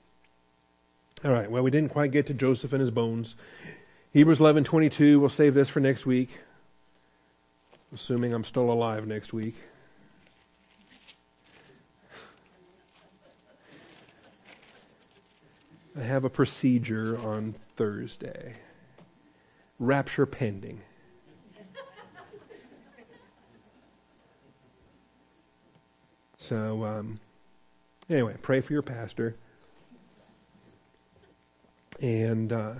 All 1.24 1.32
right, 1.32 1.50
well, 1.50 1.62
we 1.62 1.70
didn't 1.70 1.90
quite 1.90 2.10
get 2.10 2.26
to 2.26 2.34
Joseph 2.34 2.72
and 2.72 2.80
his 2.80 2.90
bones. 2.90 3.36
Hebrews 4.12 4.40
11:22, 4.40 5.20
we'll 5.20 5.28
save 5.28 5.54
this 5.54 5.68
for 5.68 5.80
next 5.80 6.04
week. 6.06 6.40
Assuming 7.94 8.34
I'm 8.34 8.44
still 8.44 8.70
alive 8.70 9.06
next 9.06 9.32
week. 9.32 9.54
I 15.98 16.02
have 16.02 16.24
a 16.24 16.30
procedure 16.30 17.18
on 17.18 17.54
Thursday. 17.76 18.56
Rapture 19.78 20.26
pending. 20.26 20.82
So, 26.46 26.84
um, 26.84 27.18
anyway, 28.08 28.36
pray 28.40 28.60
for 28.60 28.72
your 28.72 28.82
pastor. 28.82 29.34
And 32.00 32.52
uh, 32.52 32.74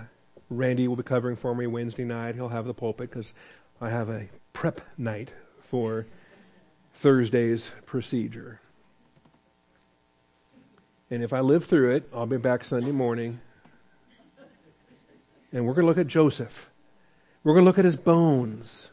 Randy 0.49 0.87
will 0.87 0.95
be 0.95 1.03
covering 1.03 1.35
for 1.35 1.53
me 1.53 1.67
Wednesday 1.67 2.05
night. 2.05 2.35
He'll 2.35 2.47
have 2.47 2.65
the 2.65 2.73
pulpit 2.73 3.09
because 3.09 3.33
I 3.81 3.89
have 3.89 4.07
a 4.07 4.29
prep 4.53 4.79
night 4.97 5.33
for 5.59 6.05
Thursday's 6.93 7.69
procedure. 7.85 8.61
And 11.11 11.21
if 11.21 11.33
I 11.33 11.41
live 11.41 11.65
through 11.65 11.91
it, 11.91 12.09
I'll 12.13 12.25
be 12.25 12.37
back 12.37 12.63
Sunday 12.63 12.93
morning. 12.93 13.41
And 15.51 15.65
we're 15.65 15.73
going 15.73 15.83
to 15.83 15.87
look 15.87 15.97
at 15.97 16.07
Joseph. 16.07 16.69
We're 17.43 17.51
going 17.51 17.65
to 17.65 17.69
look 17.69 17.79
at 17.79 17.83
his 17.85 17.97
bones. 17.97 18.91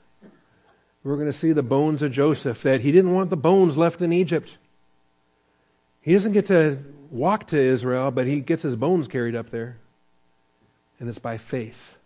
We're 1.04 1.14
going 1.14 1.28
to 1.28 1.32
see 1.32 1.52
the 1.52 1.62
bones 1.62 2.02
of 2.02 2.10
Joseph, 2.10 2.60
that 2.62 2.80
he 2.80 2.90
didn't 2.90 3.12
want 3.12 3.30
the 3.30 3.36
bones 3.36 3.76
left 3.76 4.00
in 4.00 4.12
Egypt. 4.12 4.58
He 6.04 6.12
doesn't 6.12 6.32
get 6.32 6.46
to 6.46 6.78
walk 7.10 7.46
to 7.48 7.58
Israel, 7.58 8.10
but 8.10 8.26
he 8.26 8.40
gets 8.40 8.62
his 8.62 8.76
bones 8.76 9.08
carried 9.08 9.34
up 9.34 9.48
there. 9.48 9.78
And 11.00 11.08
it's 11.08 11.18
by 11.18 11.38
faith 11.38 11.96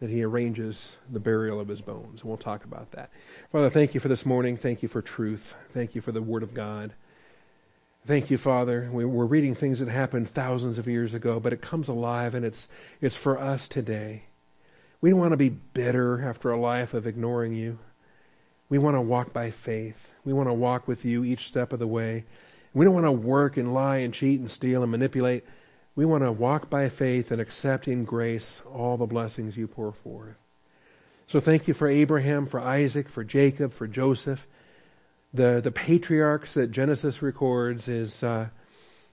that 0.00 0.10
he 0.10 0.22
arranges 0.22 0.96
the 1.10 1.20
burial 1.20 1.58
of 1.58 1.68
his 1.68 1.80
bones. 1.80 2.20
And 2.20 2.28
we'll 2.28 2.36
talk 2.36 2.64
about 2.64 2.90
that. 2.90 3.08
Father, 3.50 3.70
thank 3.70 3.94
you 3.94 4.00
for 4.00 4.08
this 4.08 4.26
morning. 4.26 4.58
Thank 4.58 4.82
you 4.82 4.88
for 4.90 5.00
truth. 5.00 5.54
Thank 5.72 5.94
you 5.94 6.02
for 6.02 6.12
the 6.12 6.20
Word 6.20 6.42
of 6.42 6.52
God. 6.52 6.92
Thank 8.06 8.30
you, 8.30 8.36
Father. 8.36 8.90
We, 8.92 9.04
are 9.04 9.06
reading 9.06 9.54
things 9.54 9.78
that 9.78 9.88
happened 9.88 10.28
thousands 10.28 10.76
of 10.76 10.86
years 10.86 11.14
ago, 11.14 11.40
but 11.40 11.54
it 11.54 11.62
comes 11.62 11.88
alive 11.88 12.34
and 12.34 12.44
it's, 12.44 12.68
it's 13.00 13.16
for 13.16 13.38
us 13.38 13.66
today. 13.66 14.24
We 15.00 15.08
don't 15.08 15.18
want 15.18 15.32
to 15.32 15.38
be 15.38 15.48
bitter 15.48 16.28
after 16.28 16.50
a 16.50 16.60
life 16.60 16.92
of 16.92 17.06
ignoring 17.06 17.54
you. 17.54 17.78
We 18.74 18.78
want 18.78 18.96
to 18.96 19.00
walk 19.00 19.32
by 19.32 19.52
faith. 19.52 20.08
We 20.24 20.32
want 20.32 20.48
to 20.48 20.52
walk 20.52 20.88
with 20.88 21.04
you 21.04 21.22
each 21.22 21.46
step 21.46 21.72
of 21.72 21.78
the 21.78 21.86
way. 21.86 22.24
We 22.72 22.84
don't 22.84 22.92
want 22.92 23.06
to 23.06 23.12
work 23.12 23.56
and 23.56 23.72
lie 23.72 23.98
and 23.98 24.12
cheat 24.12 24.40
and 24.40 24.50
steal 24.50 24.82
and 24.82 24.90
manipulate. 24.90 25.44
We 25.94 26.04
want 26.04 26.24
to 26.24 26.32
walk 26.32 26.70
by 26.70 26.88
faith 26.88 27.30
and 27.30 27.40
accept 27.40 27.86
in 27.86 28.04
grace 28.04 28.62
all 28.66 28.96
the 28.96 29.06
blessings 29.06 29.56
you 29.56 29.68
pour 29.68 29.92
forth. 29.92 30.34
So 31.28 31.38
thank 31.38 31.68
you 31.68 31.72
for 31.72 31.86
Abraham, 31.86 32.46
for 32.46 32.58
Isaac, 32.58 33.08
for 33.08 33.22
Jacob, 33.22 33.72
for 33.72 33.86
Joseph. 33.86 34.44
The, 35.32 35.60
the 35.62 35.70
patriarchs 35.70 36.54
that 36.54 36.72
Genesis 36.72 37.22
records 37.22 37.86
is, 37.86 38.24
uh, 38.24 38.48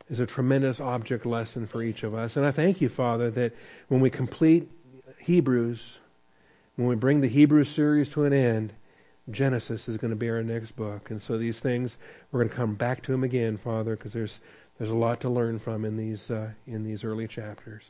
is 0.10 0.20
a 0.20 0.26
tremendous 0.26 0.80
object 0.80 1.24
lesson 1.24 1.68
for 1.68 1.84
each 1.84 2.02
of 2.02 2.16
us. 2.16 2.36
And 2.36 2.48
I 2.48 2.52
thank 2.52 2.82
you, 2.82 2.90
Father, 2.90 3.30
that 3.30 3.54
when 3.90 4.02
we 4.02 4.10
complete 4.10 4.72
Hebrews, 5.20 6.00
when 6.78 6.88
we 6.88 6.96
bring 6.96 7.22
the 7.22 7.28
Hebrew 7.28 7.64
series 7.64 8.10
to 8.10 8.24
an 8.24 8.34
end, 8.34 8.74
Genesis 9.32 9.88
is 9.88 9.98
going 9.98 10.12
to 10.12 10.18
be 10.18 10.30
our 10.30 10.44
next 10.44 10.72
book. 10.76 11.10
And 11.10 11.22
so 11.22 11.38
these 11.38 11.60
things, 11.60 11.98
we're 12.32 12.40
going 12.40 12.50
to 12.50 12.56
come 12.56 12.76
back 12.76 13.02
to 13.04 13.12
them 13.12 13.24
again, 13.24 13.58
Father, 13.58 13.96
because 13.96 14.14
there's 14.14 14.40
there's 14.82 14.90
a 14.90 14.96
lot 14.96 15.20
to 15.22 15.30
learn 15.30 15.60
from 15.60 15.86
in 15.86 15.96
these, 15.96 16.32
uh, 16.32 16.50
in 16.66 16.84
these 16.84 17.04
early 17.04 17.28
chapters. 17.28 17.84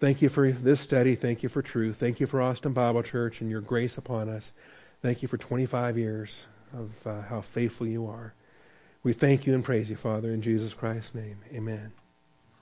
Thank 0.00 0.20
you 0.20 0.28
for 0.28 0.50
this 0.50 0.80
study. 0.80 1.14
Thank 1.14 1.44
you 1.44 1.48
for 1.48 1.62
truth. 1.62 1.98
Thank 1.98 2.18
you 2.18 2.26
for 2.26 2.42
Austin 2.42 2.72
Bible 2.72 3.04
Church 3.04 3.40
and 3.40 3.48
your 3.48 3.60
grace 3.60 3.96
upon 3.96 4.28
us. 4.28 4.52
Thank 5.02 5.22
you 5.22 5.28
for 5.28 5.36
25 5.36 5.96
years 5.96 6.46
of 6.72 6.90
uh, 7.06 7.22
how 7.22 7.42
faithful 7.42 7.86
you 7.86 8.08
are. 8.08 8.34
We 9.04 9.12
thank 9.12 9.46
you 9.46 9.54
and 9.54 9.62
praise 9.62 9.88
you, 9.88 9.94
Father, 9.94 10.32
in 10.32 10.42
Jesus 10.42 10.74
Christ's 10.74 11.14
name. 11.14 11.38
Amen. 11.54 11.92